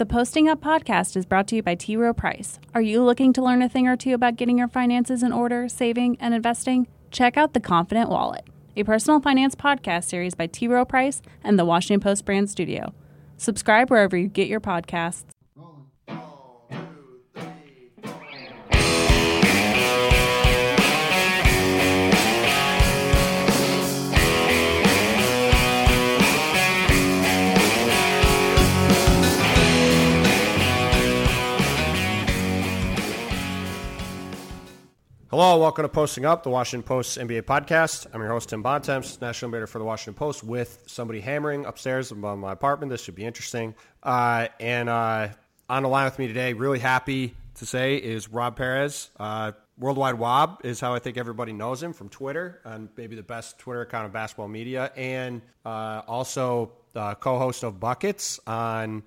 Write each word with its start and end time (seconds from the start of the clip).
The 0.00 0.06
Posting 0.06 0.48
Up 0.48 0.62
podcast 0.62 1.14
is 1.14 1.26
brought 1.26 1.46
to 1.48 1.56
you 1.56 1.62
by 1.62 1.74
T. 1.74 1.94
Rowe 1.94 2.14
Price. 2.14 2.58
Are 2.74 2.80
you 2.80 3.04
looking 3.04 3.34
to 3.34 3.42
learn 3.42 3.60
a 3.60 3.68
thing 3.68 3.86
or 3.86 3.98
two 3.98 4.14
about 4.14 4.36
getting 4.36 4.56
your 4.56 4.66
finances 4.66 5.22
in 5.22 5.30
order, 5.30 5.68
saving, 5.68 6.16
and 6.20 6.32
investing? 6.32 6.88
Check 7.10 7.36
out 7.36 7.52
The 7.52 7.60
Confident 7.60 8.08
Wallet, 8.08 8.48
a 8.74 8.82
personal 8.82 9.20
finance 9.20 9.54
podcast 9.54 10.04
series 10.04 10.34
by 10.34 10.46
T. 10.46 10.66
Rowe 10.66 10.86
Price 10.86 11.20
and 11.44 11.58
the 11.58 11.66
Washington 11.66 12.00
Post 12.00 12.24
brand 12.24 12.48
studio. 12.48 12.94
Subscribe 13.36 13.90
wherever 13.90 14.16
you 14.16 14.28
get 14.28 14.48
your 14.48 14.58
podcasts. 14.58 15.26
Hello, 35.30 35.56
welcome 35.58 35.84
to 35.84 35.88
Posting 35.88 36.24
Up, 36.24 36.42
the 36.42 36.50
Washington 36.50 36.84
Post 36.84 37.16
NBA 37.16 37.42
podcast. 37.42 38.08
I'm 38.12 38.20
your 38.20 38.30
host, 38.30 38.48
Tim 38.48 38.64
Bontemps, 38.64 39.20
national 39.20 39.52
editor 39.52 39.68
for 39.68 39.78
the 39.78 39.84
Washington 39.84 40.14
Post, 40.14 40.42
with 40.42 40.82
somebody 40.86 41.20
hammering 41.20 41.66
upstairs 41.66 42.10
above 42.10 42.36
my 42.40 42.50
apartment. 42.50 42.90
This 42.90 43.04
should 43.04 43.14
be 43.14 43.24
interesting. 43.24 43.76
Uh, 44.02 44.48
and 44.58 44.88
uh, 44.88 45.28
on 45.68 45.84
the 45.84 45.88
line 45.88 46.06
with 46.06 46.18
me 46.18 46.26
today, 46.26 46.52
really 46.52 46.80
happy 46.80 47.36
to 47.54 47.64
say, 47.64 47.94
is 47.94 48.28
Rob 48.28 48.56
Perez. 48.56 49.08
Uh, 49.20 49.52
Worldwide 49.78 50.16
Wob 50.16 50.62
is 50.64 50.80
how 50.80 50.94
I 50.94 50.98
think 50.98 51.16
everybody 51.16 51.52
knows 51.52 51.80
him 51.80 51.92
from 51.92 52.08
Twitter, 52.08 52.60
and 52.64 52.88
maybe 52.96 53.14
the 53.14 53.22
best 53.22 53.56
Twitter 53.56 53.82
account 53.82 54.06
of 54.06 54.12
basketball 54.12 54.48
media, 54.48 54.90
and 54.96 55.42
uh, 55.64 56.02
also 56.08 56.72
co-host 56.92 57.62
of 57.62 57.78
Buckets 57.78 58.40
on 58.48 59.04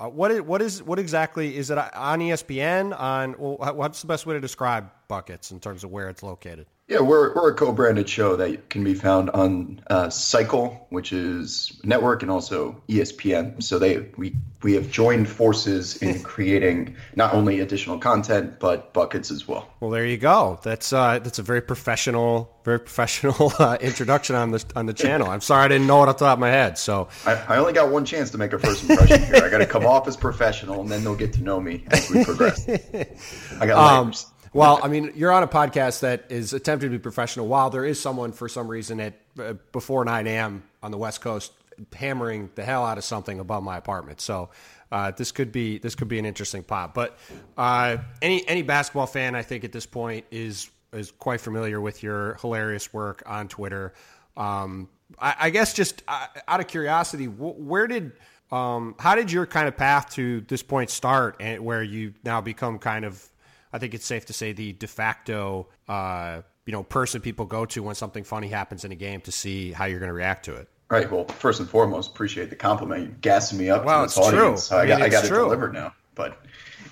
uh, 0.00 0.08
what 0.08 0.30
is 0.30 0.40
what 0.40 0.62
is 0.62 0.82
what 0.82 0.98
exactly 0.98 1.56
is 1.56 1.70
it 1.70 1.76
on 1.76 2.20
ESPN? 2.20 2.98
On 2.98 3.34
what's 3.34 4.00
the 4.00 4.06
best 4.06 4.24
way 4.24 4.34
to 4.34 4.40
describe 4.40 4.90
buckets 5.08 5.50
in 5.50 5.60
terms 5.60 5.84
of 5.84 5.90
where 5.90 6.08
it's 6.08 6.22
located? 6.22 6.66
Yeah, 6.90 7.02
we're, 7.02 7.32
we're 7.36 7.52
a 7.52 7.54
co-branded 7.54 8.08
show 8.08 8.34
that 8.34 8.68
can 8.68 8.82
be 8.82 8.94
found 8.94 9.30
on 9.30 9.80
uh, 9.88 10.10
Cycle, 10.10 10.88
which 10.90 11.12
is 11.12 11.78
network, 11.84 12.22
and 12.22 12.32
also 12.32 12.82
ESPN. 12.88 13.62
So 13.62 13.78
they 13.78 14.08
we 14.16 14.34
we 14.64 14.74
have 14.74 14.90
joined 14.90 15.28
forces 15.28 15.98
in 15.98 16.20
creating 16.24 16.96
not 17.14 17.32
only 17.32 17.60
additional 17.60 17.96
content 17.98 18.58
but 18.58 18.92
buckets 18.92 19.30
as 19.30 19.46
well. 19.46 19.70
Well, 19.78 19.92
there 19.92 20.04
you 20.04 20.16
go. 20.16 20.58
That's 20.64 20.92
uh, 20.92 21.20
that's 21.20 21.38
a 21.38 21.44
very 21.44 21.60
professional, 21.60 22.52
very 22.64 22.80
professional 22.80 23.52
uh, 23.60 23.78
introduction 23.80 24.34
on 24.34 24.50
the 24.50 24.64
on 24.74 24.86
the 24.86 24.92
channel. 24.92 25.30
I'm 25.30 25.42
sorry 25.42 25.66
I 25.66 25.68
didn't 25.68 25.86
know 25.86 26.02
it 26.02 26.08
off 26.08 26.18
the 26.18 26.24
top 26.24 26.38
of 26.38 26.40
my 26.40 26.50
head. 26.50 26.76
So 26.76 27.06
I, 27.24 27.34
I 27.34 27.56
only 27.58 27.72
got 27.72 27.92
one 27.92 28.04
chance 28.04 28.30
to 28.30 28.38
make 28.38 28.52
a 28.52 28.58
first 28.58 28.90
impression 28.90 29.22
here. 29.22 29.44
I 29.44 29.48
got 29.48 29.58
to 29.58 29.66
come 29.66 29.86
off 29.86 30.08
as 30.08 30.16
professional, 30.16 30.80
and 30.80 30.90
then 30.90 31.04
they'll 31.04 31.14
get 31.14 31.34
to 31.34 31.40
know 31.40 31.60
me 31.60 31.84
as 31.92 32.10
we 32.10 32.24
progress. 32.24 32.68
I 32.68 33.66
got 33.66 34.06
layers. 34.06 34.26
Well, 34.52 34.80
I 34.82 34.88
mean, 34.88 35.12
you're 35.14 35.30
on 35.30 35.44
a 35.44 35.48
podcast 35.48 36.00
that 36.00 36.24
is 36.28 36.52
attempting 36.52 36.90
to 36.90 36.98
be 36.98 37.00
professional. 37.00 37.46
While 37.46 37.70
there 37.70 37.84
is 37.84 38.00
someone 38.00 38.32
for 38.32 38.48
some 38.48 38.66
reason 38.66 38.98
at 38.98 39.14
uh, 39.38 39.54
before 39.70 40.04
9 40.04 40.26
a.m. 40.26 40.64
on 40.82 40.90
the 40.90 40.98
West 40.98 41.20
Coast 41.20 41.52
hammering 41.94 42.50
the 42.56 42.64
hell 42.64 42.84
out 42.84 42.98
of 42.98 43.04
something 43.04 43.38
above 43.38 43.62
my 43.62 43.76
apartment, 43.76 44.20
so 44.20 44.50
uh, 44.90 45.12
this 45.12 45.30
could 45.30 45.52
be 45.52 45.78
this 45.78 45.94
could 45.94 46.08
be 46.08 46.18
an 46.18 46.26
interesting 46.26 46.64
pop. 46.64 46.94
But 46.94 47.16
uh, 47.56 47.98
any 48.22 48.46
any 48.48 48.62
basketball 48.62 49.06
fan, 49.06 49.36
I 49.36 49.42
think 49.42 49.62
at 49.62 49.70
this 49.70 49.86
point 49.86 50.24
is 50.32 50.68
is 50.92 51.12
quite 51.12 51.40
familiar 51.40 51.80
with 51.80 52.02
your 52.02 52.34
hilarious 52.40 52.92
work 52.92 53.22
on 53.26 53.46
Twitter. 53.46 53.94
Um, 54.36 54.88
I, 55.18 55.34
I, 55.38 55.50
guess 55.50 55.74
just 55.74 56.02
uh, 56.08 56.26
out 56.48 56.58
of 56.58 56.66
curiosity, 56.66 57.26
where 57.26 57.86
did 57.86 58.12
um, 58.50 58.96
how 58.98 59.14
did 59.14 59.30
your 59.30 59.46
kind 59.46 59.68
of 59.68 59.76
path 59.76 60.10
to 60.14 60.40
this 60.42 60.64
point 60.64 60.90
start, 60.90 61.36
and 61.38 61.64
where 61.64 61.84
you 61.84 62.14
now 62.24 62.40
become 62.40 62.80
kind 62.80 63.04
of 63.04 63.30
I 63.72 63.78
think 63.78 63.94
it's 63.94 64.06
safe 64.06 64.26
to 64.26 64.32
say 64.32 64.52
the 64.52 64.72
de 64.72 64.86
facto 64.86 65.68
uh, 65.88 66.42
you 66.66 66.72
know 66.72 66.82
person 66.82 67.20
people 67.20 67.46
go 67.46 67.64
to 67.66 67.82
when 67.82 67.94
something 67.94 68.24
funny 68.24 68.48
happens 68.48 68.84
in 68.84 68.92
a 68.92 68.96
game 68.96 69.20
to 69.22 69.32
see 69.32 69.72
how 69.72 69.86
you're 69.86 70.00
going 70.00 70.08
to 70.08 70.14
react 70.14 70.44
to 70.46 70.56
it. 70.56 70.68
Right. 70.90 71.10
Well, 71.10 71.24
first 71.24 71.60
and 71.60 71.68
foremost, 71.68 72.10
appreciate 72.10 72.50
the 72.50 72.56
compliment. 72.56 73.02
You're 73.02 73.16
gassing 73.20 73.58
me 73.58 73.70
up 73.70 73.84
well, 73.84 74.00
to 74.00 74.06
this 74.06 74.18
audience. 74.18 74.68
True. 74.68 74.78
I, 74.78 74.82
I, 74.82 74.86
got, 74.86 75.02
I 75.02 75.08
got 75.08 75.24
it 75.24 75.28
delivered 75.28 75.72
now. 75.72 75.94
But 76.16 76.44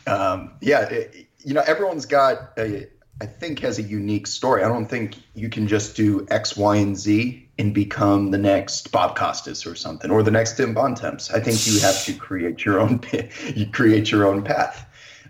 um, 0.06 0.52
yeah, 0.60 0.88
it, 0.88 1.26
you 1.38 1.52
know, 1.54 1.62
everyone's 1.66 2.06
got 2.06 2.52
a, 2.56 2.86
I 3.20 3.26
think 3.26 3.58
has 3.60 3.78
a 3.78 3.82
unique 3.82 4.28
story. 4.28 4.62
I 4.62 4.68
don't 4.68 4.86
think 4.86 5.16
you 5.34 5.48
can 5.48 5.66
just 5.66 5.96
do 5.96 6.26
X, 6.30 6.56
Y, 6.56 6.76
and 6.76 6.96
Z 6.96 7.48
and 7.58 7.74
become 7.74 8.30
the 8.30 8.38
next 8.38 8.92
Bob 8.92 9.16
Costas 9.16 9.66
or 9.66 9.74
something, 9.74 10.10
or 10.10 10.22
the 10.22 10.30
next 10.30 10.56
Tim 10.56 10.74
Bontemps. 10.74 11.32
I 11.32 11.40
think 11.40 11.66
you 11.66 11.80
have 11.80 12.04
to 12.04 12.14
create 12.14 12.64
your 12.64 12.78
own, 12.78 13.00
you 13.54 13.66
create 13.66 14.12
your 14.12 14.26
own 14.26 14.42
path. 14.42 14.87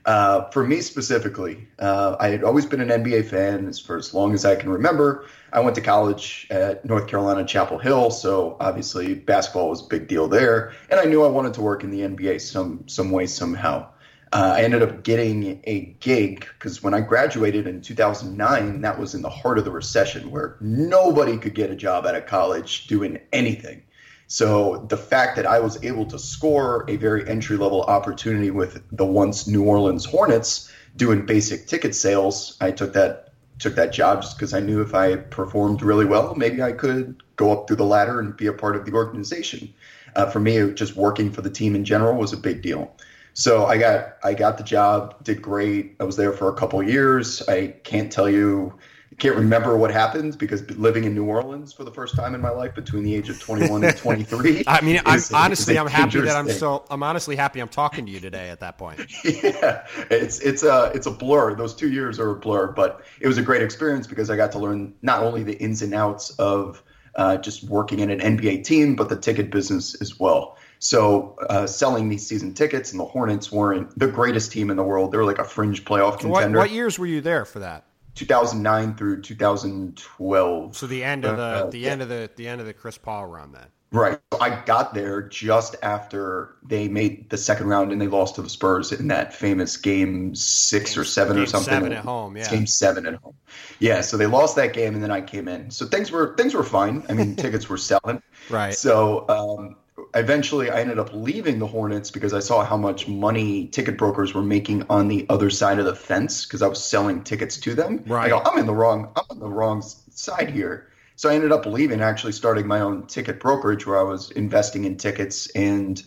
Uh, 0.09 0.49
for 0.53 0.67
me 0.67 0.81
specifically, 0.81 1.69
uh, 1.81 2.17
I 2.19 2.29
had 2.29 2.43
always 2.43 2.65
been 2.65 2.81
an 2.81 2.89
NBA 2.89 3.29
fan 3.29 3.69
as 3.69 3.79
for 3.79 3.99
as 3.99 4.15
long 4.15 4.33
as 4.33 4.47
I 4.47 4.57
can 4.57 4.71
remember. 4.71 5.27
I 5.53 5.61
went 5.61 5.75
to 5.75 5.83
college 5.83 6.47
at 6.49 6.83
North 6.83 7.09
Carolina 7.09 7.45
Chapel 7.45 7.77
Hill, 7.77 8.11
so 8.11 8.57
obviously 8.59 9.13
basketball 9.13 9.69
was 9.69 9.85
a 9.85 9.87
big 9.87 10.09
deal 10.09 10.27
there, 10.27 10.73
and 10.89 10.99
I 10.99 11.05
knew 11.05 11.25
I 11.25 11.29
wanted 11.29 11.53
to 11.55 11.61
work 11.61 11.85
in 11.85 11.91
the 11.91 12.01
NBA 12.01 12.41
some 12.41 12.89
some 12.89 13.11
way 13.11 13.27
somehow. 13.27 13.87
Uh, 14.33 14.55
I 14.57 14.63
ended 14.63 14.81
up 14.81 15.03
getting 15.03 15.61
a 15.65 15.95
gig 16.01 16.47
because 16.59 16.83
when 16.83 16.95
I 16.95 17.03
graduated 17.03 17.67
in 17.67 17.83
2009, 17.83 18.81
that 18.81 18.99
was 18.99 19.15
in 19.15 19.21
the 19.21 19.29
heart 19.29 19.59
of 19.59 19.67
the 19.67 19.71
recession 19.71 20.31
where 20.31 20.57
nobody 20.63 21.37
could 21.37 21.55
get 21.55 21.71
a 21.71 21.77
job 21.77 22.07
out 22.07 22.15
of 22.15 22.25
college 22.25 22.87
doing 22.87 23.19
anything. 23.31 23.83
So 24.29 24.85
the 24.89 24.97
fact 24.97 25.37
that 25.37 25.47
I 25.47 25.59
was 25.59 25.83
able 25.83 26.05
to 26.07 26.19
score 26.19 26.85
a 26.87 26.97
very 26.97 27.27
entry 27.29 27.57
level 27.57 27.83
opportunity 27.83 28.51
with 28.51 28.83
the 28.93 29.05
once 29.05 29.47
New 29.47 29.65
Orleans 29.65 30.05
Hornets 30.05 30.71
doing 30.97 31.25
basic 31.25 31.67
ticket 31.67 31.95
sales, 31.95 32.57
I 32.61 32.71
took 32.71 32.93
that 32.93 33.33
took 33.59 33.75
that 33.75 33.93
job 33.93 34.23
just 34.23 34.37
because 34.37 34.55
I 34.55 34.61
knew 34.61 34.83
if 34.83 34.95
I 34.95 35.17
performed 35.17 35.83
really 35.83 36.05
well, 36.05 36.35
maybe 36.37 36.63
I 36.63 36.73
could 36.73 37.23
go 37.35 37.51
up 37.51 37.67
through 37.67 37.77
the 37.77 37.85
ladder 37.85 38.21
and 38.21 38.37
be 38.37 38.47
a 38.47 38.53
part 38.53 38.77
of 38.77 38.85
the 38.85 38.93
organization. 38.93 39.75
Uh, 40.15 40.27
for 40.27 40.39
me, 40.39 40.73
just 40.75 40.95
working 40.95 41.33
for 41.33 41.43
the 41.43 41.51
team 41.51 41.75
in 41.75 41.85
general 41.85 42.15
was 42.15 42.33
a 42.33 42.37
big 42.37 42.63
deal. 42.63 42.95
So 43.33 43.65
I 43.65 43.79
got 43.79 44.17
I 44.23 44.35
got 44.35 44.59
the 44.59 44.65
job, 44.65 45.25
did 45.25 45.41
great. 45.41 45.97
I 46.01 46.05
was 46.05 46.17
there 46.17 46.33
for 46.33 46.49
a 46.49 46.55
couple 46.55 46.83
years. 46.83 47.41
I 47.49 47.69
can't 47.83 48.13
tell 48.13 48.29
you 48.29 48.75
can't 49.17 49.37
remember 49.37 49.77
what 49.77 49.91
happened 49.91 50.39
because 50.39 50.69
living 50.73 51.05
in 51.05 51.15
New 51.15 51.25
Orleans 51.25 51.73
for 51.73 51.85
the 51.85 51.91
first 51.91 52.15
time 52.15 52.35
in 52.35 52.41
my 52.41 52.51
life 52.51 52.75
between 52.75 53.05
the 53.05 53.15
age 53.15 53.29
of 53.29 53.41
21 53.41 53.85
and 53.85 53.97
23. 53.97 54.65
I 54.67 54.81
mean, 54.81 55.01
I'm 55.05 55.21
honestly, 55.33 55.79
I'm 55.79 55.87
happy 55.87 56.21
that 56.21 56.37
I'm 56.37 56.49
still, 56.49 56.87
I'm 56.91 57.03
honestly 57.03 57.35
happy 57.35 57.61
I'm 57.61 57.69
talking 57.69 58.07
to 58.07 58.13
you 58.13 58.21
today 58.21 58.51
at 58.51 58.61
that 58.61 58.79
point. 58.79 59.01
yeah, 59.25 59.87
it's, 60.11 60.41
it's 60.41 60.63
a, 60.63 60.93
it's 60.95 61.07
a 61.07 61.11
blur. 61.11 61.55
Those 61.55 61.75
two 61.75 61.91
years 61.91 62.19
are 62.19 62.31
a 62.31 62.37
blur, 62.37 62.69
but 62.69 63.03
it 63.21 63.27
was 63.27 63.39
a 63.39 63.43
great 63.43 63.63
experience 63.63 64.07
because 64.07 64.31
I 64.31 64.37
got 64.37 64.53
to 64.53 64.59
learn 64.59 64.95
not 65.03 65.23
only 65.23 65.43
the 65.43 65.59
ins 65.59 65.83
and 65.83 65.95
outs 65.95 66.31
of 66.39 66.83
uh, 67.15 67.37
just 67.39 67.65
working 67.65 68.01
in 68.01 68.11
an 68.11 68.21
NBA 68.21 68.65
team, 68.65 68.95
but 68.95 69.09
the 69.09 69.17
ticket 69.17 69.51
business 69.51 70.01
as 70.01 70.21
well. 70.21 70.57
So 70.79 71.35
uh, 71.51 71.67
selling 71.67 72.09
these 72.09 72.27
season 72.27 72.55
tickets, 72.55 72.93
and 72.93 73.01
the 73.01 73.05
Hornets 73.05 73.51
weren't 73.51 73.99
the 73.99 74.07
greatest 74.07 74.53
team 74.53 74.71
in 74.71 74.77
the 74.77 74.85
world. 74.85 75.11
They 75.11 75.19
were 75.19 75.25
like 75.25 75.39
a 75.39 75.45
fringe 75.45 75.85
playoff 75.85 76.13
so 76.13 76.29
contender. 76.29 76.59
What, 76.59 76.69
what 76.69 76.71
years 76.71 76.99
were 76.99 77.07
you 77.07 77.21
there 77.21 77.45
for 77.45 77.59
that? 77.59 77.85
2009 78.19 78.97
through 78.97 79.23
2012. 79.23 80.77
So 80.77 80.87
the 80.87 81.05
end 81.05 81.25
of 81.25 81.37
the 81.37 81.43
uh, 81.43 81.71
the 81.71 81.79
yeah. 81.79 81.91
end 81.91 82.03
of 82.03 82.09
the 82.09 82.31
the 82.37 82.49
end 82.49 82.61
of 82.61 82.67
the 82.67 82.75
Chris 82.75 82.99
Paul 82.99 83.27
run 83.27 83.53
then. 83.53 83.67
Right. 83.91 84.19
I 84.39 84.51
got 84.67 84.93
there 84.93 85.23
just 85.23 85.77
after 85.83 86.57
they 86.63 86.89
made 86.89 87.31
the 87.31 87.39
second 87.39 87.69
round 87.69 87.91
and 87.91 87.99
they 87.99 88.07
lost 88.07 88.35
to 88.35 88.43
the 88.43 88.51
Spurs 88.51 88.93
in 88.93 89.09
that 89.09 89.33
famous 89.33 89.79
game 89.79 90.35
six 90.35 90.93
game, 90.93 91.01
or 91.01 91.05
seven 91.05 91.39
or 91.39 91.47
something. 91.47 91.73
Seven 91.73 91.93
at 91.95 92.05
home, 92.05 92.37
yeah. 92.37 92.51
Game 92.51 92.67
seven 92.67 93.07
at 93.07 93.15
home. 93.15 93.35
Yeah. 93.79 94.03
So 94.03 94.19
they 94.19 94.27
lost 94.27 94.57
that 94.57 94.75
game 94.75 94.93
and 94.93 95.03
then 95.03 95.11
I 95.11 95.23
came 95.23 95.49
in. 95.49 95.71
So 95.71 95.87
things 95.87 96.11
were 96.11 96.37
things 96.37 96.53
were 96.53 96.65
fine. 96.65 97.03
I 97.09 97.15
mean, 97.15 97.35
tickets 97.37 97.69
were 97.71 97.79
selling. 97.79 98.23
Right. 98.51 98.75
So 98.75 99.27
um, 99.29 99.77
eventually 100.15 100.71
I 100.71 100.81
ended 100.81 100.99
up 100.99 101.11
leaving 101.13 101.59
the 101.59 101.67
Hornets 101.67 102.11
because 102.11 102.33
I 102.33 102.41
saw 102.41 102.65
how 102.65 102.77
much 102.77 103.09
money 103.09 103.67
ticket 103.69 103.99
brokers 103.99 104.35
were 104.35 104.43
making 104.43 104.85
on 104.89 105.09
the 105.09 105.27
other 105.29 105.51
side 105.51 105.79
of 105.79 105.85
the 105.85 105.95
fence 105.95 106.45
because 106.45 106.63
I 106.63 106.69
was 106.69 106.83
selling 106.83 107.23
tickets 107.25 107.57
to 107.59 107.75
them. 107.75 108.05
Right. 108.07 108.27
I 108.27 108.29
go, 108.29 108.43
I'm 108.45 108.59
in 108.59 108.67
the 108.67 108.75
wrong 108.75 109.11
I'm 109.17 109.25
on 109.31 109.39
the 109.39 109.49
wrong 109.49 109.83
side 109.83 110.51
here. 110.51 110.89
So 111.17 111.29
I 111.29 111.35
ended 111.35 111.51
up 111.51 111.67
leaving, 111.67 112.01
actually 112.01 112.33
starting 112.33 112.67
my 112.67 112.81
own 112.81 113.07
ticket 113.07 113.41
brokerage 113.41 113.87
where 113.87 113.99
I 113.99 114.03
was 114.03 114.31
investing 114.31 114.85
in 114.85 114.97
tickets 114.97 115.49
and 115.49 116.01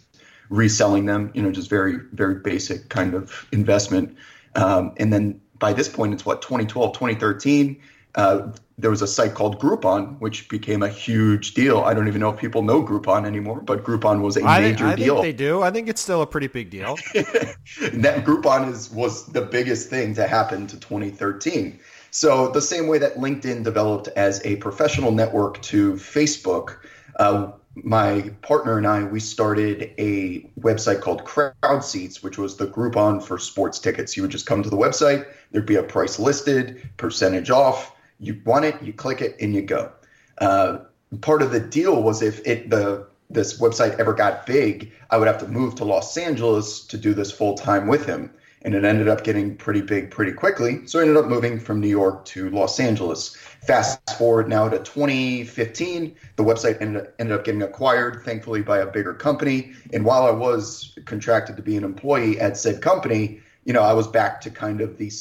reselling 0.49 1.05
them, 1.05 1.31
you 1.33 1.41
know, 1.41 1.51
just 1.51 1.69
very, 1.69 1.97
very 2.13 2.35
basic 2.35 2.89
kind 2.89 3.13
of 3.13 3.45
investment. 3.51 4.17
Um, 4.55 4.93
and 4.97 5.11
then 5.11 5.41
by 5.59 5.73
this 5.73 5.89
point, 5.89 6.13
it's 6.13 6.25
what, 6.25 6.41
2012, 6.41 6.93
2013. 6.93 7.81
Uh, 8.15 8.51
there 8.77 8.89
was 8.89 9.01
a 9.01 9.07
site 9.07 9.35
called 9.35 9.59
Groupon, 9.59 10.19
which 10.19 10.49
became 10.49 10.81
a 10.81 10.89
huge 10.89 11.53
deal. 11.53 11.81
I 11.81 11.93
don't 11.93 12.07
even 12.07 12.19
know 12.19 12.29
if 12.29 12.39
people 12.39 12.63
know 12.63 12.83
Groupon 12.83 13.25
anymore, 13.25 13.61
but 13.61 13.83
Groupon 13.83 14.21
was 14.21 14.37
a 14.37 14.43
I 14.43 14.61
major 14.61 14.77
think, 14.77 14.89
I 14.89 14.95
deal. 14.95 15.21
Think 15.21 15.37
they 15.37 15.45
do. 15.45 15.61
I 15.61 15.71
think 15.71 15.87
it's 15.87 16.01
still 16.01 16.21
a 16.21 16.27
pretty 16.27 16.47
big 16.47 16.71
deal. 16.71 16.95
that 17.13 18.25
Groupon 18.25 18.71
is 18.71 18.89
was 18.89 19.27
the 19.27 19.41
biggest 19.41 19.89
thing 19.89 20.15
to 20.15 20.27
happen 20.27 20.67
to 20.67 20.79
2013. 20.79 21.79
So 22.09 22.49
the 22.49 22.61
same 22.61 22.87
way 22.87 22.97
that 22.97 23.15
LinkedIn 23.15 23.63
developed 23.63 24.09
as 24.09 24.45
a 24.45 24.57
professional 24.57 25.11
network 25.11 25.61
to 25.63 25.93
Facebook, 25.93 26.77
uh, 27.17 27.51
my 27.75 28.29
partner 28.41 28.77
and 28.77 28.85
I, 28.85 29.03
we 29.03 29.21
started 29.21 29.93
a 29.97 30.41
website 30.59 30.99
called 30.99 31.23
Crowd 31.23 31.83
Seats, 31.83 32.21
which 32.21 32.37
was 32.37 32.57
the 32.57 32.67
Groupon 32.67 33.23
for 33.23 33.37
sports 33.37 33.79
tickets. 33.79 34.17
You 34.17 34.23
would 34.23 34.31
just 34.31 34.45
come 34.45 34.61
to 34.61 34.69
the 34.69 34.75
website, 34.75 35.25
there'd 35.51 35.65
be 35.65 35.75
a 35.75 35.83
price 35.83 36.19
listed, 36.19 36.89
percentage 36.97 37.49
off. 37.49 37.95
You 38.21 38.39
want 38.45 38.65
it, 38.65 38.81
you 38.81 38.93
click 38.93 39.21
it, 39.21 39.35
and 39.41 39.53
you 39.53 39.63
go. 39.63 39.91
Uh, 40.37 40.79
part 41.19 41.41
of 41.41 41.51
the 41.51 41.59
deal 41.59 42.01
was 42.01 42.21
if 42.21 42.45
it 42.47 42.69
the 42.69 43.07
this 43.29 43.59
website 43.59 43.97
ever 43.97 44.13
got 44.13 44.45
big, 44.45 44.91
I 45.09 45.17
would 45.17 45.27
have 45.27 45.39
to 45.39 45.47
move 45.47 45.75
to 45.75 45.85
Los 45.85 46.17
Angeles 46.17 46.85
to 46.87 46.97
do 46.97 47.13
this 47.13 47.31
full 47.31 47.55
time 47.55 47.87
with 47.87 48.05
him. 48.05 48.31
And 48.63 48.75
it 48.75 48.85
ended 48.85 49.07
up 49.07 49.23
getting 49.23 49.55
pretty 49.55 49.81
big 49.81 50.11
pretty 50.11 50.33
quickly. 50.33 50.85
So 50.85 50.99
I 50.99 51.01
ended 51.01 51.17
up 51.17 51.25
moving 51.25 51.59
from 51.59 51.79
New 51.79 51.87
York 51.87 52.25
to 52.25 52.49
Los 52.51 52.79
Angeles. 52.79 53.35
Fast 53.65 53.99
forward 54.17 54.49
now 54.49 54.69
to 54.69 54.77
2015, 54.77 56.15
the 56.35 56.43
website 56.43 56.79
ended, 56.79 57.07
ended 57.17 57.35
up 57.35 57.43
getting 57.43 57.63
acquired, 57.63 58.23
thankfully, 58.23 58.61
by 58.61 58.79
a 58.79 58.85
bigger 58.85 59.15
company. 59.15 59.71
And 59.93 60.05
while 60.05 60.27
I 60.27 60.31
was 60.31 60.95
contracted 61.05 61.55
to 61.55 61.63
be 61.63 61.75
an 61.75 61.83
employee 61.83 62.39
at 62.39 62.55
said 62.55 62.81
company, 62.83 63.41
you 63.65 63.73
know, 63.73 63.81
I 63.81 63.93
was 63.93 64.07
back 64.07 64.41
to 64.41 64.49
kind 64.49 64.81
of 64.81 64.97
the 64.97 65.11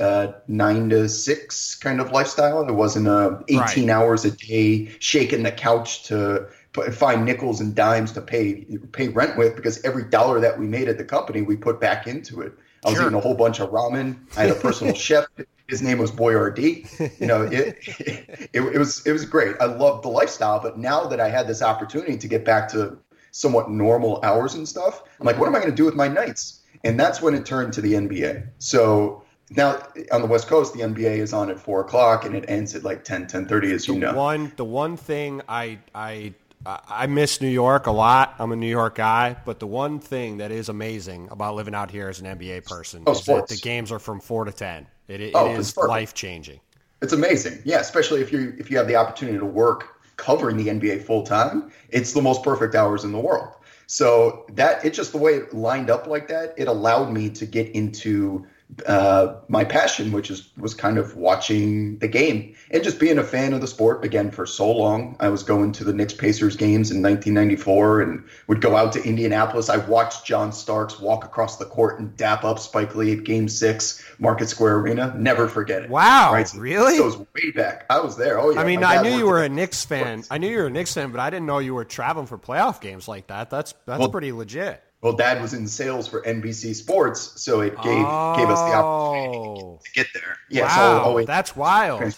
uh, 0.00 0.32
nine 0.48 0.88
to 0.90 1.08
six 1.08 1.74
kind 1.74 2.00
of 2.00 2.10
lifestyle. 2.10 2.66
It 2.66 2.72
wasn't 2.72 3.08
uh, 3.08 3.40
18 3.48 3.58
right. 3.58 3.88
hours 3.90 4.24
a 4.24 4.30
day 4.30 4.90
shaking 4.98 5.42
the 5.42 5.52
couch 5.52 6.04
to 6.04 6.48
find 6.92 7.24
nickels 7.24 7.60
and 7.60 7.74
dimes 7.74 8.12
to 8.12 8.22
pay 8.22 8.64
pay 8.92 9.08
rent 9.08 9.36
with 9.36 9.56
because 9.56 9.84
every 9.84 10.04
dollar 10.04 10.40
that 10.40 10.58
we 10.58 10.66
made 10.66 10.88
at 10.88 10.96
the 10.96 11.04
company 11.04 11.42
we 11.42 11.56
put 11.56 11.80
back 11.80 12.06
into 12.06 12.40
it. 12.40 12.52
I 12.84 12.88
was 12.88 12.96
sure. 12.96 13.06
eating 13.06 13.18
a 13.18 13.20
whole 13.20 13.34
bunch 13.34 13.60
of 13.60 13.70
ramen. 13.70 14.18
I 14.36 14.42
had 14.42 14.50
a 14.50 14.60
personal 14.60 14.94
chef. 15.08 15.26
His 15.68 15.82
name 15.82 15.98
was 15.98 16.10
Boyardee. 16.10 17.20
You 17.20 17.26
know, 17.26 17.42
it, 17.42 17.78
it, 17.98 18.48
it 18.52 18.78
was 18.78 19.06
it 19.06 19.12
was 19.12 19.24
great. 19.26 19.56
I 19.60 19.66
loved 19.66 20.04
the 20.04 20.08
lifestyle, 20.08 20.60
but 20.60 20.78
now 20.78 21.06
that 21.06 21.20
I 21.20 21.28
had 21.28 21.46
this 21.46 21.62
opportunity 21.62 22.16
to 22.16 22.28
get 22.28 22.44
back 22.44 22.70
to 22.70 22.98
somewhat 23.30 23.70
normal 23.70 24.20
hours 24.22 24.54
and 24.54 24.66
stuff, 24.68 25.02
I'm 25.20 25.26
like, 25.26 25.38
what 25.38 25.46
am 25.46 25.54
I 25.54 25.58
going 25.58 25.70
to 25.70 25.76
do 25.76 25.84
with 25.84 25.94
my 25.94 26.08
nights? 26.08 26.61
And 26.84 26.98
that's 26.98 27.22
when 27.22 27.34
it 27.34 27.46
turned 27.46 27.72
to 27.74 27.80
the 27.80 27.94
NBA. 27.94 28.46
So 28.58 29.22
now 29.50 29.82
on 30.10 30.20
the 30.20 30.26
West 30.26 30.48
Coast, 30.48 30.74
the 30.74 30.80
NBA 30.80 31.18
is 31.18 31.32
on 31.32 31.50
at 31.50 31.58
four 31.58 31.80
o'clock 31.80 32.24
and 32.24 32.34
it 32.34 32.44
ends 32.48 32.74
at 32.74 32.82
like 32.82 33.04
10, 33.04 33.26
10 33.26 33.46
30, 33.46 33.72
as 33.72 33.86
the 33.86 33.92
you 33.94 33.98
know. 34.00 34.14
One, 34.14 34.52
the 34.56 34.64
one 34.64 34.96
thing 34.96 35.42
I, 35.48 35.78
I, 35.94 36.34
I 36.66 37.06
miss 37.06 37.40
New 37.40 37.48
York 37.48 37.86
a 37.86 37.90
lot. 37.90 38.34
I'm 38.38 38.52
a 38.52 38.56
New 38.56 38.68
York 38.68 38.96
guy, 38.96 39.36
but 39.44 39.60
the 39.60 39.66
one 39.66 39.98
thing 39.98 40.38
that 40.38 40.50
is 40.50 40.68
amazing 40.68 41.28
about 41.30 41.54
living 41.54 41.74
out 41.74 41.90
here 41.90 42.08
as 42.08 42.20
an 42.20 42.38
NBA 42.38 42.66
person 42.66 43.02
oh, 43.06 43.12
is 43.12 43.18
sports. 43.18 43.50
that 43.50 43.56
the 43.56 43.60
games 43.60 43.90
are 43.92 43.98
from 43.98 44.20
four 44.20 44.44
to 44.44 44.52
ten. 44.52 44.86
It, 45.08 45.20
it, 45.20 45.32
oh, 45.34 45.50
it 45.50 45.58
is 45.58 45.76
life 45.76 46.14
changing. 46.14 46.60
It's 47.00 47.12
amazing, 47.12 47.60
yeah. 47.64 47.80
Especially 47.80 48.20
if 48.20 48.32
you 48.32 48.54
if 48.58 48.70
you 48.70 48.76
have 48.76 48.86
the 48.86 48.96
opportunity 48.96 49.38
to 49.38 49.44
work 49.44 50.00
covering 50.16 50.56
the 50.56 50.68
NBA 50.68 51.02
full 51.02 51.24
time, 51.24 51.72
it's 51.90 52.12
the 52.12 52.22
most 52.22 52.44
perfect 52.44 52.74
hours 52.74 53.04
in 53.04 53.12
the 53.12 53.18
world. 53.18 53.54
So 53.92 54.46
that 54.54 54.86
it's 54.86 54.96
just 54.96 55.12
the 55.12 55.18
way 55.18 55.34
it 55.34 55.52
lined 55.52 55.90
up 55.90 56.06
like 56.06 56.26
that. 56.28 56.54
It 56.56 56.66
allowed 56.66 57.12
me 57.12 57.28
to 57.28 57.44
get 57.44 57.68
into 57.72 58.46
uh, 58.86 59.34
my 59.48 59.64
passion, 59.64 60.12
which 60.12 60.30
is 60.30 60.50
was 60.56 60.74
kind 60.74 60.98
of 60.98 61.16
watching 61.16 61.98
the 61.98 62.08
game 62.08 62.54
and 62.70 62.82
just 62.82 62.98
being 62.98 63.18
a 63.18 63.24
fan 63.24 63.52
of 63.52 63.60
the 63.60 63.66
sport 63.66 64.04
again 64.04 64.30
for 64.30 64.46
so 64.46 64.70
long. 64.70 65.16
I 65.20 65.28
was 65.28 65.42
going 65.42 65.72
to 65.72 65.84
the 65.84 65.92
Knicks 65.92 66.14
Pacers 66.14 66.56
games 66.56 66.90
in 66.90 67.02
1994 67.02 68.02
and 68.02 68.24
would 68.46 68.60
go 68.60 68.76
out 68.76 68.92
to 68.92 69.02
Indianapolis. 69.02 69.68
I 69.68 69.76
watched 69.76 70.24
John 70.24 70.52
Starks 70.52 71.00
walk 71.00 71.24
across 71.24 71.58
the 71.58 71.66
court 71.66 71.98
and 71.98 72.16
dap 72.16 72.44
up 72.44 72.58
Spike 72.58 72.94
Lee 72.94 73.12
at 73.12 73.24
Game 73.24 73.48
Six, 73.48 74.02
Market 74.18 74.48
Square 74.48 74.78
Arena. 74.78 75.14
Never 75.18 75.48
forget 75.48 75.82
it. 75.82 75.90
Wow, 75.90 76.32
right? 76.32 76.48
So 76.48 76.58
really? 76.58 76.96
So 76.96 77.02
it 77.02 77.06
was 77.06 77.18
way 77.18 77.50
back. 77.54 77.84
I 77.90 78.00
was 78.00 78.16
there. 78.16 78.40
Oh 78.40 78.50
yeah. 78.50 78.60
I 78.60 78.64
mean, 78.64 78.82
I 78.82 79.02
knew 79.02 79.16
you 79.16 79.26
were 79.26 79.42
a 79.42 79.48
Knicks 79.48 79.84
fan. 79.84 80.24
I 80.30 80.38
knew 80.38 80.48
you 80.48 80.58
were 80.58 80.66
a 80.66 80.70
Knicks 80.70 80.94
fan, 80.94 81.10
but 81.10 81.20
I 81.20 81.28
didn't 81.30 81.46
know 81.46 81.58
you 81.58 81.74
were 81.74 81.84
traveling 81.84 82.26
for 82.26 82.38
playoff 82.38 82.80
games 82.80 83.06
like 83.06 83.26
that. 83.26 83.50
That's 83.50 83.74
that's 83.86 84.00
well, 84.00 84.10
pretty 84.10 84.32
legit. 84.32 84.82
Well, 85.02 85.14
Dad 85.14 85.42
was 85.42 85.52
in 85.52 85.66
sales 85.66 86.06
for 86.06 86.22
NBC 86.22 86.76
Sports, 86.76 87.42
so 87.42 87.60
it 87.60 87.74
gave 87.82 88.04
oh. 88.06 88.36
gave 88.36 88.48
us 88.48 88.60
the 88.60 88.76
oh. 88.76 88.78
opportunity 88.78 89.78
to 89.84 89.92
get 89.94 90.06
there. 90.14 90.36
Yeah, 90.48 90.66
wow, 90.66 91.18
so 91.18 91.24
that's 91.24 91.56
wild. 91.56 92.14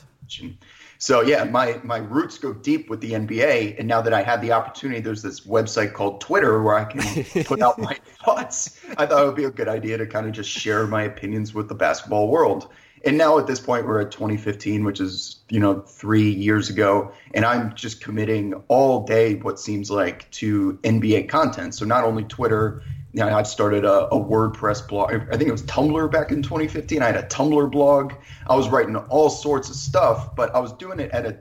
So 0.98 1.22
yeah, 1.22 1.44
my 1.44 1.80
my 1.82 1.98
roots 1.98 2.38
go 2.38 2.52
deep 2.52 2.90
with 2.90 3.00
the 3.00 3.12
NBA, 3.12 3.78
and 3.78 3.88
now 3.88 4.02
that 4.02 4.12
I 4.12 4.22
had 4.22 4.42
the 4.42 4.52
opportunity, 4.52 5.00
there's 5.00 5.22
this 5.22 5.40
website 5.40 5.94
called 5.94 6.20
Twitter 6.20 6.62
where 6.62 6.74
I 6.74 6.84
can 6.84 7.44
put 7.44 7.62
out 7.62 7.78
my 7.78 7.94
thoughts. 8.24 8.78
I 8.98 9.06
thought 9.06 9.22
it 9.22 9.26
would 9.26 9.34
be 9.34 9.44
a 9.44 9.50
good 9.50 9.68
idea 9.68 9.96
to 9.98 10.06
kind 10.06 10.26
of 10.26 10.32
just 10.32 10.50
share 10.50 10.86
my 10.86 11.02
opinions 11.02 11.54
with 11.54 11.68
the 11.68 11.74
basketball 11.74 12.28
world. 12.28 12.68
And 13.06 13.18
now 13.18 13.38
at 13.38 13.46
this 13.46 13.60
point, 13.60 13.86
we're 13.86 14.00
at 14.00 14.10
2015, 14.10 14.84
which 14.84 15.00
is 15.00 15.36
you 15.50 15.60
know 15.60 15.80
three 15.80 16.30
years 16.30 16.70
ago, 16.70 17.12
and 17.34 17.44
I'm 17.44 17.74
just 17.74 18.00
committing 18.00 18.54
all 18.68 19.04
day 19.04 19.34
what 19.34 19.60
seems 19.60 19.90
like 19.90 20.30
to 20.32 20.78
NBA 20.82 21.28
content. 21.28 21.74
So 21.74 21.84
not 21.84 22.04
only 22.04 22.24
Twitter, 22.24 22.82
you 23.12 23.20
know, 23.20 23.28
I've 23.28 23.46
started 23.46 23.84
a, 23.84 24.06
a 24.08 24.18
WordPress 24.18 24.88
blog. 24.88 25.12
I 25.12 25.36
think 25.36 25.48
it 25.48 25.52
was 25.52 25.62
Tumblr 25.62 26.10
back 26.10 26.32
in 26.32 26.42
2015. 26.42 27.02
I 27.02 27.06
had 27.06 27.16
a 27.16 27.22
Tumblr 27.24 27.70
blog. 27.70 28.14
I 28.48 28.56
was 28.56 28.68
writing 28.68 28.96
all 28.96 29.30
sorts 29.30 29.68
of 29.68 29.76
stuff, 29.76 30.34
but 30.34 30.54
I 30.54 30.58
was 30.58 30.72
doing 30.72 30.98
it 30.98 31.10
at 31.12 31.26
a 31.26 31.38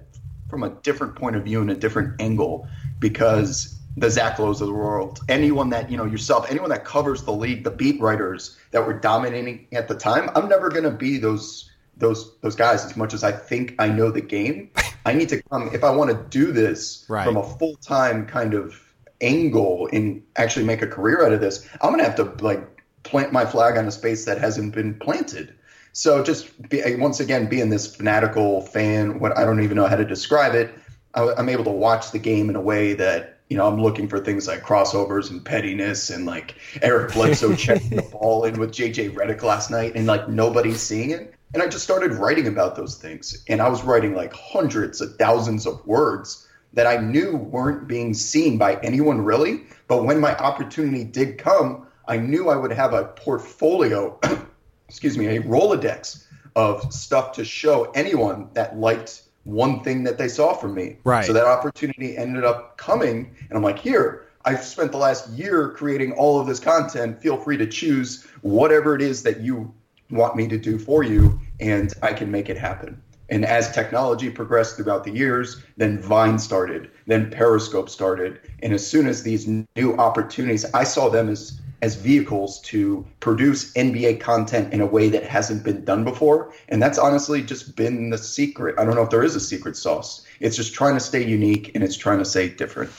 from 0.49 0.63
a 0.63 0.69
different 0.69 1.15
point 1.15 1.35
of 1.35 1.43
view 1.43 1.61
and 1.61 1.71
a 1.71 1.75
different 1.75 2.21
angle 2.21 2.67
because 2.99 3.79
the 3.95 4.09
Zach 4.09 4.39
Lowe's 4.39 4.61
of 4.61 4.67
the 4.67 4.73
world, 4.73 5.19
anyone 5.29 5.69
that 5.69 5.89
you 5.91 5.97
know 5.97 6.05
yourself, 6.05 6.49
anyone 6.49 6.69
that 6.69 6.83
covers 6.83 7.23
the 7.23 7.31
league, 7.31 7.63
the 7.63 7.71
beat 7.71 8.01
writers 8.01 8.57
that 8.71 8.85
were 8.85 8.93
dominating 8.93 9.67
at 9.71 9.87
the 9.87 9.95
time, 9.95 10.29
I'm 10.35 10.49
never 10.49 10.69
going 10.69 10.83
to 10.83 10.91
be 10.91 11.17
those 11.17 11.69
those 11.97 12.35
those 12.39 12.55
guys 12.55 12.85
as 12.85 12.97
much 12.97 13.13
as 13.13 13.23
I 13.23 13.31
think 13.31 13.75
I 13.79 13.87
know 13.87 14.09
the 14.11 14.21
game. 14.21 14.71
I 15.05 15.13
need 15.13 15.29
to 15.29 15.41
come 15.43 15.69
if 15.73 15.83
I 15.83 15.91
want 15.91 16.09
to 16.11 16.37
do 16.37 16.51
this 16.51 17.05
right. 17.09 17.25
from 17.25 17.37
a 17.37 17.43
full 17.43 17.75
time 17.77 18.25
kind 18.25 18.53
of 18.53 18.79
angle 19.21 19.89
and 19.91 20.23
actually 20.35 20.65
make 20.65 20.81
a 20.81 20.87
career 20.87 21.25
out 21.25 21.33
of 21.33 21.41
this. 21.41 21.67
I'm 21.81 21.89
going 21.89 21.99
to 21.99 22.05
have 22.05 22.15
to 22.15 22.43
like 22.43 22.83
plant 23.03 23.31
my 23.31 23.45
flag 23.45 23.77
on 23.77 23.85
a 23.85 23.91
space 23.91 24.25
that 24.25 24.39
hasn't 24.39 24.73
been 24.73 24.95
planted. 24.95 25.53
So 25.91 26.23
just 26.23 26.69
be, 26.69 26.81
once 26.95 27.19
again, 27.19 27.47
being 27.47 27.69
this 27.69 27.95
fanatical 27.95 28.61
fan, 28.61 29.19
what 29.19 29.37
I 29.37 29.45
don't 29.45 29.61
even 29.61 29.77
know 29.77 29.85
how 29.85 29.95
to 29.95 30.05
describe 30.05 30.55
it, 30.55 30.73
I, 31.13 31.33
I'm 31.37 31.49
able 31.49 31.63
to 31.65 31.71
watch 31.71 32.11
the 32.11 32.19
game 32.19 32.49
in 32.49 32.55
a 32.55 32.61
way 32.61 32.93
that 32.93 33.32
you 33.53 33.59
know, 33.59 33.67
I'm 33.67 33.79
looking 33.79 34.07
for 34.07 34.19
things 34.19 34.47
like 34.47 34.63
crossovers 34.63 35.29
and 35.29 35.45
pettiness 35.45 36.09
and 36.09 36.25
like 36.25 36.55
Eric 36.81 37.13
Bledsoe 37.13 37.55
checking 37.55 37.91
the 37.91 38.01
ball 38.01 38.45
in 38.45 38.59
with 38.59 38.71
JJ 38.71 39.13
Redick 39.13 39.43
last 39.43 39.69
night 39.69 39.91
and 39.93 40.07
like 40.07 40.27
nobody's 40.27 40.81
seeing 40.81 41.11
it. 41.11 41.35
And 41.53 41.61
I 41.61 41.67
just 41.67 41.83
started 41.83 42.13
writing 42.13 42.47
about 42.47 42.75
those 42.75 42.95
things. 42.95 43.43
And 43.47 43.61
I 43.61 43.69
was 43.69 43.83
writing 43.83 44.15
like 44.15 44.33
hundreds 44.33 45.01
of 45.01 45.17
thousands 45.17 45.67
of 45.67 45.85
words 45.85 46.47
that 46.73 46.87
I 46.87 46.97
knew 46.97 47.37
weren't 47.37 47.87
being 47.87 48.15
seen 48.15 48.57
by 48.57 48.77
anyone 48.81 49.21
really. 49.21 49.65
But 49.87 50.03
when 50.03 50.19
my 50.19 50.35
opportunity 50.37 51.03
did 51.03 51.37
come, 51.37 51.85
I 52.07 52.17
knew 52.17 52.49
I 52.49 52.55
would 52.55 52.71
have 52.71 52.95
a 52.95 53.03
portfolio, 53.03 54.19
excuse 54.89 55.15
me, 55.15 55.27
a 55.27 55.43
Rolodex 55.43 56.25
of 56.55 56.91
stuff 56.91 57.33
to 57.33 57.45
show 57.45 57.91
anyone 57.91 58.49
that 58.53 58.79
liked 58.79 59.21
one 59.43 59.83
thing 59.83 60.03
that 60.03 60.17
they 60.17 60.27
saw 60.27 60.53
from 60.53 60.73
me. 60.73 60.97
Right. 61.03 61.25
So 61.25 61.33
that 61.33 61.45
opportunity 61.45 62.17
ended 62.17 62.43
up 62.43 62.77
coming, 62.77 63.35
and 63.49 63.57
I'm 63.57 63.63
like, 63.63 63.79
here, 63.79 64.25
I've 64.45 64.63
spent 64.63 64.91
the 64.91 64.97
last 64.97 65.29
year 65.29 65.69
creating 65.69 66.13
all 66.13 66.39
of 66.39 66.47
this 66.47 66.59
content. 66.59 67.21
Feel 67.21 67.37
free 67.37 67.57
to 67.57 67.67
choose 67.67 68.25
whatever 68.41 68.95
it 68.95 69.01
is 69.01 69.23
that 69.23 69.39
you 69.39 69.73
want 70.09 70.35
me 70.35 70.47
to 70.47 70.57
do 70.57 70.77
for 70.77 71.03
you, 71.03 71.39
and 71.59 71.93
I 72.01 72.13
can 72.13 72.29
make 72.29 72.49
it 72.49 72.57
happen. 72.57 73.01
And 73.29 73.45
as 73.45 73.71
technology 73.71 74.29
progressed 74.29 74.75
throughout 74.75 75.05
the 75.05 75.11
years, 75.11 75.63
then 75.77 75.99
Vine 75.99 76.37
started, 76.37 76.91
then 77.07 77.31
Periscope 77.31 77.89
started. 77.89 78.39
And 78.61 78.73
as 78.73 78.85
soon 78.85 79.07
as 79.07 79.23
these 79.23 79.47
new 79.47 79.95
opportunities, 79.97 80.65
I 80.73 80.83
saw 80.83 81.09
them 81.09 81.29
as 81.29 81.59
as 81.83 81.95
vehicles 81.95 82.61
to 82.61 83.05
produce 83.19 83.73
NBA 83.73 84.21
content 84.21 84.73
in 84.73 84.79
a 84.79 84.85
way 84.85 85.09
that 85.09 85.25
hasn't 85.25 85.65
been 85.65 85.83
done 85.83 86.05
before. 86.05 86.53
And 86.69 86.81
that's 86.81 86.97
honestly 86.97 87.41
just 87.41 87.75
been 87.75 88.09
the 88.09 88.17
secret. 88.17 88.79
I 88.79 88.85
don't 88.85 88.95
know 88.95 89.01
if 89.03 89.09
there 89.09 89.21
is 89.21 89.35
a 89.35 89.41
secret 89.41 89.75
sauce. 89.75 90.25
It's 90.39 90.55
just 90.55 90.73
trying 90.73 90.93
to 90.93 91.01
stay 91.01 91.27
unique 91.27 91.71
and 91.75 91.83
it's 91.83 91.97
trying 91.97 92.19
to 92.19 92.25
stay 92.25 92.47
different. 92.47 92.89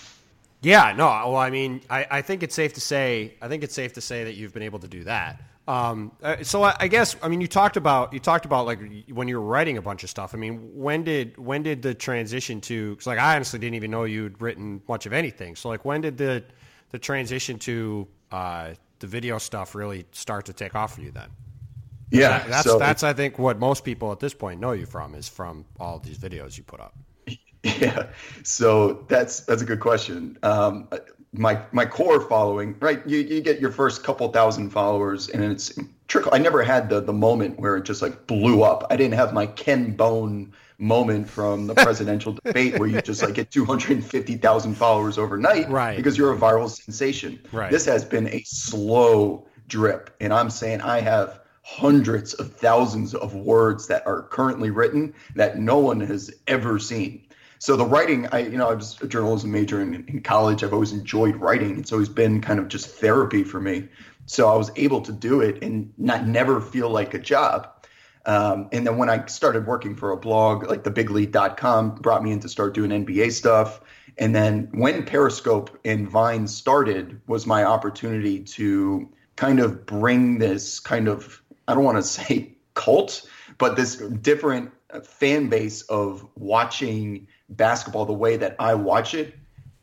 Yeah, 0.60 0.92
no, 0.92 1.06
well, 1.06 1.36
I 1.36 1.48
mean, 1.48 1.80
I, 1.88 2.06
I 2.10 2.20
think 2.20 2.42
it's 2.42 2.54
safe 2.54 2.74
to 2.74 2.80
say, 2.80 3.34
I 3.40 3.48
think 3.48 3.64
it's 3.64 3.74
safe 3.74 3.94
to 3.94 4.02
say 4.02 4.24
that 4.24 4.34
you've 4.34 4.52
been 4.52 4.62
able 4.62 4.80
to 4.80 4.88
do 4.88 5.04
that. 5.04 5.40
Um, 5.66 6.12
uh, 6.22 6.42
so 6.42 6.62
I, 6.62 6.76
I, 6.78 6.88
guess 6.88 7.16
I 7.22 7.28
mean 7.28 7.40
you 7.40 7.46
talked 7.46 7.78
about 7.78 8.12
you 8.12 8.20
talked 8.20 8.44
about 8.44 8.66
like 8.66 8.80
when 9.10 9.28
you 9.28 9.40
were 9.40 9.46
writing 9.46 9.78
a 9.78 9.82
bunch 9.82 10.04
of 10.04 10.10
stuff. 10.10 10.34
I 10.34 10.36
mean, 10.36 10.58
when 10.74 11.04
did 11.04 11.38
when 11.38 11.62
did 11.62 11.80
the 11.80 11.94
transition 11.94 12.60
to? 12.62 12.90
Because 12.90 13.06
like 13.06 13.18
I 13.18 13.34
honestly 13.34 13.58
didn't 13.58 13.76
even 13.76 13.90
know 13.90 14.04
you'd 14.04 14.42
written 14.42 14.82
much 14.86 15.06
of 15.06 15.14
anything. 15.14 15.56
So 15.56 15.70
like 15.70 15.86
when 15.86 16.02
did 16.02 16.18
the 16.18 16.44
the 16.90 16.98
transition 16.98 17.58
to 17.60 18.06
uh, 18.34 18.74
the 18.98 19.06
video 19.06 19.38
stuff 19.38 19.76
really 19.76 20.04
start 20.10 20.46
to 20.46 20.52
take 20.52 20.74
off 20.74 20.96
for 20.96 21.02
you 21.02 21.12
then? 21.12 21.28
Yeah, 22.10 22.28
that, 22.28 22.48
that's 22.48 22.64
so 22.64 22.78
that's 22.78 23.02
I 23.04 23.12
think 23.12 23.38
what 23.38 23.58
most 23.58 23.84
people 23.84 24.10
at 24.10 24.18
this 24.18 24.34
point 24.34 24.60
know 24.60 24.72
you 24.72 24.86
from 24.86 25.14
is 25.14 25.28
from 25.28 25.64
all 25.78 26.00
these 26.00 26.18
videos 26.18 26.58
you 26.58 26.64
put 26.64 26.80
up. 26.80 26.94
Yeah, 27.80 28.08
so 28.42 29.06
that's 29.08 29.40
that's 29.40 29.62
a 29.62 29.64
good 29.64 29.80
question. 29.80 30.38
Um, 30.42 30.86
my 31.32 31.62
my 31.72 31.86
core 31.86 32.20
following, 32.20 32.76
right? 32.78 33.00
You 33.06 33.20
you 33.20 33.40
get 33.40 33.58
your 33.58 33.72
first 33.72 34.04
couple 34.04 34.30
thousand 34.32 34.68
followers, 34.68 35.30
and 35.30 35.42
it's 35.42 35.72
trickle. 36.06 36.34
I 36.34 36.38
never 36.38 36.62
had 36.62 36.90
the 36.90 37.00
the 37.00 37.14
moment 37.14 37.58
where 37.58 37.78
it 37.78 37.84
just 37.84 38.02
like 38.02 38.26
blew 38.26 38.62
up. 38.64 38.86
I 38.90 38.96
didn't 38.96 39.14
have 39.14 39.32
my 39.32 39.46
Ken 39.46 39.96
Bone 39.96 40.52
moment 40.78 41.28
from 41.28 41.66
the 41.66 41.74
presidential 41.74 42.32
debate 42.44 42.78
where 42.78 42.88
you 42.88 43.00
just 43.00 43.22
like 43.22 43.34
get 43.34 43.50
250,000 43.50 44.74
followers 44.74 45.18
overnight 45.18 45.68
right. 45.68 45.96
because 45.96 46.18
you're 46.18 46.32
a 46.32 46.36
viral 46.36 46.68
sensation. 46.68 47.40
Right. 47.52 47.70
This 47.70 47.84
has 47.86 48.04
been 48.04 48.28
a 48.28 48.42
slow 48.44 49.46
drip 49.68 50.14
and 50.20 50.32
I'm 50.32 50.50
saying 50.50 50.80
I 50.80 51.00
have 51.00 51.40
hundreds 51.62 52.34
of 52.34 52.52
thousands 52.54 53.14
of 53.14 53.34
words 53.34 53.86
that 53.86 54.06
are 54.06 54.22
currently 54.22 54.70
written 54.70 55.14
that 55.34 55.58
no 55.58 55.78
one 55.78 56.00
has 56.00 56.30
ever 56.46 56.78
seen. 56.78 57.26
So 57.58 57.76
the 57.76 57.86
writing, 57.86 58.28
I 58.30 58.40
you 58.40 58.58
know, 58.58 58.68
I 58.68 58.74
was 58.74 59.00
a 59.00 59.06
journalism 59.06 59.50
major 59.50 59.80
in, 59.80 60.04
in 60.06 60.20
college. 60.20 60.62
I've 60.62 60.74
always 60.74 60.92
enjoyed 60.92 61.36
writing. 61.36 61.78
It's 61.78 61.92
always 61.92 62.10
been 62.10 62.42
kind 62.42 62.60
of 62.60 62.68
just 62.68 62.86
therapy 62.86 63.42
for 63.42 63.60
me. 63.60 63.88
So 64.26 64.50
I 64.50 64.56
was 64.56 64.70
able 64.76 65.00
to 65.02 65.12
do 65.12 65.40
it 65.40 65.62
and 65.62 65.92
not 65.96 66.26
never 66.26 66.60
feel 66.60 66.90
like 66.90 67.14
a 67.14 67.18
job. 67.18 67.68
Um, 68.26 68.68
and 68.72 68.86
then 68.86 68.96
when 68.96 69.10
I 69.10 69.26
started 69.26 69.66
working 69.66 69.94
for 69.94 70.10
a 70.10 70.16
blog 70.16 70.68
like 70.68 70.82
thebiglead.com 70.82 71.96
brought 71.96 72.22
me 72.22 72.32
in 72.32 72.40
to 72.40 72.48
start 72.48 72.74
doing 72.74 72.90
NBA 72.90 73.32
stuff. 73.32 73.80
And 74.16 74.34
then 74.34 74.68
when 74.72 75.04
Periscope 75.04 75.78
and 75.84 76.08
Vine 76.08 76.46
started 76.46 77.20
was 77.26 77.46
my 77.46 77.64
opportunity 77.64 78.40
to 78.40 79.08
kind 79.36 79.60
of 79.60 79.84
bring 79.84 80.38
this 80.38 80.80
kind 80.80 81.08
of, 81.08 81.42
I 81.68 81.74
don't 81.74 81.84
want 81.84 81.98
to 81.98 82.02
say 82.02 82.52
cult, 82.74 83.28
but 83.58 83.76
this 83.76 83.96
different 83.96 84.70
fan 85.02 85.48
base 85.48 85.82
of 85.82 86.26
watching 86.36 87.26
basketball 87.50 88.06
the 88.06 88.12
way 88.12 88.36
that 88.36 88.56
I 88.58 88.74
watch 88.74 89.14
it. 89.14 89.34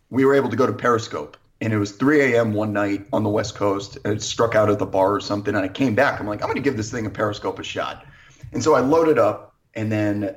We 0.10 0.26
were 0.26 0.34
able 0.34 0.50
to 0.50 0.56
go 0.56 0.66
to 0.66 0.74
Periscope 0.74 1.38
and 1.62 1.72
it 1.72 1.78
was 1.78 1.92
3 1.92 2.34
a.m. 2.34 2.54
one 2.54 2.74
night 2.74 3.06
on 3.14 3.24
the 3.24 3.30
West 3.30 3.56
Coast. 3.56 3.98
It 4.04 4.22
struck 4.22 4.56
out 4.56 4.70
at 4.70 4.80
the 4.80 4.86
bar 4.86 5.14
or 5.14 5.20
something. 5.20 5.56
And 5.56 5.64
I 5.64 5.68
came 5.68 5.94
back. 5.94 6.20
I'm 6.20 6.28
like, 6.28 6.42
I'm 6.42 6.48
going 6.48 6.56
to 6.56 6.62
give 6.62 6.76
this 6.76 6.92
thing 6.92 7.06
a 7.06 7.10
Periscope 7.10 7.60
a 7.60 7.64
shot. 7.64 8.04
And 8.52 8.64
so 8.64 8.76
I 8.76 8.82
loaded 8.82 9.18
up, 9.18 9.56
and 9.74 9.92
then 9.92 10.36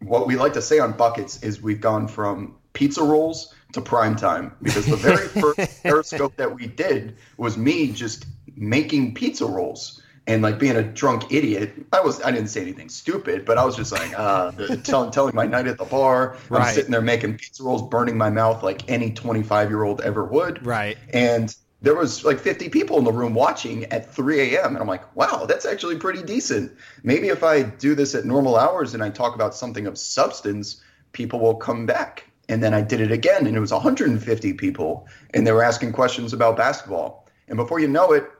what 0.00 0.26
we 0.26 0.36
like 0.36 0.52
to 0.54 0.62
say 0.62 0.78
on 0.78 0.92
buckets 0.92 1.42
is 1.42 1.62
we've 1.62 1.80
gone 1.80 2.08
from 2.08 2.56
pizza 2.72 3.02
rolls 3.02 3.54
to 3.72 3.80
prime 3.80 4.16
time 4.16 4.54
because 4.62 4.86
the 4.86 4.96
very 4.96 5.28
first 5.40 5.82
Periscope 5.82 6.36
that 6.36 6.54
we 6.54 6.66
did 6.66 7.16
was 7.36 7.56
me 7.56 7.90
just 7.90 8.26
making 8.56 9.14
pizza 9.14 9.46
rolls 9.46 10.02
and 10.26 10.42
like 10.42 10.58
being 10.58 10.76
a 10.76 10.82
drunk 10.82 11.32
idiot. 11.32 11.72
I 11.92 12.00
was 12.00 12.22
I 12.22 12.30
didn't 12.30 12.48
say 12.48 12.62
anything 12.62 12.88
stupid, 12.88 13.44
but 13.44 13.58
I 13.58 13.64
was 13.64 13.76
just 13.76 13.92
like 13.92 14.18
uh, 14.18 14.52
telling 14.84 15.10
telling 15.10 15.34
my 15.34 15.46
night 15.46 15.66
at 15.66 15.78
the 15.78 15.84
bar. 15.84 16.36
I'm 16.50 16.74
sitting 16.74 16.90
there 16.90 17.02
making 17.02 17.36
pizza 17.36 17.62
rolls, 17.62 17.82
burning 17.82 18.16
my 18.16 18.30
mouth 18.30 18.62
like 18.62 18.88
any 18.90 19.12
25 19.12 19.70
year 19.70 19.82
old 19.82 20.00
ever 20.00 20.24
would. 20.24 20.64
Right. 20.64 20.96
And 21.12 21.54
there 21.84 21.94
was 21.94 22.24
like 22.24 22.40
50 22.40 22.70
people 22.70 22.96
in 22.96 23.04
the 23.04 23.12
room 23.12 23.34
watching 23.34 23.84
at 23.92 24.10
3 24.10 24.40
a.m. 24.40 24.68
And 24.68 24.78
I'm 24.78 24.88
like, 24.88 25.14
wow, 25.14 25.44
that's 25.46 25.66
actually 25.66 25.96
pretty 25.96 26.22
decent. 26.22 26.72
Maybe 27.02 27.28
if 27.28 27.44
I 27.44 27.62
do 27.62 27.94
this 27.94 28.14
at 28.14 28.24
normal 28.24 28.56
hours 28.56 28.94
and 28.94 29.02
I 29.02 29.10
talk 29.10 29.34
about 29.34 29.54
something 29.54 29.86
of 29.86 29.98
substance, 29.98 30.80
people 31.12 31.40
will 31.40 31.56
come 31.56 31.84
back. 31.84 32.24
And 32.48 32.62
then 32.62 32.72
I 32.72 32.80
did 32.80 33.00
it 33.00 33.12
again, 33.12 33.46
and 33.46 33.56
it 33.56 33.60
was 33.60 33.72
150 33.72 34.52
people, 34.54 35.08
and 35.32 35.46
they 35.46 35.52
were 35.52 35.62
asking 35.62 35.92
questions 35.92 36.34
about 36.34 36.58
basketball. 36.58 37.26
And 37.48 37.56
before 37.56 37.80
you 37.80 37.88
know 37.88 38.12
it, 38.12 38.30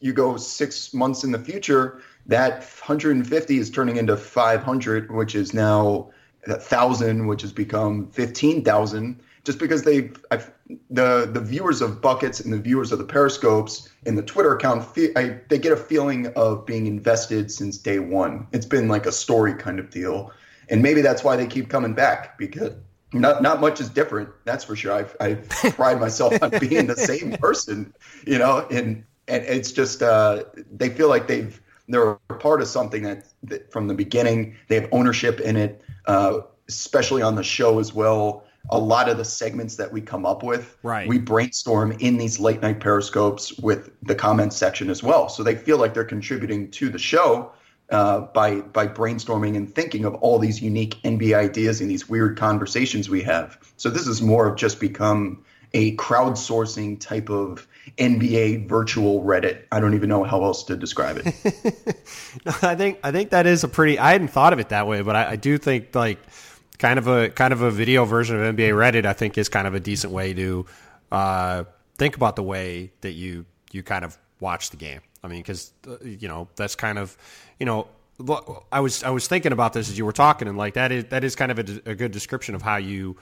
you 0.00 0.12
go 0.12 0.36
six 0.36 0.92
months 0.92 1.24
in 1.24 1.32
the 1.32 1.38
future, 1.38 2.00
that 2.26 2.60
150 2.60 3.58
is 3.58 3.70
turning 3.70 3.96
into 3.96 4.16
500, 4.16 5.10
which 5.10 5.34
is 5.34 5.54
now 5.54 6.10
a 6.46 6.56
thousand, 6.56 7.26
which 7.26 7.42
has 7.42 7.52
become 7.52 8.10
15,000 8.10 9.20
just 9.44 9.58
because 9.58 9.82
they 9.82 10.10
the 10.90 11.28
the 11.32 11.40
viewers 11.40 11.80
of 11.80 12.00
buckets 12.00 12.40
and 12.40 12.52
the 12.52 12.58
viewers 12.58 12.92
of 12.92 12.98
the 12.98 13.04
periscopes 13.04 13.88
and 14.06 14.16
the 14.16 14.22
Twitter 14.22 14.54
account 14.54 14.84
fe- 14.84 15.12
I, 15.16 15.40
they 15.48 15.58
get 15.58 15.72
a 15.72 15.76
feeling 15.76 16.26
of 16.28 16.66
being 16.66 16.86
invested 16.86 17.50
since 17.50 17.78
day 17.78 17.98
one. 17.98 18.46
It's 18.52 18.66
been 18.66 18.88
like 18.88 19.06
a 19.06 19.12
story 19.12 19.54
kind 19.54 19.78
of 19.78 19.90
deal, 19.90 20.32
and 20.68 20.82
maybe 20.82 21.00
that's 21.00 21.24
why 21.24 21.36
they 21.36 21.46
keep 21.46 21.68
coming 21.68 21.94
back 21.94 22.38
because 22.38 22.72
not 23.12 23.42
not 23.42 23.60
much 23.60 23.80
is 23.80 23.88
different. 23.88 24.30
That's 24.44 24.64
for 24.64 24.76
sure. 24.76 24.92
I've 24.92 25.16
I 25.20 25.34
pride 25.70 26.00
myself 26.00 26.34
on 26.42 26.50
being 26.58 26.86
the 26.86 26.96
same 26.96 27.32
person, 27.32 27.94
you 28.26 28.38
know, 28.38 28.66
and 28.70 29.04
and 29.28 29.44
it's 29.44 29.72
just 29.72 30.02
uh, 30.02 30.44
they 30.70 30.90
feel 30.90 31.08
like 31.08 31.28
they've 31.28 31.60
they're 31.88 32.18
a 32.28 32.34
part 32.34 32.60
of 32.60 32.68
something 32.68 33.02
that, 33.04 33.24
that 33.44 33.72
from 33.72 33.88
the 33.88 33.94
beginning 33.94 34.56
they 34.68 34.74
have 34.74 34.88
ownership 34.92 35.40
in 35.40 35.56
it, 35.56 35.82
uh, 36.04 36.40
especially 36.68 37.22
on 37.22 37.34
the 37.34 37.42
show 37.42 37.78
as 37.78 37.94
well 37.94 38.44
a 38.70 38.78
lot 38.78 39.08
of 39.08 39.16
the 39.16 39.24
segments 39.24 39.76
that 39.76 39.92
we 39.92 40.00
come 40.00 40.26
up 40.26 40.42
with, 40.42 40.76
Right. 40.82 41.08
we 41.08 41.18
brainstorm 41.18 41.92
in 41.92 42.18
these 42.18 42.38
late 42.38 42.60
night 42.62 42.80
periscopes 42.80 43.58
with 43.58 43.90
the 44.02 44.14
comments 44.14 44.56
section 44.56 44.90
as 44.90 45.02
well. 45.02 45.28
So 45.28 45.42
they 45.42 45.54
feel 45.54 45.78
like 45.78 45.94
they're 45.94 46.04
contributing 46.04 46.70
to 46.72 46.88
the 46.88 46.98
show 46.98 47.52
uh, 47.90 48.20
by 48.20 48.56
by 48.60 48.86
brainstorming 48.86 49.56
and 49.56 49.74
thinking 49.74 50.04
of 50.04 50.14
all 50.16 50.38
these 50.38 50.60
unique 50.60 51.00
NBA 51.04 51.34
ideas 51.34 51.80
and 51.80 51.90
these 51.90 52.08
weird 52.08 52.36
conversations 52.36 53.08
we 53.08 53.22
have. 53.22 53.58
So 53.76 53.88
this 53.88 54.06
is 54.06 54.20
more 54.20 54.46
of 54.46 54.56
just 54.56 54.78
become 54.80 55.44
a 55.74 55.96
crowdsourcing 55.96 57.00
type 57.00 57.30
of 57.30 57.66
NBA 57.98 58.68
virtual 58.68 59.22
Reddit. 59.22 59.62
I 59.72 59.80
don't 59.80 59.94
even 59.94 60.08
know 60.08 60.24
how 60.24 60.42
else 60.44 60.64
to 60.64 60.76
describe 60.76 61.18
it. 61.18 61.26
I 62.62 62.74
think 62.74 62.98
I 63.02 63.10
think 63.10 63.30
that 63.30 63.46
is 63.46 63.64
a 63.64 63.68
pretty. 63.68 63.98
I 63.98 64.12
hadn't 64.12 64.28
thought 64.28 64.52
of 64.52 64.58
it 64.58 64.68
that 64.70 64.86
way, 64.86 65.02
but 65.02 65.16
I, 65.16 65.30
I 65.32 65.36
do 65.36 65.56
think 65.58 65.94
like 65.94 66.18
kind 66.78 66.98
of 66.98 67.06
a 67.06 67.28
kind 67.30 67.52
of 67.52 67.62
a 67.62 67.70
video 67.70 68.04
version 68.04 68.36
of 68.42 68.56
NBA 68.56 68.70
Reddit. 68.70 69.04
I 69.04 69.12
think 69.12 69.36
is 69.38 69.48
kind 69.48 69.66
of 69.66 69.74
a 69.74 69.80
decent 69.80 70.12
way 70.12 70.34
to 70.34 70.66
uh, 71.12 71.64
think 71.96 72.16
about 72.16 72.36
the 72.36 72.42
way 72.42 72.92
that 73.00 73.12
you 73.12 73.46
you 73.72 73.82
kind 73.82 74.04
of 74.04 74.16
watch 74.40 74.70
the 74.70 74.76
game. 74.76 75.00
I 75.22 75.28
mean, 75.28 75.40
because 75.40 75.72
you 76.02 76.28
know 76.28 76.48
that's 76.56 76.74
kind 76.74 76.98
of 76.98 77.16
you 77.58 77.66
know. 77.66 77.88
I 78.72 78.80
was 78.80 79.04
I 79.04 79.10
was 79.10 79.28
thinking 79.28 79.52
about 79.52 79.74
this 79.74 79.88
as 79.88 79.96
you 79.96 80.04
were 80.04 80.12
talking, 80.12 80.48
and 80.48 80.58
like 80.58 80.74
that 80.74 80.90
is 80.90 81.04
that 81.06 81.22
is 81.22 81.36
kind 81.36 81.52
of 81.52 81.58
a, 81.60 81.90
a 81.90 81.94
good 81.94 82.10
description 82.10 82.56
of 82.56 82.62
how 82.62 82.76
you 82.76 83.16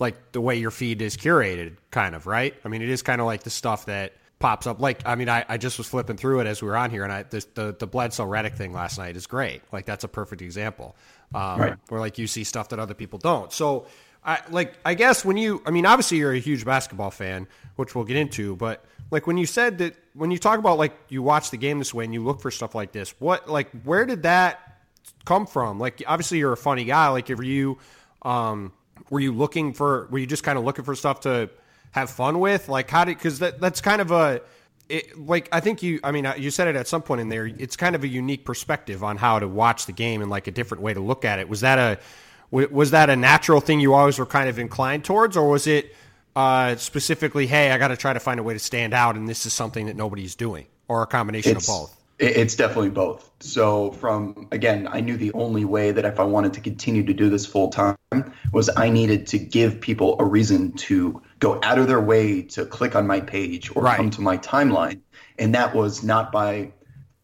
like 0.00 0.32
the 0.32 0.40
way 0.40 0.56
your 0.56 0.72
feed 0.72 1.00
is 1.02 1.16
curated, 1.16 1.76
kind 1.92 2.16
of 2.16 2.26
right. 2.26 2.54
I 2.64 2.68
mean, 2.68 2.82
it 2.82 2.88
is 2.88 3.00
kind 3.00 3.20
of 3.20 3.28
like 3.28 3.44
the 3.44 3.50
stuff 3.50 3.86
that 3.86 4.14
pops 4.40 4.66
up. 4.66 4.80
Like, 4.80 5.02
I 5.06 5.14
mean, 5.14 5.28
I, 5.28 5.44
I 5.48 5.56
just 5.58 5.78
was 5.78 5.86
flipping 5.86 6.16
through 6.16 6.40
it 6.40 6.46
as 6.48 6.60
we 6.60 6.66
were 6.68 6.76
on 6.76 6.90
here, 6.90 7.04
and 7.04 7.12
I 7.12 7.22
this, 7.22 7.44
the 7.44 7.76
the 7.78 7.86
Bledsoe 7.86 8.26
Redick 8.26 8.56
thing 8.56 8.72
last 8.72 8.98
night 8.98 9.14
is 9.16 9.28
great. 9.28 9.62
Like, 9.72 9.86
that's 9.86 10.02
a 10.02 10.08
perfect 10.08 10.42
example 10.42 10.96
um, 11.34 11.60
Right. 11.60 11.76
where 11.88 12.00
like 12.00 12.18
you 12.18 12.26
see 12.26 12.42
stuff 12.42 12.70
that 12.70 12.80
other 12.80 12.94
people 12.94 13.18
don't. 13.20 13.52
So, 13.52 13.86
I 14.24 14.40
like 14.50 14.74
I 14.84 14.94
guess 14.94 15.24
when 15.24 15.36
you, 15.36 15.62
I 15.64 15.70
mean, 15.70 15.86
obviously 15.86 16.18
you're 16.18 16.32
a 16.32 16.38
huge 16.40 16.64
basketball 16.64 17.10
fan, 17.10 17.46
which 17.76 17.94
we'll 17.94 18.04
get 18.04 18.16
into, 18.16 18.56
but 18.56 18.84
like 19.10 19.26
when 19.26 19.36
you 19.38 19.46
said 19.46 19.78
that 19.78 19.94
when 20.14 20.30
you 20.30 20.38
talk 20.38 20.58
about 20.58 20.78
like 20.78 20.92
you 21.08 21.22
watch 21.22 21.50
the 21.50 21.56
game 21.56 21.78
this 21.78 21.94
way 21.94 22.04
and 22.04 22.12
you 22.12 22.24
look 22.24 22.40
for 22.40 22.50
stuff 22.50 22.74
like 22.74 22.92
this, 22.92 23.14
what 23.18 23.48
like 23.48 23.70
where 23.84 24.04
did 24.06 24.24
that 24.24 24.58
come 25.24 25.46
from? 25.46 25.78
Like, 25.78 26.02
obviously 26.06 26.38
you're 26.38 26.52
a 26.52 26.56
funny 26.56 26.84
guy. 26.84 27.08
Like, 27.08 27.28
were 27.28 27.42
you, 27.42 27.78
um, 28.22 28.72
were 29.10 29.20
you 29.20 29.32
looking 29.32 29.72
for? 29.74 30.06
Were 30.10 30.18
you 30.18 30.26
just 30.26 30.44
kind 30.44 30.58
of 30.58 30.64
looking 30.64 30.84
for 30.84 30.94
stuff 30.94 31.20
to 31.20 31.50
have 31.92 32.10
fun 32.10 32.40
with? 32.40 32.68
Like, 32.68 32.90
how 32.90 33.04
did? 33.04 33.18
Because 33.18 33.38
that 33.40 33.60
that's 33.60 33.80
kind 33.80 34.00
of 34.00 34.10
a. 34.10 34.40
It, 34.88 35.16
like 35.18 35.48
I 35.52 35.60
think 35.60 35.82
you, 35.84 36.00
I 36.02 36.10
mean, 36.10 36.26
uh, 36.26 36.34
you 36.36 36.50
said 36.50 36.66
it 36.66 36.74
at 36.74 36.88
some 36.88 37.02
point 37.02 37.20
in 37.20 37.28
there. 37.28 37.46
It's 37.46 37.76
kind 37.76 37.94
of 37.94 38.02
a 38.02 38.08
unique 38.08 38.44
perspective 38.44 39.04
on 39.04 39.16
how 39.16 39.38
to 39.38 39.46
watch 39.46 39.86
the 39.86 39.92
game 39.92 40.20
and 40.20 40.30
like 40.30 40.48
a 40.48 40.50
different 40.50 40.82
way 40.82 40.92
to 40.94 41.00
look 41.00 41.24
at 41.24 41.38
it. 41.38 41.48
Was 41.48 41.60
that 41.60 41.78
a, 41.78 41.98
was 42.50 42.90
that 42.90 43.08
a 43.08 43.14
natural 43.14 43.60
thing 43.60 43.78
you 43.78 43.94
always 43.94 44.18
were 44.18 44.26
kind 44.26 44.48
of 44.48 44.58
inclined 44.58 45.04
towards, 45.04 45.36
or 45.36 45.48
was 45.48 45.68
it 45.68 45.94
uh, 46.34 46.74
specifically, 46.76 47.46
hey, 47.46 47.70
I 47.70 47.78
got 47.78 47.88
to 47.88 47.96
try 47.96 48.12
to 48.12 48.20
find 48.20 48.40
a 48.40 48.42
way 48.42 48.54
to 48.54 48.58
stand 48.58 48.92
out, 48.92 49.14
and 49.14 49.28
this 49.28 49.46
is 49.46 49.52
something 49.52 49.86
that 49.86 49.94
nobody's 49.96 50.34
doing, 50.34 50.66
or 50.88 51.02
a 51.02 51.06
combination 51.06 51.52
It's- 51.52 51.68
of 51.68 51.72
both? 51.72 51.96
It's 52.22 52.54
definitely 52.54 52.90
both. 52.90 53.30
So 53.40 53.92
from 53.92 54.46
again, 54.52 54.86
I 54.92 55.00
knew 55.00 55.16
the 55.16 55.32
only 55.32 55.64
way 55.64 55.90
that 55.90 56.04
if 56.04 56.20
I 56.20 56.24
wanted 56.24 56.52
to 56.52 56.60
continue 56.60 57.02
to 57.02 57.14
do 57.14 57.30
this 57.30 57.46
full 57.46 57.70
time 57.70 57.96
was 58.52 58.68
I 58.76 58.90
needed 58.90 59.26
to 59.28 59.38
give 59.38 59.80
people 59.80 60.16
a 60.18 60.24
reason 60.26 60.72
to 60.72 61.22
go 61.40 61.58
out 61.62 61.78
of 61.78 61.88
their 61.88 62.00
way 62.00 62.42
to 62.42 62.64
click 62.64 62.94
on 62.94 63.06
my 63.06 63.20
page 63.20 63.74
or 63.74 63.82
Right. 63.82 63.96
come 63.96 64.10
to 64.10 64.20
my 64.20 64.36
timeline, 64.38 65.00
and 65.38 65.54
that 65.54 65.74
was 65.74 66.02
not 66.02 66.30
by 66.30 66.72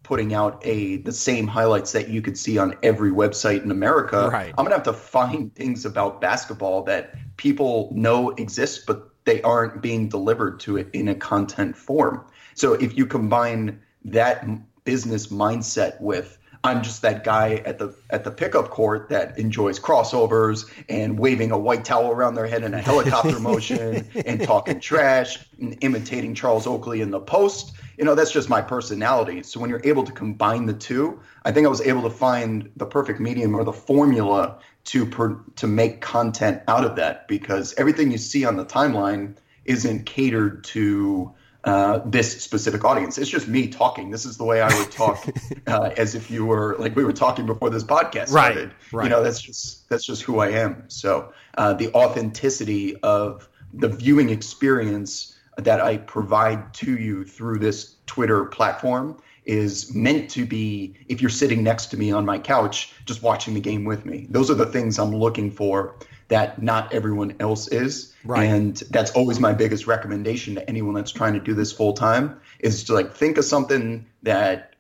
putting 0.03 0.35
out 0.35 0.61
a 0.65 0.99
the 0.99 1.13
same 1.13 1.47
highlights 1.47 1.93
that 1.93 2.09
you 2.09 2.23
could 2.23 2.39
see 2.39 2.59
on 2.59 2.75
every 2.83 3.11
website 3.11 3.63
in 3.63 3.71
America. 3.71 4.29
Right. 4.33 4.55
I'm 4.57 4.65
gonna 4.65 4.77
have 4.77 4.85
to 4.85 4.93
find 4.93 5.55
things 5.55 5.85
about 5.85 6.21
basketball 6.21 6.83
that 6.85 7.15
people 7.37 7.91
know 7.95 8.31
exist, 8.31 8.87
but 8.87 9.11
they 9.25 9.43
aren't 9.43 9.83
being 9.83 10.09
delivered 10.09 10.61
to 10.61 10.77
it 10.77 10.89
in 10.93 11.09
a 11.09 11.15
content 11.15 11.77
form. 11.77 12.25
So 12.55 12.75
if 12.75 12.97
you 12.97 13.05
combine 13.05 13.81
that 14.05 14.47
business 14.85 15.27
mindset 15.27 16.01
with 16.01 16.39
I'm 16.67 16.83
just 16.83 17.03
that 17.03 17.23
guy 17.23 17.63
at 17.65 17.79
the 17.79 17.97
at 18.11 18.25
the 18.25 18.31
pickup 18.31 18.71
court 18.71 19.09
that 19.11 19.39
enjoys 19.39 19.79
crossovers 19.79 20.69
and 20.89 21.19
waving 21.19 21.53
a 21.53 21.59
white 21.59 21.85
towel 21.85 22.11
around 22.11 22.35
their 22.35 22.47
head 22.47 22.65
in 22.65 22.75
a 22.75 22.81
helicopter 22.81 23.39
motion 23.41 24.09
and 24.27 24.43
talking 24.43 24.81
trash 24.81 25.39
and 25.61 25.79
imitating 25.81 26.35
Charles 26.35 26.67
Oakley 26.67 27.01
in 27.01 27.11
the 27.11 27.21
post. 27.21 27.73
You 27.97 28.05
know, 28.05 28.15
that's 28.15 28.33
just 28.33 28.49
my 28.49 28.61
personality. 28.61 29.43
So 29.43 29.61
when 29.61 29.71
you're 29.71 29.81
able 29.85 30.05
to 30.05 30.13
combine 30.13 30.67
the 30.67 30.75
two, 30.75 31.21
I 31.45 31.53
think 31.53 31.67
I 31.67 31.71
was 31.71 31.81
able 31.81 32.03
to 32.03 32.11
find 32.11 32.71
the 32.77 32.87
perfect 32.87 33.21
medium 33.21 33.55
or 33.55 33.65
the 33.65 33.73
formula 33.73 34.59
to 34.87 35.07
per, 35.07 35.41
to 35.57 35.67
make 35.67 36.01
content 36.01 36.63
out 36.69 36.85
of 36.85 36.97
that 36.97 37.29
because 37.29 37.75
everything 37.79 38.11
you 38.11 38.19
see 38.19 38.45
on 38.45 38.57
the 38.57 38.65
timeline 38.65 39.37
isn't 39.65 40.05
catered 40.07 40.65
to 40.65 41.33
uh, 41.67 42.01
this 42.05 42.41
specific 42.41 42.85
audience. 42.85 43.19
It's 43.19 43.29
just 43.29 43.49
me 43.49 43.67
talking. 43.67 44.11
This 44.11 44.25
is 44.25 44.37
the 44.37 44.45
way 44.45 44.63
I 44.63 44.79
would 44.79 44.93
talk, 44.93 45.27
uh, 45.67 45.91
as 45.97 46.15
if 46.15 46.31
you 46.31 46.47
were 46.47 46.77
like 46.79 46.95
we 46.95 47.05
were 47.05 47.13
talking 47.13 47.45
before 47.45 47.71
this 47.71 47.83
podcast 47.83 48.29
started. 48.29 48.69
Right, 48.69 48.93
right. 48.93 49.05
You 49.05 49.11
know, 49.11 49.23
that's 49.23 49.43
just 49.43 49.89
that's 49.89 50.07
just 50.07 50.23
who 50.23 50.39
I 50.39 50.51
am. 50.51 50.85
So 50.89 51.33
uh, 51.59 51.75
the 51.75 51.93
authenticity 51.93 52.97
of 53.03 53.49
the 53.75 53.89
viewing 53.89 54.31
experience 54.31 55.35
that 55.59 55.81
I 55.81 55.97
provide 55.97 56.73
to 56.75 56.97
you 56.97 57.25
through 57.25 57.59
this 57.59 57.97
Twitter 58.07 58.45
platform 58.45 59.21
is 59.45 59.93
meant 59.95 60.31
to 60.31 60.47
be 60.47 60.95
if 61.09 61.21
you're 61.21 61.31
sitting 61.31 61.65
next 61.65 61.87
to 61.87 61.97
me 61.97 62.13
on 62.13 62.25
my 62.25 62.39
couch 62.39 62.93
just 63.07 63.23
watching 63.23 63.55
the 63.55 63.61
game 63.61 63.85
with 63.85 64.05
me. 64.05 64.29
Those 64.31 64.51
are 64.51 64.55
the 64.55 64.67
things 64.67 64.99
I'm 64.99 65.15
looking 65.15 65.51
for 65.51 65.97
that 66.29 66.61
not 66.61 66.93
everyone 66.93 67.37
else 67.41 67.69
is. 67.69 68.15
Right. 68.25 68.45
And 68.45 68.77
that's 68.91 69.13
always 69.13 69.39
my 69.39 69.53
biggest 69.53 69.87
recommendation 69.87 70.55
to 70.57 70.69
anyone 70.69 70.95
that's 70.95 71.13
trying 71.13 71.35
to 71.35 71.41
do 71.41 71.55
this 71.55 71.73
full 71.73 71.93
time 71.93 72.41
is 72.59 72.85
to 72.85 72.95
like 72.95 73.15
think 73.15 73.39
of 73.39 73.45
something 73.45 74.05
that 74.23 74.75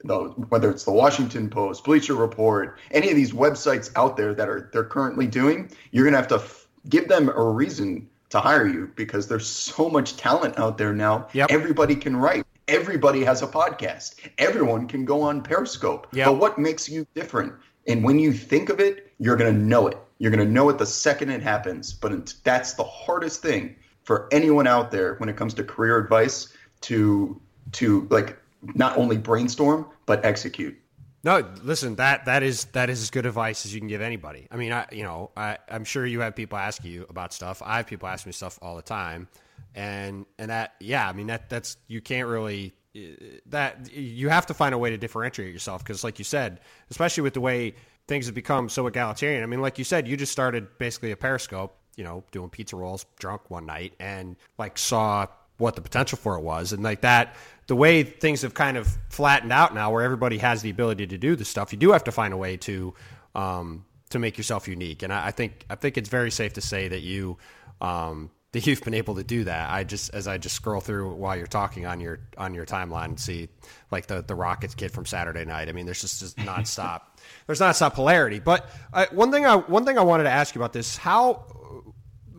whether 0.49 0.71
it's 0.71 0.85
the 0.85 0.93
Washington 0.93 1.49
Post, 1.49 1.85
Bleacher 1.85 2.15
Report, 2.15 2.79
any 2.91 3.11
of 3.11 3.17
these 3.17 3.33
websites 3.33 3.91
out 3.97 4.17
there 4.17 4.35
that 4.35 4.49
are 4.49 4.71
they're 4.73 4.85
currently 4.85 5.26
doing, 5.26 5.71
you're 5.91 6.05
going 6.05 6.12
to 6.12 6.19
have 6.19 6.29
to 6.29 6.37
f- 6.37 6.67
give 6.88 7.09
them 7.09 7.29
a 7.29 7.43
reason 7.49 8.09
to 8.31 8.41
hire 8.41 8.67
you 8.67 8.91
because 8.97 9.29
there's 9.29 9.47
so 9.47 9.88
much 9.88 10.17
talent 10.17 10.59
out 10.59 10.79
there 10.79 10.93
now. 10.93 11.29
Yep. 11.33 11.50
Everybody 11.50 11.95
can 11.95 12.17
write. 12.17 12.45
Everybody 12.69 13.23
has 13.23 13.43
a 13.43 13.47
podcast. 13.47 14.17
Everyone 14.38 14.88
can 14.88 15.05
go 15.05 15.23
on 15.23 15.43
Periscope. 15.43 16.09
Yep. 16.12 16.26
But 16.26 16.38
what 16.38 16.59
makes 16.59 16.88
you 16.88 17.07
different? 17.15 17.53
And 17.87 18.03
when 18.03 18.19
you 18.19 18.33
think 18.33 18.69
of 18.69 18.81
it, 18.81 19.12
you're 19.19 19.37
going 19.37 19.55
to 19.55 19.61
know 19.61 19.87
it. 19.87 19.99
You're 20.18 20.30
going 20.30 20.46
to 20.46 20.52
know 20.52 20.68
it 20.68 20.78
the 20.78 20.87
second 20.87 21.30
it 21.30 21.42
happens. 21.42 21.92
But 21.92 22.35
that's 22.44 22.75
the 22.75 22.85
hardest 22.85 23.42
thing 23.42 23.76
for 24.04 24.28
anyone 24.32 24.66
out 24.66 24.90
there 24.90 25.16
when 25.16 25.28
it 25.28 25.37
comes 25.37 25.54
to 25.54 25.64
career 25.64 25.99
advice 25.99 26.52
to 26.82 27.40
to 27.73 28.06
like 28.11 28.38
not 28.75 28.96
only 28.96 29.18
brainstorm 29.18 29.87
but 30.06 30.25
execute. 30.25 30.76
No, 31.25 31.42
listen 31.62 31.96
that 31.96 32.25
that 32.26 32.44
is 32.44 32.66
that 32.66 32.88
is 32.88 33.02
as 33.02 33.11
good 33.11 33.26
advice 33.26 33.66
as 33.66 33.75
you 33.75 33.80
can 33.80 33.88
give 33.88 34.00
anybody. 34.00 34.46
I 34.50 34.56
mean, 34.56 34.73
I 34.73 34.87
you 34.92 35.02
know 35.02 35.32
I 35.37 35.58
I'm 35.68 35.85
sure 35.85 36.06
you 36.06 36.20
have 36.20 36.37
people 36.37 36.56
ask 36.56 36.85
you 36.85 37.04
about 37.08 37.32
stuff. 37.32 37.62
I 37.64 37.78
have 37.78 37.88
people 37.88 38.08
ask 38.08 38.26
me 38.26 38.32
stuff 38.32 38.61
all 38.62 38.76
the 38.76 38.82
time, 38.82 39.26
and 39.75 40.25
and 40.38 40.50
that 40.50 40.75
yeah, 40.78 41.08
I 41.08 41.12
mean 41.12 41.26
that 41.26 41.50
that's 41.50 41.78
you 41.88 42.00
can't 42.00 42.28
really 42.28 42.75
eh, 42.94 43.38
that 43.46 43.92
you 43.92 44.28
have 44.28 44.46
to 44.46 44.54
find 44.54 44.73
a 44.73 44.78
way 44.78 44.90
to 44.90 44.99
differentiate 44.99 45.52
yourself 45.52 45.82
because 45.82 46.04
like 46.04 46.20
you 46.20 46.25
said, 46.25 46.61
especially 46.90 47.25
with 47.25 47.35
the 47.35 47.40
way 47.40 47.75
things 48.09 48.27
have 48.27 48.35
become 48.35 48.69
so 48.69 48.87
egalitarian. 48.87 49.43
I 49.43 49.47
mean, 49.47 49.61
like 49.61 49.79
you 49.79 49.85
said, 49.85 50.07
you 50.07 50.17
just 50.17 50.33
started 50.33 50.79
basically 50.79 51.13
a 51.13 51.17
Periscope, 51.17 51.77
you 51.97 52.05
know, 52.05 52.25
doing 52.31 52.51
pizza 52.51 52.77
rolls 52.77 53.07
drunk 53.19 53.51
one 53.51 53.67
night, 53.67 53.95
and 53.99 54.37
like 54.59 54.79
saw 54.79 55.27
what 55.59 55.75
the 55.75 55.81
potential 55.81 56.19
for 56.19 56.37
it 56.37 56.43
was, 56.43 56.73
and 56.73 56.83
like 56.83 57.01
that 57.01 57.35
the 57.67 57.77
way 57.77 58.03
things 58.03 58.43
have 58.43 58.55
kind 58.55 58.77
of 58.77 58.89
flattened 59.09 59.53
out 59.53 59.75
now, 59.75 59.91
where 59.91 60.03
everybody 60.03 60.39
has 60.39 60.63
the 60.63 60.71
ability 60.71 61.07
to 61.09 61.19
do 61.19 61.35
this 61.35 61.49
stuff, 61.49 61.73
you 61.73 61.79
do 61.79 61.93
have 61.93 62.05
to 62.05 62.13
find 62.13 62.33
a 62.33 62.37
way 62.37 62.57
to 62.57 62.95
um, 63.35 63.85
to 64.11 64.19
make 64.19 64.39
yourself 64.39 64.69
unique. 64.69 65.03
And 65.03 65.13
I, 65.13 65.27
I, 65.27 65.31
think 65.31 65.65
I 65.69 65.75
think 65.75 65.99
it's 65.99 66.09
very 66.09 66.31
safe 66.31 66.53
to 66.55 66.61
say 66.61 66.89
that 66.89 67.01
you 67.01 67.39
um, 67.81 68.31
that 68.53 68.67
you've 68.67 68.81
been 68.83 68.95
able 68.95 69.17
to 69.17 69.25
do 69.25 69.45
that. 69.45 69.71
I 69.71 69.85
just 69.85 70.15
as 70.15 70.26
I 70.26 70.38
just 70.38 70.55
scroll 70.55 70.81
through 70.81 71.15
while 71.15 71.37
you're 71.37 71.47
talking 71.47 71.87
on 71.87 72.00
your 72.00 72.21
on 72.38 72.55
your 72.55 72.65
timeline 72.65 73.07
and 73.07 73.21
see 73.21 73.49
like 73.91 74.07
the 74.07 74.23
the 74.23 74.35
Rockets 74.35 74.75
kid 74.75 74.93
from 74.93 75.07
Saturday 75.07 75.45
night. 75.45 75.69
I 75.69 75.73
mean, 75.73 75.85
there's 75.85 76.00
just, 76.00 76.21
just 76.21 76.37
nonstop 76.38 77.03
there's 77.47 77.61
nonstop 77.61 77.95
polarity. 77.95 78.38
But 78.38 78.69
uh, 78.93 79.07
one 79.12 79.31
thing 79.31 79.45
I 79.45 79.57
one 79.57 79.85
thing 79.85 79.99
I 79.99 80.03
wanted 80.03 80.25
to 80.25 80.31
ask 80.31 80.55
you 80.55 80.61
about 80.61 80.73
this 80.73 80.97
how 80.97 81.45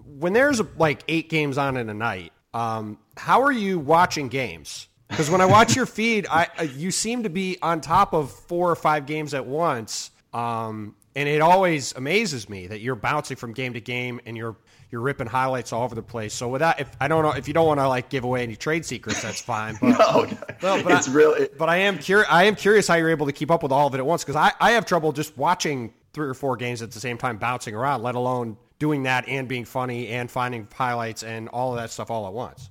when 0.06 0.34
there's 0.34 0.62
like 0.78 1.04
eight 1.08 1.30
games 1.30 1.58
on 1.58 1.78
in 1.78 1.90
a 1.90 1.94
night. 1.94 2.34
Um, 2.54 2.98
how 3.16 3.44
are 3.44 3.52
you 3.52 3.78
watching 3.78 4.30
games? 4.30 4.88
Because 5.10 5.30
when 5.30 5.42
I 5.42 5.46
watch 5.46 5.76
your 5.76 5.86
feed, 5.86 6.26
I 6.30 6.48
uh, 6.58 6.64
you 6.64 6.92
seem 6.92 7.24
to 7.24 7.30
be 7.30 7.58
on 7.62 7.82
top 7.82 8.14
of 8.14 8.32
four 8.32 8.72
or 8.72 8.76
five 8.76 9.06
games 9.06 9.34
at 9.34 9.46
once, 9.46 10.12
um, 10.34 10.96
and 11.16 11.30
it 11.30 11.42
always 11.42 11.94
amazes 11.94 12.50
me 12.50 12.68
that 12.68 12.82
you're 12.82 12.96
bouncing 12.96 13.38
from 13.38 13.54
game 13.54 13.74
to 13.74 13.82
game 13.82 14.20
and 14.26 14.36
you're 14.36 14.58
you're 14.90 15.02
ripping 15.02 15.28
highlights 15.28 15.74
all 15.74 15.84
over 15.84 15.96
the 15.96 16.02
place. 16.02 16.34
So 16.34 16.48
without, 16.48 16.80
if 16.80 16.90
I 17.00 17.08
don't 17.08 17.24
know 17.24 17.32
if 17.32 17.48
you 17.48 17.54
don't 17.54 17.68
want 17.68 17.80
to 17.80 17.88
like 17.88 18.10
give 18.10 18.24
away 18.24 18.44
any 18.44 18.56
trade 18.56 18.86
secrets, 18.86 19.22
that's 19.22 19.42
fine. 19.42 19.78
But, 19.82 19.90
no, 20.00 20.26
no, 20.62 20.84
but 20.84 20.94
it's 20.94 21.10
I, 21.10 21.14
really. 21.14 21.50
But 21.58 21.70
I 21.70 21.78
am 21.78 21.98
curious. 21.98 22.28
I 22.30 22.46
am 22.46 22.56
curious 22.56 22.88
how 22.88 22.96
you're 22.96 23.10
able 23.10 23.26
to 23.26 23.34
keep 23.34 23.52
up 23.52 23.64
with 23.64 23.72
all 23.72 23.88
of 23.88 23.94
it 23.96 23.98
at 23.98 24.06
once 24.06 24.24
because 24.24 24.36
I, 24.36 24.54
I 24.60 24.72
have 24.72 24.86
trouble 24.86 25.12
just 25.12 25.38
watching 25.38 25.94
three 26.14 26.28
or 26.28 26.34
four 26.34 26.56
games 26.56 26.82
at 26.82 26.92
the 26.92 27.00
same 27.00 27.18
time, 27.18 27.38
bouncing 27.38 27.76
around, 27.76 28.02
let 28.02 28.16
alone 28.16 28.58
doing 28.80 29.04
that 29.04 29.28
and 29.28 29.48
being 29.48 29.66
funny 29.66 30.08
and 30.10 30.32
finding 30.32 30.68
highlights 30.74 31.24
and 31.24 31.50
all 31.50 31.72
of 31.72 31.78
that 31.78 31.92
stuff 31.92 32.10
all 32.10 32.28
at 32.28 32.34
once. 32.34 32.70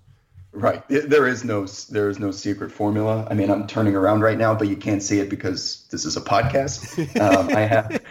Right. 0.53 0.83
There 0.89 1.27
is 1.27 1.45
no 1.45 1.67
there 1.91 2.09
is 2.09 2.19
no 2.19 2.31
secret 2.31 2.73
formula. 2.73 3.27
I 3.31 3.35
mean, 3.35 3.51
I'm 3.51 3.67
turning 3.67 3.95
around 3.95 4.23
right 4.23 4.39
now, 4.39 4.55
but 4.55 4.69
you 4.69 4.77
can't 4.77 5.03
see 5.03 5.21
it 5.21 5.29
because 5.29 5.87
this 5.91 6.07
is 6.07 6.17
a 6.17 6.21
podcast. 6.21 6.97
Um, 7.21 7.49
I 7.55 7.61
have 7.61 8.03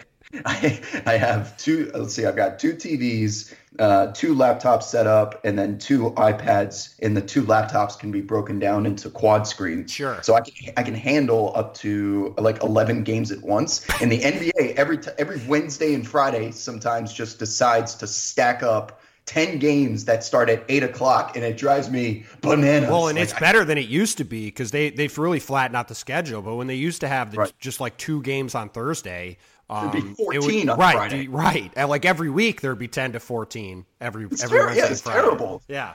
I, 0.45 0.81
I 1.05 1.17
have 1.17 1.57
two. 1.57 1.91
Let's 1.93 2.13
see. 2.13 2.25
I've 2.25 2.35
got 2.35 2.59
two 2.59 2.73
TVs, 2.73 3.53
uh, 3.79 4.07
two 4.07 4.35
laptops 4.35 4.83
set 4.83 5.07
up, 5.07 5.43
and 5.43 5.57
then 5.57 5.77
two 5.77 6.11
iPads. 6.11 6.95
And 7.01 7.15
the 7.15 7.21
two 7.21 7.43
laptops 7.43 7.97
can 7.97 8.11
be 8.11 8.21
broken 8.21 8.59
down 8.59 8.85
into 8.85 9.09
quad 9.09 9.47
screens. 9.47 9.91
Sure. 9.91 10.19
So 10.21 10.35
I 10.35 10.41
can 10.41 10.73
I 10.77 10.83
can 10.83 10.95
handle 10.95 11.51
up 11.55 11.73
to 11.75 12.33
like 12.37 12.63
eleven 12.63 13.03
games 13.03 13.31
at 13.31 13.41
once. 13.41 13.85
And 14.01 14.11
the 14.11 14.19
NBA 14.19 14.75
every 14.75 14.97
t- 14.97 15.11
every 15.17 15.41
Wednesday 15.47 15.93
and 15.93 16.07
Friday 16.07 16.51
sometimes 16.51 17.13
just 17.13 17.39
decides 17.39 17.95
to 17.95 18.07
stack 18.07 18.63
up 18.63 19.01
10 19.25 19.57
games 19.57 20.05
that 20.05 20.23
start 20.23 20.49
at 20.49 20.63
8 20.69 20.83
o'clock 20.83 21.35
and 21.35 21.43
it 21.43 21.57
drives 21.57 21.89
me 21.89 22.25
bananas 22.41 22.89
well 22.89 23.07
and 23.07 23.17
like, 23.17 23.23
it's 23.23 23.39
better 23.39 23.65
than 23.65 23.77
it 23.77 23.87
used 23.87 24.19
to 24.19 24.23
be 24.23 24.45
because 24.45 24.69
they, 24.69 24.91
they've 24.91 25.17
really 25.17 25.39
flattened 25.39 25.75
out 25.75 25.87
the 25.87 25.95
schedule 25.95 26.43
but 26.43 26.55
when 26.55 26.67
they 26.67 26.75
used 26.75 27.01
to 27.01 27.07
have 27.07 27.31
the, 27.31 27.39
right. 27.39 27.53
just 27.59 27.79
like 27.79 27.97
two 27.97 28.21
games 28.21 28.53
on 28.53 28.69
thursday 28.69 29.35
um, 29.69 29.91
be 29.91 30.01
14 30.01 30.41
would, 30.41 30.69
on 30.69 30.79
right, 30.79 30.95
Friday. 30.95 31.27
right. 31.27 31.71
And 31.75 31.89
like 31.89 32.05
every 32.05 32.29
week 32.29 32.61
there'd 32.61 32.79
be 32.79 32.87
10 32.87 33.13
to 33.13 33.19
14 33.19 33.85
every 34.01 34.25
it's 34.25 34.43
every 34.43 34.59
ter- 34.59 34.65
Wednesday 34.65 34.83
yeah, 34.83 34.91
it's 34.91 35.01
Friday. 35.01 35.21
terrible. 35.21 35.61
Yeah. 35.67 35.93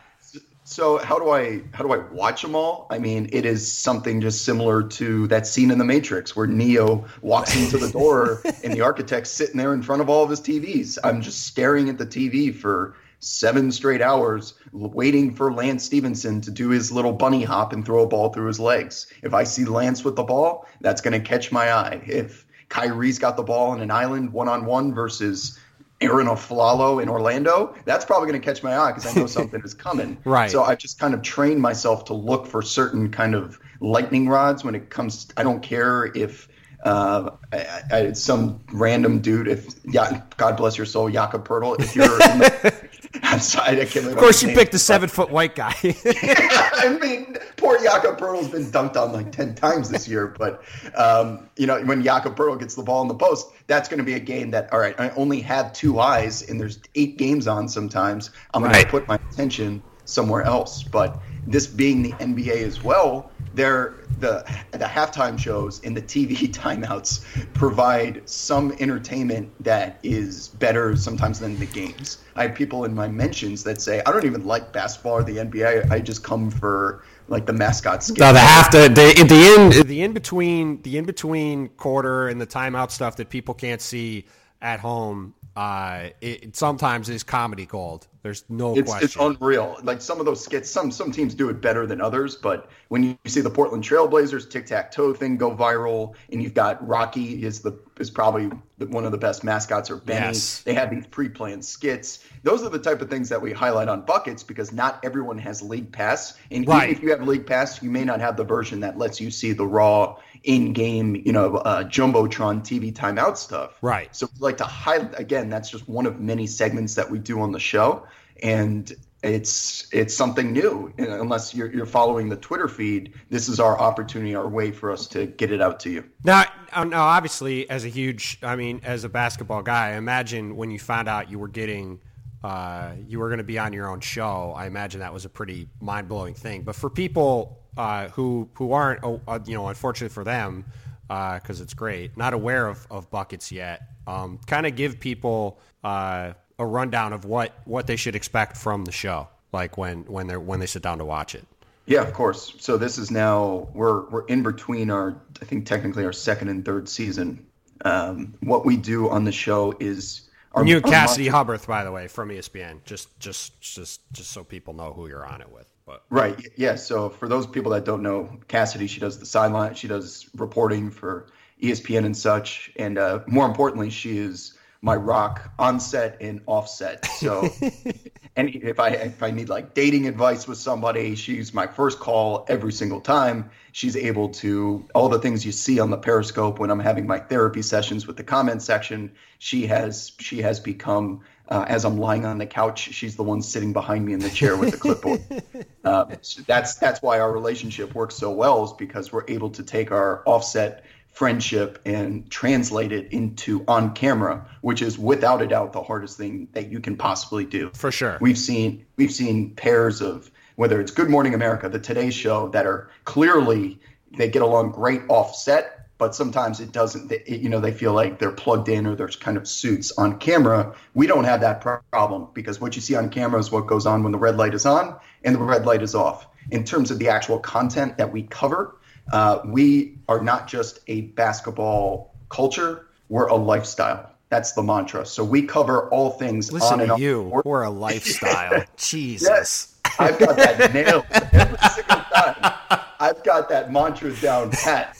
So 0.64 0.98
how 0.98 1.18
do 1.18 1.30
I 1.30 1.62
how 1.72 1.82
do 1.82 1.92
I 1.92 1.98
watch 2.12 2.42
them 2.42 2.54
all? 2.54 2.86
I 2.90 2.98
mean, 2.98 3.28
it 3.32 3.44
is 3.44 3.70
something 3.70 4.20
just 4.20 4.44
similar 4.44 4.84
to 4.84 5.26
that 5.26 5.46
scene 5.46 5.70
in 5.72 5.78
The 5.78 5.84
Matrix 5.84 6.36
where 6.36 6.46
Neo 6.46 7.06
walks 7.22 7.56
into 7.56 7.76
the 7.76 7.90
door 7.90 8.40
and 8.64 8.72
the 8.72 8.80
architect's 8.80 9.30
sitting 9.30 9.56
there 9.56 9.74
in 9.74 9.82
front 9.82 10.00
of 10.00 10.08
all 10.08 10.22
of 10.22 10.30
his 10.30 10.40
TVs. 10.40 10.96
I'm 11.02 11.22
just 11.22 11.46
staring 11.46 11.88
at 11.88 11.98
the 11.98 12.06
TV 12.06 12.54
for 12.54 12.94
seven 13.18 13.70
straight 13.72 14.00
hours, 14.00 14.54
waiting 14.72 15.34
for 15.34 15.52
Lance 15.52 15.84
Stephenson 15.84 16.40
to 16.40 16.50
do 16.50 16.68
his 16.70 16.90
little 16.92 17.12
bunny 17.12 17.42
hop 17.42 17.72
and 17.72 17.84
throw 17.84 18.02
a 18.02 18.06
ball 18.06 18.32
through 18.32 18.46
his 18.46 18.60
legs. 18.60 19.06
If 19.22 19.34
I 19.34 19.44
see 19.44 19.64
Lance 19.64 20.04
with 20.04 20.16
the 20.16 20.22
ball, 20.22 20.66
that's 20.80 21.00
going 21.00 21.20
to 21.20 21.28
catch 21.28 21.52
my 21.52 21.72
eye. 21.72 22.02
If 22.06 22.46
Kyrie's 22.70 23.18
got 23.18 23.36
the 23.36 23.42
ball 23.42 23.72
on 23.72 23.80
an 23.80 23.90
island 23.90 24.32
one 24.32 24.48
on 24.48 24.64
one 24.64 24.94
versus 24.94 25.58
Arron 26.00 26.28
Afflalo 26.28 27.02
in 27.02 27.08
Orlando, 27.08 27.74
that's 27.84 28.04
probably 28.04 28.28
going 28.28 28.40
to 28.40 28.44
catch 28.44 28.62
my 28.62 28.76
eye 28.76 28.92
because 28.92 29.06
I 29.06 29.20
know 29.20 29.26
something 29.40 29.60
is 29.62 29.74
coming. 29.74 30.16
Right. 30.24 30.50
So 30.50 30.62
I've 30.62 30.78
just 30.78 30.98
kind 30.98 31.12
of 31.12 31.20
trained 31.22 31.60
myself 31.60 32.06
to 32.06 32.14
look 32.14 32.46
for 32.46 32.62
certain 32.62 33.10
kind 33.10 33.34
of 33.34 33.58
lightning 33.80 34.28
rods 34.28 34.64
when 34.64 34.74
it 34.74 34.88
comes. 34.88 35.28
I 35.36 35.42
don't 35.42 35.62
care 35.62 36.06
if 36.16 36.48
uh, 36.84 37.32
I, 37.52 37.82
I, 37.90 38.12
some 38.12 38.60
random 38.72 39.20
dude, 39.20 39.46
if 39.46 39.66
yeah, 39.84 40.22
God 40.38 40.56
bless 40.56 40.78
your 40.78 40.86
soul, 40.86 41.10
Jakob 41.10 41.46
Poeltl, 41.46 41.78
if 41.80 41.94
you're 41.94 42.06
in 42.06 42.38
the, 42.38 42.88
I'm 43.22 43.40
sorry, 43.40 43.80
I 43.80 43.84
can't 43.86 44.06
Of 44.06 44.16
course, 44.16 44.40
you 44.42 44.48
picked 44.54 44.70
the 44.72 44.78
seven 44.78 45.08
foot 45.08 45.30
white 45.30 45.56
guy. 45.56 45.74
I 45.82 46.96
mean, 47.00 47.36
poor 47.56 47.76
Jakob 47.82 48.18
Poeltl's 48.18 48.48
been 48.48 48.66
dunked 48.66 48.96
on 48.96 49.12
like 49.12 49.32
ten 49.32 49.54
times 49.54 49.88
this 49.90 50.06
year. 50.06 50.28
But 50.28 50.62
um, 50.94 51.48
you 51.56 51.66
know, 51.66 51.82
when 51.82 52.02
Jakob 52.04 52.36
Poeltl 52.36 52.60
gets 52.60 52.76
the 52.76 52.84
ball 52.84 53.02
in 53.02 53.08
the 53.08 53.14
post, 53.14 53.48
that's 53.66 53.88
going 53.88 53.98
to 53.98 54.04
be 54.04 54.14
a 54.14 54.20
game 54.20 54.50
that 54.52 54.72
all 54.72 54.78
right. 54.78 54.94
I 55.00 55.10
only 55.10 55.40
have 55.40 55.72
two 55.72 55.98
eyes, 55.98 56.48
and 56.48 56.60
there's 56.60 56.78
eight 56.94 57.18
games 57.18 57.48
on. 57.48 57.68
Sometimes 57.68 58.30
I'm 58.54 58.62
going 58.62 58.72
Right. 58.72 58.84
to 58.84 58.90
put 58.90 59.08
my 59.08 59.18
attention 59.32 59.82
somewhere 60.04 60.42
else. 60.42 60.84
But 60.84 61.20
this 61.46 61.66
being 61.66 62.02
the 62.02 62.12
NBA 62.12 62.62
as 62.64 62.82
well, 62.82 63.30
they're 63.54 63.94
the 64.20 64.44
the 64.72 64.84
halftime 64.84 65.38
shows 65.38 65.80
and 65.82 65.96
the 65.96 66.02
TV 66.02 66.48
timeouts 66.52 67.24
provide 67.54 68.28
some 68.28 68.72
entertainment 68.78 69.50
that 69.64 69.98
is 70.02 70.48
better 70.48 70.96
sometimes 70.96 71.40
than 71.40 71.58
the 71.58 71.66
games. 71.66 72.18
I 72.36 72.44
have 72.44 72.54
people 72.54 72.84
in 72.84 72.94
my 72.94 73.08
mentions 73.08 73.64
that 73.64 73.80
say 73.80 74.02
I 74.06 74.12
don't 74.12 74.26
even 74.26 74.44
like 74.44 74.72
basketball 74.72 75.14
or 75.14 75.22
the 75.22 75.38
NBA. 75.38 75.90
I 75.90 76.00
just 76.00 76.22
come 76.22 76.50
for 76.50 77.02
like 77.28 77.46
the 77.46 77.52
mascot 77.52 78.02
skit. 78.02 78.18
The 78.18 78.38
half 78.38 78.70
the 78.70 78.88
the 78.88 79.24
the 79.24 79.80
in 79.80 79.86
the 79.86 80.02
in 80.02 80.12
between 80.12 80.82
the 80.82 80.98
in 80.98 81.04
between 81.04 81.68
quarter 81.70 82.28
and 82.28 82.40
the 82.40 82.46
timeout 82.46 82.90
stuff 82.90 83.16
that 83.16 83.30
people 83.30 83.54
can't 83.54 83.80
see 83.80 84.26
at 84.60 84.80
home. 84.80 85.34
Uh, 85.56 86.10
it, 86.20 86.44
it 86.44 86.56
sometimes 86.56 87.08
is 87.08 87.24
comedy 87.24 87.66
gold. 87.66 88.06
There's 88.22 88.44
no 88.48 88.76
it's, 88.76 88.90
question. 88.90 89.04
It's 89.04 89.16
unreal. 89.16 89.78
Like 89.82 90.02
some 90.02 90.20
of 90.20 90.26
those 90.26 90.44
skits, 90.44 90.70
some 90.70 90.90
some 90.90 91.10
teams 91.10 91.34
do 91.34 91.48
it 91.48 91.60
better 91.60 91.86
than 91.86 92.00
others. 92.00 92.36
But 92.36 92.68
when 92.88 93.02
you 93.02 93.18
see 93.26 93.40
the 93.40 93.50
Portland 93.50 93.82
Trailblazers 93.82 94.50
tic 94.50 94.66
tac 94.66 94.90
toe 94.90 95.14
thing 95.14 95.36
go 95.36 95.54
viral, 95.54 96.14
and 96.30 96.42
you've 96.42 96.54
got 96.54 96.86
Rocky 96.86 97.42
is 97.44 97.60
the 97.60 97.78
is 97.98 98.10
probably 98.10 98.50
the, 98.78 98.86
one 98.86 99.04
of 99.04 99.12
the 99.12 99.18
best 99.18 99.44
mascots, 99.44 99.90
or 99.90 99.96
Benny. 99.96 100.26
Yes. 100.26 100.62
They 100.62 100.74
have 100.74 100.90
these 100.90 101.06
pre-planned 101.06 101.64
skits. 101.64 102.24
Those 102.42 102.62
are 102.62 102.70
the 102.70 102.78
type 102.78 103.02
of 103.02 103.10
things 103.10 103.28
that 103.28 103.40
we 103.40 103.52
highlight 103.52 103.88
on 103.88 104.02
buckets 104.02 104.42
because 104.42 104.72
not 104.72 105.00
everyone 105.04 105.38
has 105.38 105.62
League 105.62 105.92
Pass, 105.92 106.34
and 106.50 106.66
Right. 106.66 106.84
even 106.84 106.96
if 106.96 107.02
you 107.02 107.10
have 107.10 107.26
League 107.26 107.46
Pass, 107.46 107.82
you 107.82 107.90
may 107.90 108.04
not 108.04 108.20
have 108.20 108.36
the 108.36 108.44
version 108.44 108.80
that 108.80 108.98
lets 108.98 109.20
you 109.20 109.30
see 109.30 109.52
the 109.52 109.66
raw 109.66 110.16
in-game, 110.42 111.16
you 111.16 111.32
know, 111.32 111.56
uh, 111.56 111.84
jumbotron 111.84 112.62
TV 112.62 112.92
timeout 112.92 113.36
stuff. 113.36 113.76
Right. 113.82 114.14
So 114.16 114.26
we 114.32 114.40
like 114.40 114.56
to 114.58 114.64
highlight 114.64 115.18
again. 115.18 115.50
That's 115.50 115.70
just 115.70 115.88
one 115.88 116.06
of 116.06 116.18
many 116.18 116.46
segments 116.46 116.94
that 116.94 117.10
we 117.10 117.18
do 117.18 117.40
on 117.40 117.52
the 117.52 117.60
show, 117.60 118.06
and 118.42 118.92
it's 119.22 119.86
it's 119.92 120.16
something 120.16 120.52
new. 120.52 120.92
Unless 120.98 121.54
you're 121.54 121.70
you're 121.72 121.86
following 121.86 122.28
the 122.28 122.36
Twitter 122.36 122.68
feed, 122.68 123.14
this 123.28 123.48
is 123.48 123.60
our 123.60 123.78
opportunity, 123.78 124.34
our 124.34 124.48
way 124.48 124.70
for 124.70 124.90
us 124.90 125.06
to 125.08 125.26
get 125.26 125.52
it 125.52 125.60
out 125.60 125.78
to 125.80 125.90
you. 125.90 126.04
Now, 126.24 126.44
uh, 126.72 126.84
now, 126.84 127.02
obviously, 127.02 127.68
as 127.68 127.84
a 127.84 127.88
huge, 127.88 128.38
I 128.42 128.56
mean, 128.56 128.80
as 128.84 129.04
a 129.04 129.08
basketball 129.08 129.62
guy, 129.62 129.92
imagine 129.96 130.56
when 130.56 130.70
you 130.70 130.78
found 130.78 131.08
out 131.08 131.30
you 131.30 131.38
were 131.38 131.48
getting, 131.48 132.00
uh, 132.42 132.92
you 133.06 133.18
were 133.18 133.28
going 133.28 133.38
to 133.38 133.44
be 133.44 133.58
on 133.58 133.72
your 133.72 133.88
own 133.88 134.00
show, 134.00 134.54
I 134.56 134.66
imagine 134.66 135.00
that 135.00 135.12
was 135.12 135.26
a 135.26 135.28
pretty 135.28 135.68
mind 135.80 136.08
blowing 136.08 136.34
thing. 136.34 136.62
But 136.62 136.76
for 136.76 136.88
people 136.88 137.58
uh, 137.76 138.08
who 138.08 138.48
who 138.54 138.72
aren't, 138.72 139.04
oh, 139.04 139.20
uh, 139.28 139.38
you 139.44 139.54
know, 139.54 139.68
unfortunately 139.68 140.14
for 140.14 140.24
them, 140.24 140.64
because 141.08 141.60
it's 141.60 141.74
great, 141.74 142.16
not 142.16 142.32
aware 142.32 142.68
of, 142.68 142.86
of 142.90 143.10
buckets 143.10 143.50
yet, 143.52 143.82
um, 144.06 144.38
kind 144.46 144.64
of 144.64 144.76
give 144.76 144.98
people 145.00 145.58
uh, 145.84 146.32
a 146.60 146.66
rundown 146.66 147.12
of 147.12 147.24
what 147.24 147.52
what 147.64 147.86
they 147.88 147.96
should 147.96 148.14
expect 148.14 148.56
from 148.56 148.84
the 148.84 148.92
show, 148.92 149.26
like 149.52 149.76
when 149.76 150.04
when 150.04 150.28
they 150.28 150.36
when 150.36 150.60
they 150.60 150.66
sit 150.66 150.82
down 150.82 150.98
to 150.98 151.04
watch 151.04 151.34
it. 151.34 151.44
Yeah, 151.86 152.02
of 152.02 152.12
course. 152.12 152.54
So 152.58 152.76
this 152.76 152.98
is 152.98 153.10
now 153.10 153.68
we're 153.72 154.08
we're 154.10 154.26
in 154.26 154.42
between 154.44 154.90
our 154.90 155.20
I 155.42 155.46
think 155.46 155.66
technically 155.66 156.04
our 156.04 156.12
second 156.12 156.48
and 156.48 156.64
third 156.64 156.88
season. 156.88 157.46
Um, 157.82 158.34
what 158.40 158.66
we 158.66 158.76
do 158.76 159.08
on 159.08 159.24
the 159.24 159.32
show 159.32 159.74
is 159.80 160.28
our 160.52 160.62
our 160.62 160.80
Cassidy 160.82 161.24
mantra- 161.24 161.38
Hubbard, 161.38 161.66
by 161.66 161.82
the 161.82 161.90
way, 161.90 162.06
from 162.06 162.28
ESPN, 162.28 162.84
just 162.84 163.18
just 163.18 163.58
just 163.60 164.02
just 164.12 164.30
so 164.30 164.44
people 164.44 164.74
know 164.74 164.92
who 164.92 165.08
you're 165.08 165.24
on 165.24 165.40
it 165.40 165.50
with. 165.50 165.66
But 165.86 166.04
Right. 166.10 166.46
Yeah. 166.56 166.74
So 166.74 167.08
for 167.08 167.26
those 167.26 167.46
people 167.46 167.72
that 167.72 167.86
don't 167.86 168.02
know, 168.02 168.38
Cassidy, 168.48 168.86
she 168.86 169.00
does 169.00 169.18
the 169.18 169.26
sideline. 169.26 169.74
She 169.74 169.88
does 169.88 170.28
reporting 170.36 170.90
for 170.90 171.28
ESPN 171.62 172.04
and 172.04 172.16
such. 172.16 172.70
And 172.76 172.98
uh, 172.98 173.20
more 173.26 173.46
importantly, 173.46 173.88
she 173.88 174.18
is 174.18 174.58
my 174.82 174.96
rock 174.96 175.52
on 175.58 175.78
set 175.78 176.16
and 176.20 176.40
offset. 176.46 177.04
So, 177.04 177.48
and 178.36 178.48
if 178.54 178.80
I 178.80 178.88
if 178.90 179.22
I 179.22 179.30
need 179.30 179.48
like 179.48 179.74
dating 179.74 180.06
advice 180.06 180.48
with 180.48 180.58
somebody, 180.58 181.14
she's 181.14 181.52
my 181.52 181.66
first 181.66 181.98
call 181.98 182.46
every 182.48 182.72
single 182.72 183.00
time. 183.00 183.50
She's 183.72 183.96
able 183.96 184.30
to 184.30 184.86
all 184.94 185.08
the 185.08 185.18
things 185.18 185.44
you 185.44 185.52
see 185.52 185.78
on 185.80 185.90
the 185.90 185.98
Periscope 185.98 186.58
when 186.58 186.70
I'm 186.70 186.80
having 186.80 187.06
my 187.06 187.18
therapy 187.18 187.62
sessions 187.62 188.06
with 188.06 188.16
the 188.16 188.24
comment 188.24 188.62
section. 188.62 189.12
She 189.38 189.66
has 189.66 190.12
she 190.18 190.40
has 190.42 190.58
become 190.60 191.22
uh, 191.50 191.64
as 191.68 191.84
I'm 191.84 191.98
lying 191.98 192.24
on 192.24 192.38
the 192.38 192.46
couch, 192.46 192.92
she's 192.92 193.16
the 193.16 193.24
one 193.24 193.42
sitting 193.42 193.72
behind 193.72 194.06
me 194.06 194.12
in 194.12 194.20
the 194.20 194.30
chair 194.30 194.56
with 194.56 194.70
the 194.70 194.76
clipboard. 194.76 195.22
Uh, 195.82 196.04
so 196.20 196.42
that's 196.46 196.74
that's 196.74 197.00
why 197.00 197.18
our 197.18 197.32
relationship 197.32 197.94
works 197.94 198.14
so 198.14 198.30
well 198.30 198.64
is 198.64 198.72
because 198.74 199.12
we're 199.12 199.24
able 199.28 199.48
to 199.48 199.62
take 199.62 199.90
our 199.90 200.22
offset 200.26 200.84
friendship 201.20 201.78
and 201.84 202.30
translate 202.30 202.92
it 202.92 203.12
into 203.12 203.62
on 203.68 203.92
camera, 203.92 204.42
which 204.62 204.80
is 204.80 204.98
without 204.98 205.42
a 205.42 205.46
doubt 205.46 205.70
the 205.74 205.82
hardest 205.82 206.16
thing 206.16 206.48
that 206.52 206.72
you 206.72 206.80
can 206.80 206.96
possibly 206.96 207.44
do. 207.44 207.70
For 207.74 207.92
sure. 207.92 208.16
We've 208.22 208.38
seen 208.38 208.86
we've 208.96 209.12
seen 209.12 209.54
pairs 209.54 210.00
of 210.00 210.30
whether 210.56 210.80
it's 210.80 210.90
Good 210.90 211.10
Morning 211.10 211.34
America, 211.34 211.68
the 211.68 211.78
Today 211.78 212.08
Show, 212.08 212.48
that 212.48 212.64
are 212.64 212.88
clearly 213.04 213.78
they 214.16 214.30
get 214.30 214.40
along 214.40 214.72
great 214.72 215.02
offset, 215.10 215.90
but 215.98 216.14
sometimes 216.14 216.58
it 216.58 216.72
doesn't. 216.72 217.08
They, 217.08 217.22
you 217.26 217.50
know, 217.50 217.60
they 217.60 217.72
feel 217.72 217.92
like 217.92 218.18
they're 218.18 218.32
plugged 218.32 218.70
in 218.70 218.86
or 218.86 218.96
there's 218.96 219.16
kind 219.16 219.36
of 219.36 219.46
suits 219.46 219.92
on 219.98 220.18
camera. 220.20 220.74
We 220.94 221.06
don't 221.06 221.24
have 221.24 221.42
that 221.42 221.60
problem 221.60 222.28
because 222.32 222.62
what 222.62 222.76
you 222.76 222.80
see 222.80 222.94
on 222.94 223.10
camera 223.10 223.40
is 223.40 223.52
what 223.52 223.66
goes 223.66 223.84
on 223.84 224.02
when 224.04 224.12
the 224.12 224.18
red 224.18 224.38
light 224.38 224.54
is 224.54 224.64
on 224.64 224.98
and 225.22 225.34
the 225.34 225.40
red 225.40 225.66
light 225.66 225.82
is 225.82 225.94
off. 225.94 226.26
In 226.50 226.64
terms 226.64 226.90
of 226.90 226.98
the 226.98 227.10
actual 227.10 227.38
content 227.38 227.98
that 227.98 228.10
we 228.10 228.22
cover, 228.22 228.79
uh, 229.12 229.40
we 229.44 229.98
are 230.08 230.20
not 230.20 230.48
just 230.48 230.80
a 230.86 231.02
basketball 231.02 232.14
culture; 232.28 232.86
we're 233.08 233.26
a 233.26 233.36
lifestyle. 233.36 234.10
That's 234.28 234.52
the 234.52 234.62
mantra. 234.62 235.04
So 235.06 235.24
we 235.24 235.42
cover 235.42 235.88
all 235.88 236.10
things 236.10 236.52
Listen 236.52 236.74
on 236.74 236.80
and 236.80 236.88
to 236.88 236.94
off 236.94 237.00
you. 237.00 237.28
court. 237.30 237.44
We're 237.44 237.62
a 237.62 237.70
lifestyle. 237.70 238.64
Jesus. 238.76 239.28
Yes, 239.28 239.80
I've 239.98 240.18
got 240.18 240.36
that 240.36 240.72
nailed 240.72 241.04
every 241.10 241.58
single 241.58 242.04
time. 242.14 242.54
I've 243.00 243.24
got 243.24 243.48
that 243.48 243.72
mantra 243.72 244.14
down 244.16 244.50
pat. 244.50 244.96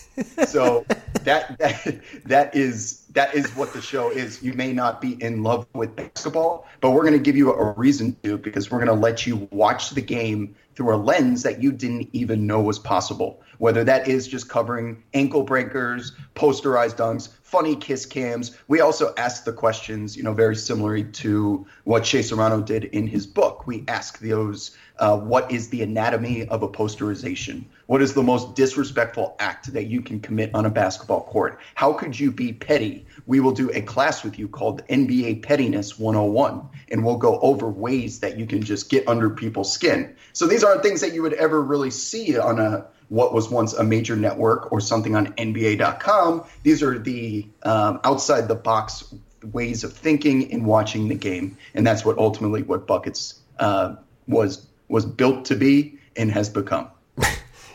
So 0.47 0.85
that 1.23 1.59
that 1.59 2.01
that 2.25 2.55
is 2.55 3.05
that 3.13 3.35
is 3.35 3.55
what 3.57 3.73
the 3.73 3.81
show 3.81 4.11
is. 4.11 4.43
You 4.43 4.53
may 4.55 4.73
not 4.73 5.01
be 5.01 5.23
in 5.23 5.43
love 5.43 5.67
with 5.75 5.95
basketball, 5.95 6.67
but 6.81 6.91
we're 6.91 7.03
going 7.03 7.13
to 7.13 7.19
give 7.19 7.37
you 7.37 7.53
a 7.53 7.73
reason 7.73 8.17
to 8.25 8.37
because 8.39 8.71
we're 8.71 8.79
going 8.85 8.89
to 8.89 9.01
let 9.01 9.27
you 9.27 9.49
watch 9.53 9.91
the 9.91 10.03
game 10.03 10.55
through 10.75 10.95
a 10.95 10.97
lens 10.97 11.43
that 11.43 11.63
you 11.63 11.73
didn't 11.73 12.09
even 12.13 12.47
know 12.47 12.61
was 12.61 12.79
possible. 12.79 13.43
Whether 13.61 13.85
that 13.85 14.09
is 14.09 14.27
just 14.27 14.49
covering 14.49 15.03
ankle 15.13 15.43
breakers, 15.43 16.13
posterized 16.35 16.97
dunks, 16.97 17.29
funny 17.43 17.77
kiss 17.77 18.07
cams. 18.07 18.57
We 18.69 18.81
also 18.81 19.13
ask 19.19 19.45
the 19.45 19.53
questions, 19.53 20.17
you 20.17 20.23
know, 20.23 20.33
very 20.33 20.57
similar 20.57 21.03
to 21.03 21.67
what 21.85 22.07
Shea 22.07 22.23
Serrano 22.23 22.63
did 22.63 22.85
in 22.85 23.07
his 23.07 23.27
book. 23.27 23.67
We 23.67 23.85
ask 23.87 24.19
those, 24.21 24.79
uh, 24.99 25.19
what 25.19 25.53
is 25.53 25.69
the 25.69 25.83
anatomy 25.83 26.49
of 26.49 26.63
a 26.63 26.69
posterization? 26.69 27.65
What 27.85 28.01
is 28.01 28.15
the 28.15 28.23
most 28.23 28.55
disrespectful 28.55 29.37
act 29.41 29.71
that 29.75 29.89
you 29.89 30.01
can 30.01 30.21
commit 30.21 30.55
on 30.55 30.65
a 30.65 30.71
basketball 30.71 31.25
court? 31.25 31.61
How 31.75 31.93
could 31.93 32.19
you 32.19 32.31
be 32.31 32.55
petty? 32.55 33.05
We 33.27 33.41
will 33.41 33.53
do 33.53 33.71
a 33.75 33.83
class 33.83 34.25
with 34.25 34.39
you 34.39 34.49
called 34.49 34.87
NBA 34.89 35.43
Pettiness 35.43 35.99
101, 35.99 36.67
and 36.89 37.05
we'll 37.05 37.19
go 37.19 37.39
over 37.41 37.69
ways 37.69 38.21
that 38.21 38.39
you 38.39 38.47
can 38.47 38.63
just 38.63 38.89
get 38.89 39.07
under 39.07 39.29
people's 39.29 39.71
skin. 39.71 40.17
So 40.33 40.47
these 40.47 40.65
aren't 40.65 40.83
things 40.83 41.03
that 41.03 41.13
you 41.13 41.21
would 41.21 41.35
ever 41.35 41.61
really 41.61 41.91
see 41.91 42.39
on 42.39 42.59
a 42.59 42.87
what 43.11 43.35
was 43.35 43.51
once 43.51 43.75
a 43.75 43.85
major 43.85 44.17
network 44.17 44.73
or 44.73 44.81
something 44.81 45.15
on 45.15 45.33
NBA.com. 45.35 46.45
These 46.63 46.83
are 46.83 46.99
the 46.99 47.47
um, 47.65 48.01
outside 48.05 48.49
the 48.49 48.55
box 48.55 49.13
ways 49.53 49.85
of 49.85 49.93
thinking 49.93 50.51
and 50.53 50.65
watching 50.65 51.09
the 51.09 51.15
game, 51.15 51.57
and 51.75 51.87
that's 51.87 52.05
what 52.05 52.17
ultimately 52.19 52.63
what 52.63 52.87
buckets 52.87 53.41
uh, 53.59 53.97
was 54.27 54.67
was 54.89 55.05
built 55.05 55.45
to 55.47 55.55
be 55.57 55.99
and 56.17 56.33
has 56.33 56.49
become. 56.49 56.89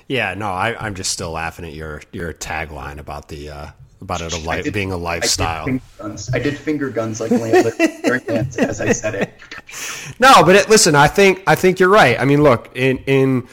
Yeah, 0.07 0.35
no, 0.35 0.49
I, 0.49 0.75
I'm 0.79 0.93
just 0.93 1.11
still 1.11 1.31
laughing 1.31 1.65
at 1.65 1.73
your 1.73 1.99
your 2.11 2.31
tagline 2.31 2.99
about 2.99 3.27
the 3.27 3.49
uh, 3.49 3.67
about 4.01 4.21
it 4.21 4.33
a 4.33 4.37
li- 4.47 4.61
did- 4.61 4.71
being 4.71 4.91
a 4.91 4.95
I 4.95 4.99
did 4.99 5.03
lifestyle. 5.03 5.65
finger 5.65 5.81
guns, 5.97 6.29
I 6.31 6.37
did 6.37 6.57
finger 6.59 6.89
guns 6.91 7.19
like 7.19 7.31
Lance 7.31 8.55
as 8.57 8.81
I 8.81 8.91
said 8.91 9.15
it. 9.15 9.33
No, 10.19 10.43
but 10.45 10.55
it, 10.55 10.69
listen, 10.69 10.93
I 10.93 11.07
think 11.07 11.41
I 11.47 11.55
think 11.55 11.79
you're 11.79 11.89
right. 11.89 12.19
I 12.19 12.25
mean, 12.25 12.43
look, 12.43 12.69
in 12.75 12.99
in 13.07 13.47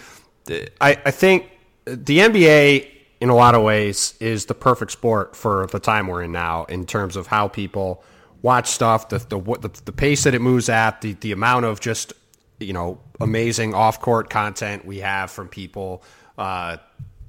I, 0.79 0.99
I 1.07 1.11
think 1.11 1.49
the 1.85 2.19
NBA 2.19 2.89
in 3.21 3.29
a 3.29 3.35
lot 3.35 3.55
of 3.55 3.63
ways 3.63 4.15
is 4.21 4.47
the 4.47 4.55
perfect 4.55 4.91
sport 4.91 5.37
for 5.37 5.67
the 5.69 5.79
time 5.79 6.09
we're 6.09 6.23
in 6.23 6.33
now 6.33 6.65
in 6.65 6.87
terms 6.87 7.17
of 7.17 7.29
how 7.29 7.49
people 7.49 8.03
watch 8.43 8.69
stuff, 8.69 9.09
the 9.09 9.19
the 9.19 9.39
the, 9.39 9.81
the 9.85 9.93
pace 9.93 10.25
that 10.25 10.35
it 10.35 10.41
moves 10.41 10.69
at, 10.69 11.01
the 11.01 11.15
the 11.15 11.33
amount 11.33 11.65
of 11.65 11.81
just 11.81 12.13
you 12.59 12.73
know 12.73 12.99
amazing 13.21 13.75
off 13.75 14.01
court 14.01 14.29
content 14.29 14.85
we 14.85 14.99
have 14.99 15.31
from 15.31 15.49
people. 15.49 16.03
Uh, 16.37 16.77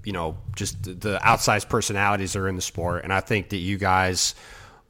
you 0.04 0.12
know, 0.12 0.38
just 0.56 0.84
the- 0.84 1.20
outsized 1.24 1.70
personalities 1.70 2.34
that 2.34 2.39
are 2.39 2.50
in 2.50 2.56
the 2.56 2.62
sport, 2.62 3.04
and 3.04 3.13
I 3.13 3.22
think 3.22 3.50
that 3.50 3.58
you 3.58 3.78
guys, 3.78 4.36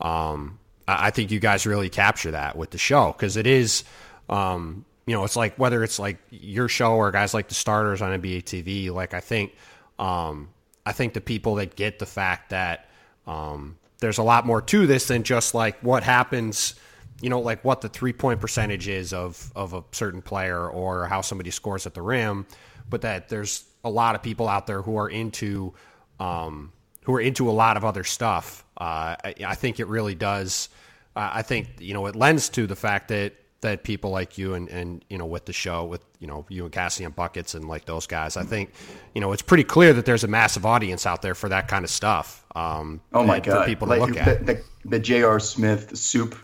um, 0.02 0.58
I 0.88 1.08
I 1.08 1.10
think 1.12 1.30
you 1.32 1.39
guys 1.39 1.67
really 1.67 1.89
capture 1.89 2.32
that 2.32 2.56
with 2.56 2.71
the 2.71 2.78
show 2.80 3.12
because 3.12 3.38
it 3.38 3.45
is, 3.45 3.84
um, 4.30 4.86
you 5.05 5.13
know, 5.13 5.23
it's 5.23 5.35
like 5.35 5.55
whether 5.57 5.83
it's 5.83 5.99
like 5.99 6.17
your 6.29 6.67
show 6.67 6.95
or 6.95 7.11
guys 7.11 7.33
like 7.33 7.49
the 7.49 7.55
starters 7.55 8.01
on 8.01 8.21
NBA 8.21 8.43
TV. 8.43 8.91
Like 8.91 9.13
I 9.13 9.19
think, 9.19 9.53
um, 9.99 10.49
I 10.85 10.93
think 10.93 11.13
the 11.13 11.21
people 11.21 11.55
that 11.55 11.75
get 11.75 11.99
the 11.99 12.05
fact 12.05 12.51
that 12.51 12.89
um, 13.27 13.77
there's 13.99 14.17
a 14.17 14.23
lot 14.23 14.45
more 14.45 14.61
to 14.61 14.87
this 14.87 15.07
than 15.07 15.23
just 15.23 15.53
like 15.53 15.79
what 15.81 16.03
happens. 16.03 16.75
You 17.21 17.29
know, 17.29 17.39
like 17.39 17.63
what 17.63 17.81
the 17.81 17.89
three 17.89 18.13
point 18.13 18.39
percentage 18.39 18.87
is 18.87 19.13
of 19.13 19.51
of 19.55 19.73
a 19.73 19.83
certain 19.91 20.21
player 20.21 20.67
or 20.67 21.05
how 21.07 21.21
somebody 21.21 21.51
scores 21.51 21.85
at 21.85 21.93
the 21.93 22.01
rim, 22.01 22.45
but 22.89 23.01
that 23.01 23.29
there's 23.29 23.65
a 23.83 23.89
lot 23.89 24.15
of 24.15 24.23
people 24.23 24.47
out 24.47 24.67
there 24.67 24.81
who 24.81 24.97
are 24.97 25.09
into 25.09 25.73
um, 26.19 26.71
who 27.03 27.13
are 27.15 27.21
into 27.21 27.49
a 27.49 27.51
lot 27.51 27.77
of 27.77 27.83
other 27.85 28.03
stuff. 28.03 28.65
Uh, 28.77 29.15
I, 29.23 29.35
I 29.47 29.55
think 29.55 29.79
it 29.79 29.87
really 29.87 30.15
does. 30.15 30.69
Uh, 31.15 31.29
I 31.33 31.41
think 31.41 31.67
you 31.79 31.93
know 31.93 32.05
it 32.07 32.15
lends 32.15 32.49
to 32.49 32.67
the 32.67 32.75
fact 32.75 33.09
that 33.09 33.33
that 33.63 33.84
people 33.84 34.12
like 34.12 34.38
you 34.38 34.54
and 34.54 34.69
and 34.69 35.04
you 35.10 35.17
know 35.17 35.26
with 35.26 35.45
the 35.45 35.52
show 35.54 35.84
with 35.84 36.02
you 36.19 36.28
know 36.28 36.45
you 36.47 36.63
and 36.63 36.71
Cassie 36.71 37.04
and 37.04 37.13
buckets 37.13 37.56
and 37.56 37.67
like 37.67 37.84
those 37.86 38.08
guys. 38.08 38.38
I 38.38 38.43
think 38.43 38.71
you 39.13 39.19
know 39.19 39.34
it's 39.34 39.41
pretty 39.41 39.65
clear 39.65 39.91
that 39.93 40.06
there's 40.06 40.23
a 40.23 40.28
massive 40.30 40.65
audience 40.65 41.06
out 41.06 41.21
there 41.21 41.36
for 41.36 41.49
that 41.49 41.67
kind 41.67 41.84
of 41.84 41.89
stuff. 41.91 42.45
Um, 42.56 43.02
Oh 43.12 43.23
my 43.23 43.39
god! 43.39 43.63
for 43.63 43.65
people 43.65 43.88
to 43.88 43.95
Like, 43.97 44.10
look 44.10 44.17
at. 44.17 44.45
the, 44.45 44.54
the, 44.54 44.63
the 44.86 44.99
J.R. 44.99 45.39
Smith 45.39 45.97
soup 45.97 46.38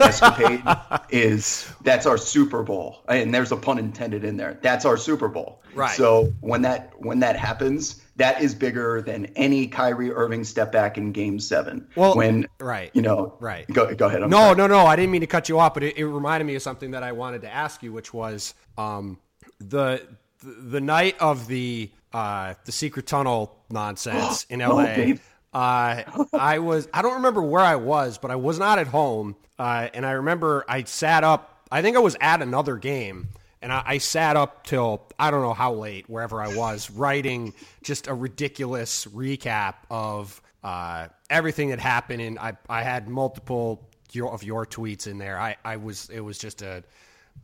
escapade 0.00 0.62
is 1.10 1.66
that's 1.82 2.06
our 2.06 2.18
Super 2.18 2.62
Bowl, 2.62 3.02
and 3.08 3.32
there's 3.34 3.52
a 3.52 3.56
pun 3.56 3.78
intended 3.78 4.24
in 4.24 4.36
there. 4.36 4.58
That's 4.62 4.84
our 4.84 4.96
Super 4.96 5.28
Bowl. 5.28 5.62
Right. 5.74 5.96
So 5.96 6.32
when 6.40 6.62
that 6.62 6.92
when 6.98 7.20
that 7.20 7.36
happens, 7.36 8.00
that 8.16 8.40
is 8.42 8.54
bigger 8.54 9.02
than 9.02 9.26
any 9.36 9.66
Kyrie 9.66 10.10
Irving 10.12 10.44
step 10.44 10.70
back 10.72 10.96
in 10.98 11.12
Game 11.12 11.38
Seven. 11.40 11.86
Well, 11.96 12.14
when 12.14 12.46
right, 12.60 12.90
you 12.94 13.02
know, 13.02 13.36
right. 13.40 13.66
Go 13.72 13.94
go 13.94 14.06
ahead. 14.06 14.22
I'm 14.22 14.30
no, 14.30 14.36
sorry. 14.38 14.56
no, 14.56 14.66
no. 14.68 14.86
I 14.86 14.96
didn't 14.96 15.10
mean 15.10 15.20
to 15.22 15.26
cut 15.26 15.48
you 15.48 15.58
off, 15.58 15.74
but 15.74 15.82
it, 15.82 15.96
it 15.96 16.06
reminded 16.06 16.44
me 16.46 16.54
of 16.54 16.62
something 16.62 16.92
that 16.92 17.02
I 17.02 17.12
wanted 17.12 17.42
to 17.42 17.52
ask 17.52 17.82
you, 17.82 17.92
which 17.92 18.14
was 18.14 18.54
um, 18.78 19.18
the 19.58 20.02
the 20.42 20.80
night 20.80 21.16
of 21.20 21.46
the 21.48 21.90
uh, 22.12 22.54
the 22.64 22.72
secret 22.72 23.06
tunnel 23.06 23.56
nonsense 23.70 24.44
in 24.50 24.62
Oh, 24.62 24.76
LA. 24.76 25.14
uh, 25.52 26.02
I 26.32 26.58
was 26.60 26.88
I 26.94 27.02
don't 27.02 27.14
remember 27.14 27.42
where 27.42 27.62
I 27.62 27.76
was, 27.76 28.18
but 28.18 28.30
I 28.30 28.36
was 28.36 28.58
not 28.58 28.78
at 28.78 28.86
home, 28.86 29.34
uh, 29.58 29.88
and 29.92 30.06
I 30.06 30.12
remember 30.12 30.64
I 30.68 30.84
sat 30.84 31.24
up. 31.24 31.50
I 31.72 31.82
think 31.82 31.96
I 31.96 32.00
was 32.00 32.16
at 32.20 32.42
another 32.42 32.76
game. 32.76 33.28
And 33.64 33.72
I, 33.72 33.82
I 33.84 33.98
sat 33.98 34.36
up 34.36 34.64
till 34.66 35.02
I 35.18 35.30
don't 35.30 35.40
know 35.40 35.54
how 35.54 35.72
late, 35.72 36.08
wherever 36.08 36.42
I 36.42 36.54
was, 36.54 36.90
writing 36.90 37.54
just 37.82 38.06
a 38.06 38.14
ridiculous 38.14 39.06
recap 39.06 39.76
of 39.90 40.40
uh, 40.62 41.08
everything 41.30 41.70
that 41.70 41.80
happened. 41.80 42.20
And 42.20 42.38
I, 42.38 42.58
I 42.68 42.82
had 42.82 43.08
multiple 43.08 43.88
your, 44.12 44.30
of 44.30 44.44
your 44.44 44.66
tweets 44.66 45.06
in 45.06 45.16
there. 45.16 45.40
I, 45.40 45.56
I 45.64 45.78
was 45.78 46.10
it 46.10 46.20
was 46.20 46.36
just 46.36 46.60
a 46.60 46.84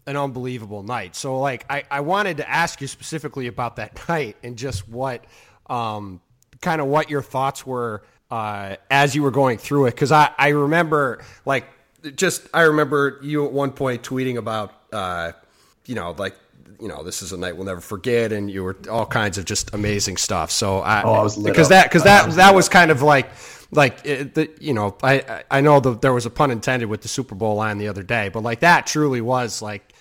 an 0.07 0.19
unbelievable 0.19 0.83
night. 0.83 1.17
So 1.17 1.41
like 1.41 1.65
I, 1.71 1.85
I 1.91 2.01
wanted 2.01 2.37
to 2.37 2.49
ask 2.49 2.83
you 2.83 2.87
specifically 2.87 3.47
about 3.47 3.77
that 3.77 3.99
night 4.09 4.37
and 4.43 4.59
just 4.59 4.87
what 4.87 5.25
um, 5.71 6.21
kind 6.61 6.83
of 6.83 6.87
what 6.87 7.09
your 7.09 7.23
thoughts 7.23 7.65
were 7.65 8.03
uh, 8.31 8.77
as 8.91 9.15
you 9.15 9.23
were 9.23 9.31
going 9.31 9.57
through 9.57 9.87
it. 9.87 9.97
Cause 9.97 10.13
I, 10.13 10.33
I 10.37 10.49
remember 10.49 11.25
like 11.47 11.67
just 12.15 12.47
I 12.53 12.63
remember 12.63 13.19
you 13.23 13.47
at 13.47 13.53
one 13.53 13.73
point 13.73 14.03
tweeting 14.03 14.37
about 14.37 14.75
uh, 14.93 15.33
you 15.87 15.95
know, 15.95 16.15
like 16.19 16.37
you 16.81 16.89
know, 16.89 17.03
this 17.03 17.23
is 17.23 17.33
a 17.33 17.37
night 17.37 17.57
we'll 17.57 17.67
never 17.67 17.81
forget, 17.81 18.33
and 18.33 18.51
you 18.51 18.65
were 18.65 18.77
all 18.91 19.07
kinds 19.07 19.39
of 19.39 19.45
just 19.45 19.75
amazing 19.75 20.17
stuff. 20.17 20.51
So 20.51 20.79
I, 20.79 21.03
Oh, 21.03 21.13
I 21.13 21.23
was 21.23 21.37
because 21.37 21.69
that 21.69 21.89
because 21.89 22.05
that 22.05 22.27
was 22.27 22.37
that 22.37 22.55
was 22.55 22.69
kind 22.69 22.91
of 22.91 23.03
like 23.03 23.31
like 23.71 24.05
it, 24.05 24.35
the, 24.35 24.51
you 24.61 24.73
know 24.75 24.97
I 25.03 25.45
I 25.51 25.61
know 25.61 25.81
the, 25.81 25.95
there 25.95 26.13
was 26.13 26.27
a 26.27 26.31
pun 26.31 26.51
intended 26.51 26.89
with 26.89 27.03
the 27.03 27.09
Super 27.09 27.35
Bowl 27.35 27.57
line 27.57 27.79
the 27.79 27.89
other 27.89 28.03
day, 28.03 28.31
but 28.31 28.43
like 28.43 28.61
that 28.61 28.87
truly 28.87 29.21
was 29.21 29.61
like 29.63 29.93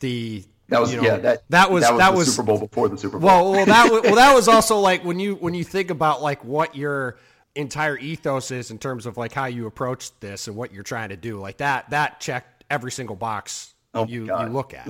the 0.00 0.44
That 0.68 0.80
was 0.80 0.92
you 0.92 1.00
know, 1.00 1.08
yeah. 1.08 1.16
That 1.18 1.42
that 1.48 1.70
was 1.70 1.82
that 1.84 1.92
was 1.92 1.98
that 1.98 2.10
the 2.12 2.16
was 2.18 2.36
Super 2.36 2.46
Bowl 2.46 2.58
before 2.58 2.88
the 2.88 2.98
Super 2.98 3.18
Bowl. 3.18 3.26
well, 3.26 3.52
well, 3.52 3.66
that 3.66 3.90
was, 3.90 4.02
well, 4.02 4.14
that 4.14 4.34
was 4.34 4.48
also 4.48 4.78
like 4.78 5.04
when 5.04 5.18
you 5.18 5.34
when 5.34 5.54
you 5.54 5.64
think 5.64 5.90
about 5.90 6.22
like 6.22 6.44
what 6.44 6.76
your 6.76 7.18
entire 7.54 7.98
ethos 7.98 8.50
is 8.52 8.70
in 8.70 8.78
terms 8.78 9.06
of 9.06 9.16
like 9.16 9.32
how 9.32 9.46
you 9.46 9.66
approach 9.66 10.16
this 10.20 10.46
and 10.46 10.56
what 10.56 10.72
you're 10.72 10.84
trying 10.84 11.08
to 11.08 11.16
do. 11.16 11.40
Like 11.40 11.56
that 11.58 11.90
that 11.90 12.20
checked 12.20 12.64
every 12.70 12.92
single 12.92 13.16
box 13.16 13.74
Oh, 14.00 14.06
you 14.06 14.24
you 14.26 14.46
look 14.46 14.74
at. 14.74 14.86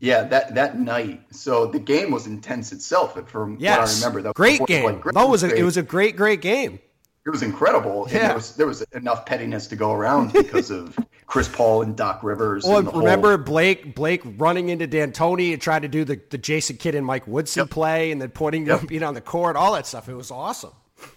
Yeah, 0.00 0.24
that 0.24 0.54
that 0.54 0.78
night. 0.78 1.22
So 1.30 1.66
the 1.66 1.78
game 1.78 2.10
was 2.10 2.26
intense 2.26 2.72
itself. 2.72 3.18
From 3.28 3.56
Yes, 3.58 3.78
what 3.78 3.88
I 3.88 3.94
remember, 4.08 4.22
that 4.28 4.34
great 4.34 4.60
was, 4.60 4.68
game. 4.68 4.84
like, 4.84 5.00
great- 5.00 5.14
that 5.14 5.28
was 5.28 5.42
a, 5.42 5.54
it 5.54 5.62
was 5.62 5.76
a 5.76 5.82
great 5.82 6.16
great 6.16 6.40
game. 6.42 6.78
it 7.26 7.30
was 7.30 7.42
incredible. 7.42 8.04
And 8.04 8.12
Yeah. 8.14 8.26
there 8.28 8.36
was 8.36 8.56
there 8.56 8.66
was 8.66 8.82
enough 8.92 9.24
pettiness 9.24 9.66
to 9.68 9.76
go 9.76 9.92
around 9.92 10.32
because 10.32 10.70
of 10.70 10.98
Chris 11.26 11.48
Paul 11.48 11.80
and 11.82 11.96
Doc 11.96 12.22
Rivers. 12.22 12.64
Well, 12.64 12.78
and 12.78 12.86
the 12.86 12.90
whole- 12.90 13.00
remember 13.00 13.38
Blake 13.38 13.94
Blake 13.94 14.20
running 14.36 14.68
into 14.68 14.86
D'Antoni 14.86 15.52
and 15.54 15.62
trying 15.62 15.82
to 15.82 15.88
do 15.88 16.04
the, 16.04 16.20
the 16.30 16.36
Jason 16.38 16.76
Kidd 16.76 16.94
and 16.94 17.06
Mike 17.06 17.26
Woodson 17.26 17.62
Yep. 17.62 17.70
play, 17.70 18.12
and 18.12 18.20
then 18.20 18.28
putting 18.30 18.64
them 18.66 18.84
being 18.86 19.02
on 19.02 19.14
the 19.14 19.22
court, 19.22 19.56
all 19.56 19.72
that 19.72 19.86
stuff. 19.86 20.08
It 20.10 20.14
was 20.14 20.30
awesome. 20.30 20.72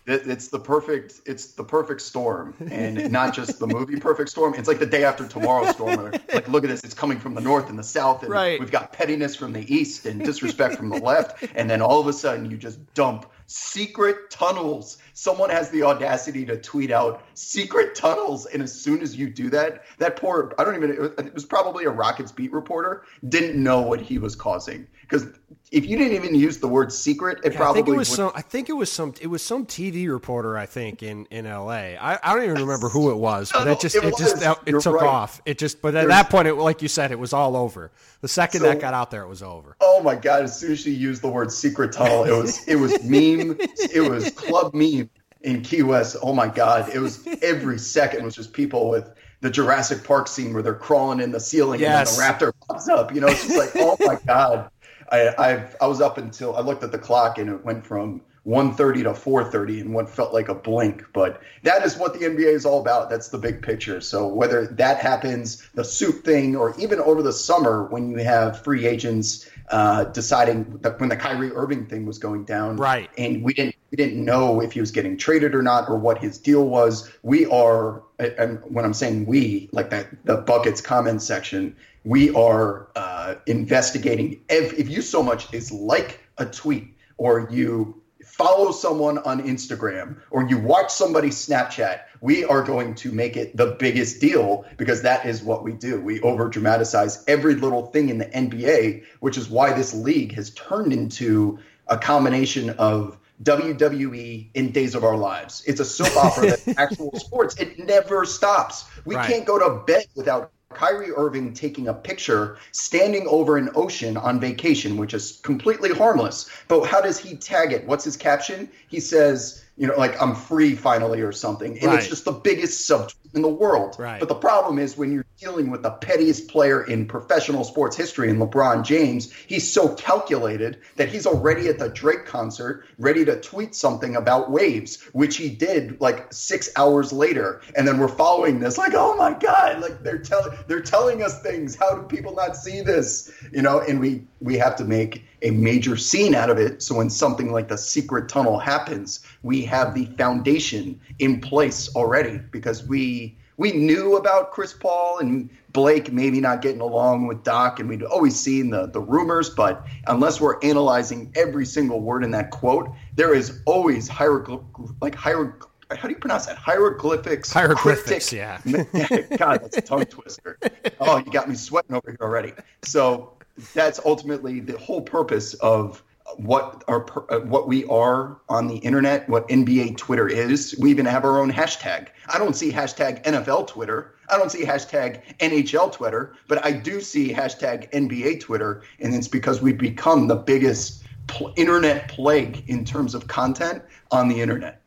It, 0.06 0.28
it's 0.28 0.48
the 0.48 0.60
perfect 0.60 1.22
it's 1.26 1.48
the 1.54 1.64
perfect 1.64 2.02
storm 2.02 2.54
and 2.72 3.12
not 3.12 3.34
just 3.34 3.60
the 3.60 3.68
movie 3.68 4.00
perfect 4.00 4.30
storm. 4.30 4.54
It's 4.56 4.68
like 4.68 4.80
the 4.80 4.86
day 4.86 5.04
after 5.04 5.28
tomorrow 5.28 5.72
storm 5.72 6.14
like 6.34 6.48
look 6.48 6.64
at 6.64 6.70
this 6.70 6.84
it's 6.84 6.94
coming 6.94 7.20
from 7.20 7.34
the 7.34 7.42
north 7.42 7.70
and 7.70 7.78
the 7.78 7.84
south 7.84 8.24
and 8.24 8.32
Right. 8.32 8.60
we've 8.60 8.72
got 8.72 8.94
pettiness 8.94 9.36
from 9.36 9.54
the 9.54 9.74
east 9.74 10.06
and 10.06 10.24
disrespect 10.24 10.76
from 10.76 10.90
the 10.90 10.98
left. 11.00 11.46
And 11.56 11.70
then 11.70 11.82
all 11.82 12.00
of 12.00 12.08
a 12.08 12.14
sudden 12.14 12.50
you 12.50 12.58
just 12.58 12.80
dump 12.94 13.32
secret 13.48 14.30
tunnels. 14.30 14.98
Someone 15.14 15.50
has 15.50 15.70
the 15.70 15.84
audacity 15.84 16.46
to 16.46 16.58
tweet 16.58 16.92
out 16.92 17.24
secret 17.34 17.96
tunnels. 17.96 18.46
And 18.46 18.62
as 18.62 18.74
soon 18.74 19.02
as 19.02 19.16
you 19.16 19.30
do 19.30 19.50
that 19.52 19.84
that 20.00 20.16
poor 20.16 20.54
i 20.58 20.64
don't 20.64 20.76
even 20.76 20.92
it 20.92 21.00
was, 21.00 21.12
it 21.18 21.34
was 21.34 21.46
probably 21.46 21.86
a 21.86 21.90
rockets 21.90 22.32
beat 22.32 22.52
reporter 22.52 23.04
didn't 23.30 23.62
know 23.62 23.82
what 23.82 24.02
he 24.02 24.18
was 24.20 24.36
causing 24.36 24.88
because 25.10 25.28
if 25.70 25.86
you 25.86 25.98
didn't 25.98 26.14
even 26.14 26.34
use 26.34 26.60
the 26.60 26.68
word 26.68 26.94
secret 26.94 27.40
it 27.44 27.52
Yeah, 27.52 27.58
probably 27.60 27.82
I 27.82 27.84
think 27.86 27.94
it 27.96 27.98
was 27.98 28.10
would- 28.10 28.16
some. 28.16 28.32
I 28.36 28.42
think 28.42 28.70
it 28.70 28.74
was 28.74 28.92
some. 28.92 29.14
It 29.20 29.28
was 29.28 29.42
some 29.44 29.66
TV 29.66 30.10
reporter. 30.10 30.58
I 30.58 30.66
think 30.66 31.04
in 31.04 31.26
in 31.32 31.46
L.A. 31.46 31.98
I, 31.98 32.18
I 32.24 32.34
don't 32.34 32.44
even 32.46 32.62
remember 32.62 32.88
who 32.90 33.12
it 33.12 33.16
was, 33.18 33.52
but 33.52 33.66
No, 33.66 33.72
it 33.72 33.80
just 33.82 33.96
it 33.96 34.04
it, 34.06 34.18
just 34.18 34.36
was. 34.38 34.58
it 34.66 34.70
You're 34.72 34.80
took 34.82 35.02
right. 35.02 35.06
off. 35.08 35.42
It 35.46 35.58
just. 35.58 35.82
But 35.82 35.90
at 35.90 36.08
There's- 36.08 36.10
that 36.10 36.30
point, 36.30 36.48
it, 36.48 36.54
like 36.56 36.82
you 36.82 36.88
said, 36.88 37.12
it 37.12 37.20
was 37.20 37.34
all 37.34 37.56
over. 37.58 37.92
The 38.22 38.28
second 38.28 38.62
So- 38.62 38.68
that 38.68 38.80
got 38.80 38.94
out 38.94 39.12
there, 39.12 39.24
it 39.24 39.28
was 39.28 39.44
over. 39.44 39.76
Oh 39.82 40.02
my 40.02 40.16
god! 40.16 40.44
As 40.44 40.58
soon 40.58 40.72
as 40.72 40.80
she 40.80 40.92
used 40.92 41.22
the 41.22 41.30
word 41.30 41.52
secret 41.52 41.92
tunnel, 41.92 42.24
it 42.24 42.32
was 42.32 42.66
it 42.68 42.76
was 42.78 42.92
meme. 43.04 43.58
It 43.94 44.10
was 44.10 44.30
club 44.32 44.74
meme 44.74 45.10
in 45.42 45.62
Key 45.64 45.84
West. 45.84 46.16
Oh 46.22 46.34
my 46.34 46.48
god! 46.48 46.90
It 46.96 47.00
was 47.00 47.28
every 47.42 47.78
second 47.78 48.24
was 48.24 48.36
just 48.36 48.54
people 48.54 48.90
with 48.90 49.10
the 49.42 49.50
Jurassic 49.52 50.04
Park 50.04 50.28
scene 50.28 50.52
where 50.52 50.64
they're 50.64 50.74
crawling 50.74 51.20
in 51.20 51.32
the 51.32 51.40
ceiling 51.40 51.80
Yes. 51.80 52.18
and 52.18 52.40
the 52.40 52.46
raptor 52.48 52.52
pops 52.68 52.88
up. 52.90 53.14
You 53.14 53.22
know, 53.22 53.28
it's 53.28 53.46
just 53.46 53.58
like 53.58 53.70
oh 53.76 53.96
my 54.00 54.18
god. 54.26 54.70
I 55.12 55.28
I 55.38 55.68
I 55.82 55.88
was 55.88 56.02
up 56.02 56.18
until 56.18 56.56
I 56.56 56.62
looked 56.62 56.84
at 56.84 56.92
the 56.92 57.00
clock 57.00 57.38
and 57.38 57.50
it 57.50 57.64
went 57.66 57.86
from 57.86 58.22
1.30 58.48 59.04
to 59.04 59.10
4.30 59.10 59.82
in 59.82 59.92
what 59.92 60.10
felt 60.10 60.34
like 60.34 60.48
a 60.48 60.56
blink. 60.56 61.04
But 61.12 61.42
that 61.64 61.84
is 61.86 61.98
what 61.98 62.14
the 62.14 62.20
nba 62.20 62.46
is 62.46 62.66
all 62.66 62.80
about. 62.80 63.10
That's 63.10 63.28
the 63.28 63.38
big 63.38 63.62
picture. 63.62 64.00
So 64.00 64.26
whether 64.26 64.68
that 64.68 65.00
happens 65.00 65.68
the 65.74 65.84
soup 65.84 66.24
thing 66.24 66.56
or 66.56 66.74
even 66.80 67.00
over 67.02 67.22
the 67.22 67.34
summer 67.34 67.88
when 67.88 68.10
you 68.10 68.20
have 68.20 68.64
free 68.64 68.86
agents 68.88 69.50
uh, 69.70 70.06
deciding 70.06 70.78
that 70.78 70.98
when 70.98 71.10
the 71.10 71.18
Kyrie 71.18 71.52
Irving 71.52 71.88
thing 71.88 72.06
was 72.06 72.18
going 72.20 72.46
down 72.46 72.78
Right. 72.78 73.10
and 73.18 73.44
we 73.44 73.54
didn't 73.54 73.76
we 73.92 73.98
didn't 73.98 74.24
know 74.24 74.62
if 74.62 74.72
he 74.72 74.80
was 74.80 74.92
getting 74.92 75.18
traded 75.18 75.54
or 75.54 75.62
not 75.62 75.90
or 75.90 75.98
what 75.98 76.18
his 76.18 76.38
deal 76.38 76.66
was 76.68 77.10
we 77.24 77.46
are 77.48 78.04
and 78.20 78.60
when 78.66 78.84
i'm 78.84 78.94
saying 78.94 79.26
we 79.26 79.70
like 79.72 79.90
that 79.90 80.08
the 80.26 80.36
buckets 80.38 80.82
comment 80.82 81.22
section 81.22 81.74
we 82.08 82.34
are 82.36 82.88
uh, 82.96 83.36
investigating 83.48 84.40
if, 84.48 84.72
if 84.80 84.90
you 84.90 85.02
so 85.02 85.22
much 85.22 85.54
as 85.54 85.74
like 85.74 86.22
a 86.38 86.46
tweet 86.46 86.96
or 87.18 87.50
you 87.52 88.02
follow 88.24 88.72
someone 88.72 89.18
on 89.20 89.44
Instagram 89.44 90.18
or 90.32 90.48
you 90.48 90.58
watch 90.58 90.90
somebody 90.90 91.28
Snapchat, 91.30 92.00
we 92.22 92.46
are 92.46 92.64
going 92.64 92.96
to 92.96 93.12
make 93.12 93.36
it 93.36 93.58
the 93.58 93.76
biggest 93.78 94.22
deal 94.22 94.64
because 94.78 95.02
that 95.02 95.26
is 95.26 95.44
what 95.44 95.64
we 95.66 95.74
do. 95.74 96.00
We 96.00 96.22
over 96.22 96.48
dramatize 96.48 97.26
every 97.28 97.56
little 97.56 97.88
thing 97.88 98.08
in 98.08 98.20
the 98.20 98.28
NBA, 98.28 99.04
which 99.20 99.38
is 99.38 99.50
why 99.50 99.74
this 99.74 99.94
league 99.94 100.34
has 100.36 100.52
turned 100.52 100.94
into 100.94 101.60
a 101.88 101.98
combination 101.98 102.70
of 102.72 103.18
WWE 103.44 104.50
in 104.54 104.72
Days 104.72 104.96
of 104.96 105.04
Our 105.04 105.18
Lives. 105.18 105.62
It's 105.68 105.82
a 105.82 105.86
soap 105.86 106.16
opera 106.16 106.48
that's 106.52 106.68
actual 106.80 107.12
sports. 107.20 107.58
It 107.58 107.78
never 107.80 108.24
stops. 108.24 108.86
We 109.04 109.16
Right. 109.16 109.30
can't 109.30 109.46
go 109.46 109.60
to 109.60 109.84
bed 109.84 110.06
without 110.16 110.52
Kyrie 110.70 111.12
Irving 111.12 111.54
taking 111.54 111.88
a 111.88 111.94
picture 111.94 112.58
standing 112.72 113.26
over 113.28 113.58
an 113.58 113.70
ocean 113.74 114.18
on 114.18 114.40
vacation, 114.40 114.98
which 114.98 115.14
is 115.14 115.40
completely 115.44 115.92
harmless. 115.92 116.50
But 116.68 116.86
how 116.86 117.02
does 117.02 117.18
he 117.18 117.36
tag 117.36 117.72
it? 117.72 117.88
What's 117.88 118.04
his 118.04 118.18
caption? 118.18 118.70
He 118.88 119.00
says, 119.00 119.64
you 119.78 119.88
know, 119.88 119.94
like 119.96 120.20
I'm 120.22 120.34
free 120.36 120.76
finally 120.76 121.22
or 121.22 121.32
something. 121.32 121.78
And 121.78 121.88
Right. 121.88 122.00
it's 122.00 122.08
just 122.08 122.26
the 122.26 122.32
biggest 122.32 122.90
subtweet 122.90 123.14
in 123.36 123.44
the 123.44 123.48
world. 123.48 123.96
Right. 124.00 124.20
But 124.20 124.28
the 124.28 124.36
problem 124.36 124.80
is 124.80 124.98
when 124.98 125.12
you're 125.12 125.26
dealing 125.40 125.70
with 125.70 125.84
the 125.84 125.92
pettiest 125.92 126.48
player 126.48 126.84
in 126.84 127.06
professional 127.06 127.64
sports 127.64 127.96
history 127.96 128.30
in 128.30 128.40
LeBron 128.40 128.84
James, 128.84 129.32
he's 129.46 129.72
so 129.72 129.90
calculated 129.96 130.80
that 130.96 131.10
he's 131.10 131.28
already 131.28 131.68
at 131.68 131.78
the 131.78 131.90
Drake 131.90 132.26
concert 132.26 132.86
ready 132.98 133.24
to 133.26 133.40
tweet 133.40 133.76
something 133.76 134.16
about 134.16 134.50
waves, 134.50 135.04
which 135.14 135.38
he 135.38 135.50
did 135.50 136.02
like 136.02 136.34
six 136.34 136.70
hours 136.76 137.14
later. 137.14 137.62
And 137.76 137.88
then 137.88 138.00
we're 138.00 138.08
following 138.08 138.60
this 138.60 138.80
like, 138.80 138.94
oh 138.96 139.16
my 139.16 139.34
God, 139.34 139.80
like 139.80 140.02
they're 140.02 140.18
telling 140.18 140.58
they're 140.68 140.82
telling 140.82 141.22
us 141.22 141.40
things. 141.44 141.76
How 141.76 141.94
do 141.94 142.02
people 142.08 142.34
not 142.34 142.56
see 142.56 142.82
this? 142.82 143.32
You 143.52 143.62
know, 143.62 143.80
and 143.80 144.00
we 144.00 144.24
we 144.42 144.58
have 144.58 144.76
to 144.78 144.86
make 144.86 145.24
a 145.42 145.52
major 145.52 145.98
scene 145.98 146.36
out 146.36 146.50
of 146.50 146.58
it. 146.58 146.82
So 146.82 146.96
when 146.96 147.10
something 147.10 147.52
like 147.52 147.68
the 147.68 147.78
secret 147.78 148.30
tunnel 148.30 148.58
happens, 148.60 149.26
we 149.44 149.64
have 149.66 149.94
the 149.94 150.06
foundation 150.18 151.00
in 151.20 151.42
place 151.42 151.96
already 151.96 152.40
because 152.52 152.86
we 152.86 153.38
we 153.58 153.72
knew 153.72 154.18
about 154.18 154.52
Chris 154.52 154.72
Paul 154.72 155.18
and 155.18 155.50
Blake 155.74 156.12
maybe 156.12 156.40
not 156.40 156.62
getting 156.62 156.82
along 156.82 157.26
with 157.28 157.44
Doc, 157.44 157.80
and 157.80 157.90
we'd 157.90 158.04
always 158.04 158.40
seen 158.40 158.70
the 158.70 158.88
the 158.88 159.00
rumors. 159.00 159.50
But 159.50 159.86
unless 160.08 160.40
we're 160.40 160.60
analyzing 160.62 161.32
every 161.36 161.66
single 161.66 162.00
word 162.02 162.24
in 162.24 162.32
that 162.32 162.52
quote, 162.52 162.90
there 163.16 163.34
is 163.34 163.62
always 163.66 164.08
hieroglyph 164.08 164.62
like 165.02 165.16
hieroglyph. 165.16 165.72
How 165.90 166.08
do 166.08 166.14
you 166.14 166.20
pronounce 166.20 166.48
that? 166.48 166.58
Hieroglyphics. 166.58 167.52
Hieroglyphics, 167.54 168.30
cryptic- 168.30 169.30
God, 169.38 169.62
that's 169.62 169.78
a 169.78 169.82
tongue 169.82 170.06
twister. 170.06 170.60
Oh, 171.00 171.18
you 171.18 171.32
got 171.32 171.48
me 171.48 171.56
sweating 171.56 171.96
over 171.96 172.12
here 172.12 172.18
already. 172.20 172.52
So 172.84 173.37
that's 173.74 174.00
ultimately 174.06 174.60
the 174.60 174.78
whole 174.78 175.02
purpose 175.02 175.54
of 175.56 176.04
what 176.36 176.84
our 176.88 177.06
uh, 177.32 177.40
what 177.40 177.68
we 177.68 177.86
are 177.86 178.40
on 178.50 178.68
the 178.68 178.78
internet, 178.78 179.28
what 179.30 179.48
NBA 179.48 179.98
Twitter 179.98 180.28
is. 180.28 180.76
We 180.80 180.90
even 180.92 181.06
have 181.06 181.24
our 181.24 181.40
own 181.40 181.52
hashtag. 181.52 182.10
I 182.28 182.38
don't 182.38 182.56
see 182.56 182.72
hashtag 182.72 183.24
NFL 183.24 183.68
Twitter. 183.68 184.16
I 184.30 184.38
don't 184.38 184.52
see 184.52 184.64
hashtag 184.64 185.22
NHL 185.38 185.92
Twitter, 185.94 186.36
but 186.48 186.64
I 186.66 186.72
do 186.72 187.00
see 187.00 187.34
hashtag 187.34 187.90
NBA 187.92 188.42
Twitter, 188.42 188.84
and 189.00 189.16
it's 189.16 189.28
because 189.28 189.62
we've 189.62 189.78
become 189.78 190.28
the 190.28 190.36
biggest 190.36 191.04
pl- 191.28 191.54
internet 191.56 192.10
plague 192.10 192.64
in 192.68 192.84
terms 192.84 193.16
of 193.16 193.28
content 193.28 193.82
on 194.12 194.28
the 194.28 194.42
internet. 194.42 194.82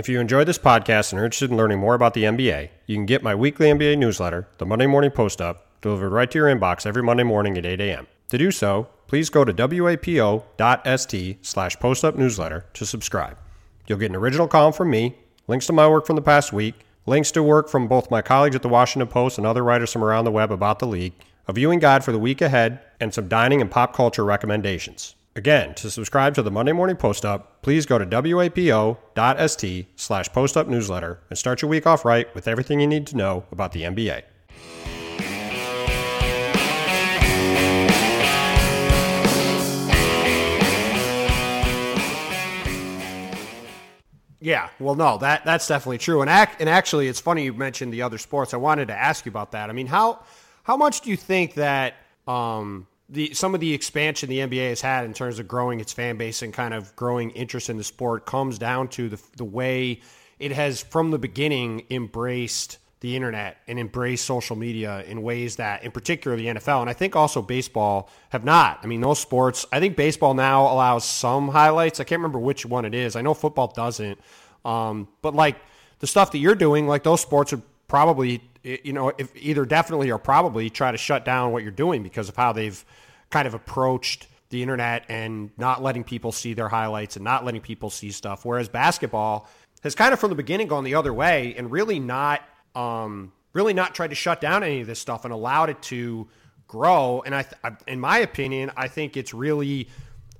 If 0.00 0.08
you 0.08 0.18
enjoyed 0.18 0.48
this 0.48 0.56
podcast 0.56 1.12
and 1.12 1.20
are 1.20 1.26
interested 1.26 1.50
in 1.50 1.58
learning 1.58 1.78
more 1.78 1.94
about 1.94 2.14
the 2.14 2.24
NBA, 2.24 2.70
you 2.86 2.96
can 2.96 3.04
get 3.04 3.22
my 3.22 3.34
weekly 3.34 3.66
NBA 3.66 3.98
newsletter, 3.98 4.48
the 4.56 4.64
Monday 4.64 4.86
Morning 4.86 5.10
Post 5.10 5.42
Up, 5.42 5.66
delivered 5.82 6.08
right 6.08 6.30
to 6.30 6.38
your 6.38 6.48
inbox 6.48 6.86
every 6.86 7.02
Monday 7.02 7.22
morning 7.22 7.58
at 7.58 7.66
8 7.66 7.82
a.m. 7.82 8.06
To 8.30 8.38
do 8.38 8.50
so, 8.50 8.88
please 9.08 9.28
go 9.28 9.44
to 9.44 9.52
wapo.st 9.52 11.44
slash 11.44 11.76
postup 11.78 12.16
newsletter 12.16 12.64
to 12.72 12.86
subscribe. 12.86 13.36
You'll 13.86 13.98
get 13.98 14.08
an 14.08 14.16
original 14.16 14.48
column 14.48 14.72
from 14.72 14.88
me, 14.88 15.18
links 15.46 15.66
to 15.66 15.74
my 15.74 15.86
work 15.86 16.06
from 16.06 16.16
the 16.16 16.22
past 16.22 16.50
week, 16.50 16.76
links 17.04 17.30
to 17.32 17.42
work 17.42 17.68
from 17.68 17.86
both 17.86 18.10
my 18.10 18.22
colleagues 18.22 18.56
at 18.56 18.62
the 18.62 18.70
Washington 18.70 19.06
Post 19.06 19.36
and 19.36 19.46
other 19.46 19.62
writers 19.62 19.92
from 19.92 20.02
around 20.02 20.24
the 20.24 20.30
web 20.30 20.50
about 20.50 20.78
the 20.78 20.86
league, 20.86 21.12
a 21.46 21.52
viewing 21.52 21.78
guide 21.78 22.04
for 22.04 22.12
the 22.12 22.18
week 22.18 22.40
ahead, 22.40 22.80
and 23.00 23.12
some 23.12 23.28
dining 23.28 23.60
and 23.60 23.70
pop 23.70 23.94
culture 23.94 24.24
recommendations. 24.24 25.14
Again, 25.36 25.74
to 25.76 25.90
subscribe 25.90 26.34
to 26.34 26.42
the 26.42 26.50
Monday 26.50 26.72
Morning 26.72 26.96
Post 26.96 27.24
Up, 27.24 27.62
please 27.62 27.86
go 27.86 27.98
to 27.98 28.04
wapo.st 28.04 29.86
slash 29.94 30.28
postup 30.32 30.66
newsletter 30.66 31.20
and 31.30 31.38
start 31.38 31.62
your 31.62 31.68
week 31.68 31.86
off 31.86 32.04
right 32.04 32.34
with 32.34 32.48
everything 32.48 32.80
you 32.80 32.88
need 32.88 33.06
to 33.06 33.16
know 33.16 33.44
about 33.52 33.70
the 33.70 33.82
NBA. 33.82 34.22
Yeah, 44.42 44.70
well, 44.80 44.96
no, 44.96 45.18
that 45.18 45.44
that's 45.44 45.68
definitely 45.68 45.98
true. 45.98 46.22
And 46.22 46.30
and 46.30 46.68
actually, 46.68 47.06
it's 47.06 47.20
funny 47.20 47.44
you 47.44 47.52
mentioned 47.52 47.92
the 47.92 48.02
other 48.02 48.18
sports. 48.18 48.52
I 48.52 48.56
wanted 48.56 48.88
to 48.88 48.98
ask 48.98 49.26
you 49.26 49.30
about 49.30 49.52
that. 49.52 49.70
I 49.70 49.74
mean, 49.74 49.86
how 49.86 50.24
how 50.64 50.76
much 50.76 51.02
do 51.02 51.10
you 51.10 51.16
think 51.16 51.54
that 51.54 51.94
um, 52.26 52.88
the 53.10 53.34
some 53.34 53.54
of 53.54 53.60
the 53.60 53.74
expansion 53.74 54.28
the 54.28 54.38
NBA 54.38 54.68
has 54.70 54.80
had 54.80 55.04
in 55.04 55.12
terms 55.12 55.38
of 55.38 55.48
growing 55.48 55.80
its 55.80 55.92
fan 55.92 56.16
base 56.16 56.42
and 56.42 56.52
kind 56.52 56.72
of 56.72 56.94
growing 56.96 57.30
interest 57.30 57.68
in 57.68 57.76
the 57.76 57.84
sport 57.84 58.26
comes 58.26 58.58
down 58.58 58.88
to 58.88 59.08
the 59.08 59.20
the 59.36 59.44
way 59.44 60.00
it 60.38 60.52
has 60.52 60.82
from 60.82 61.10
the 61.10 61.18
beginning 61.18 61.84
embraced 61.90 62.78
the 63.00 63.16
internet 63.16 63.56
and 63.66 63.78
embrace 63.78 64.20
social 64.20 64.56
media 64.56 65.02
in 65.06 65.22
ways 65.22 65.56
that, 65.56 65.84
in 65.84 65.90
particular, 65.90 66.36
the 66.36 66.46
NFL 66.46 66.82
and 66.82 66.90
I 66.90 66.92
think 66.92 67.16
also 67.16 67.40
baseball 67.40 68.10
have 68.28 68.44
not. 68.44 68.80
I 68.82 68.86
mean, 68.86 69.00
those 69.00 69.18
sports, 69.18 69.64
I 69.72 69.80
think 69.80 69.96
baseball 69.96 70.34
now 70.34 70.70
allows 70.70 71.04
some 71.04 71.48
highlights. 71.48 71.98
I 71.98 72.04
can't 72.04 72.18
remember 72.18 72.38
which 72.38 72.66
one 72.66 72.84
it 72.84 72.94
is. 72.94 73.16
I 73.16 73.22
know 73.22 73.32
football 73.32 73.68
doesn't. 73.68 74.20
Um, 74.66 75.08
but 75.22 75.34
like 75.34 75.56
the 76.00 76.06
stuff 76.06 76.32
that 76.32 76.38
you're 76.38 76.54
doing, 76.54 76.86
like 76.86 77.02
those 77.02 77.22
sports 77.22 77.52
would 77.52 77.62
probably, 77.88 78.42
you 78.62 78.92
know, 78.92 79.12
if 79.16 79.34
either 79.36 79.64
definitely 79.64 80.10
or 80.10 80.18
probably 80.18 80.70
try 80.70 80.90
to 80.90 80.98
shut 80.98 81.24
down 81.24 81.52
what 81.52 81.62
you're 81.62 81.72
doing 81.72 82.02
because 82.02 82.28
of 82.28 82.36
how 82.36 82.52
they've 82.52 82.84
kind 83.30 83.46
of 83.46 83.54
approached 83.54 84.26
the 84.50 84.62
internet 84.62 85.04
and 85.08 85.50
not 85.56 85.82
letting 85.82 86.04
people 86.04 86.32
see 86.32 86.54
their 86.54 86.68
highlights 86.68 87.16
and 87.16 87.24
not 87.24 87.44
letting 87.44 87.60
people 87.60 87.88
see 87.88 88.10
stuff. 88.10 88.44
Whereas 88.44 88.68
basketball 88.68 89.48
has 89.82 89.94
kind 89.94 90.12
of 90.12 90.20
from 90.20 90.30
the 90.30 90.36
beginning 90.36 90.66
gone 90.66 90.84
the 90.84 90.96
other 90.96 91.14
way 91.14 91.54
and 91.56 91.70
really 91.70 92.00
not 92.00 92.42
um, 92.74 93.32
really 93.52 93.74
not 93.74 93.94
tried 93.94 94.10
to 94.10 94.14
shut 94.14 94.40
down 94.40 94.62
any 94.62 94.80
of 94.80 94.86
this 94.86 94.98
stuff 94.98 95.24
and 95.24 95.32
allowed 95.32 95.70
it 95.70 95.80
to 95.82 96.28
grow. 96.66 97.22
And 97.24 97.34
I, 97.34 97.44
in 97.86 97.98
my 98.00 98.18
opinion, 98.18 98.70
I 98.76 98.88
think 98.88 99.16
it's 99.16 99.34
really 99.34 99.88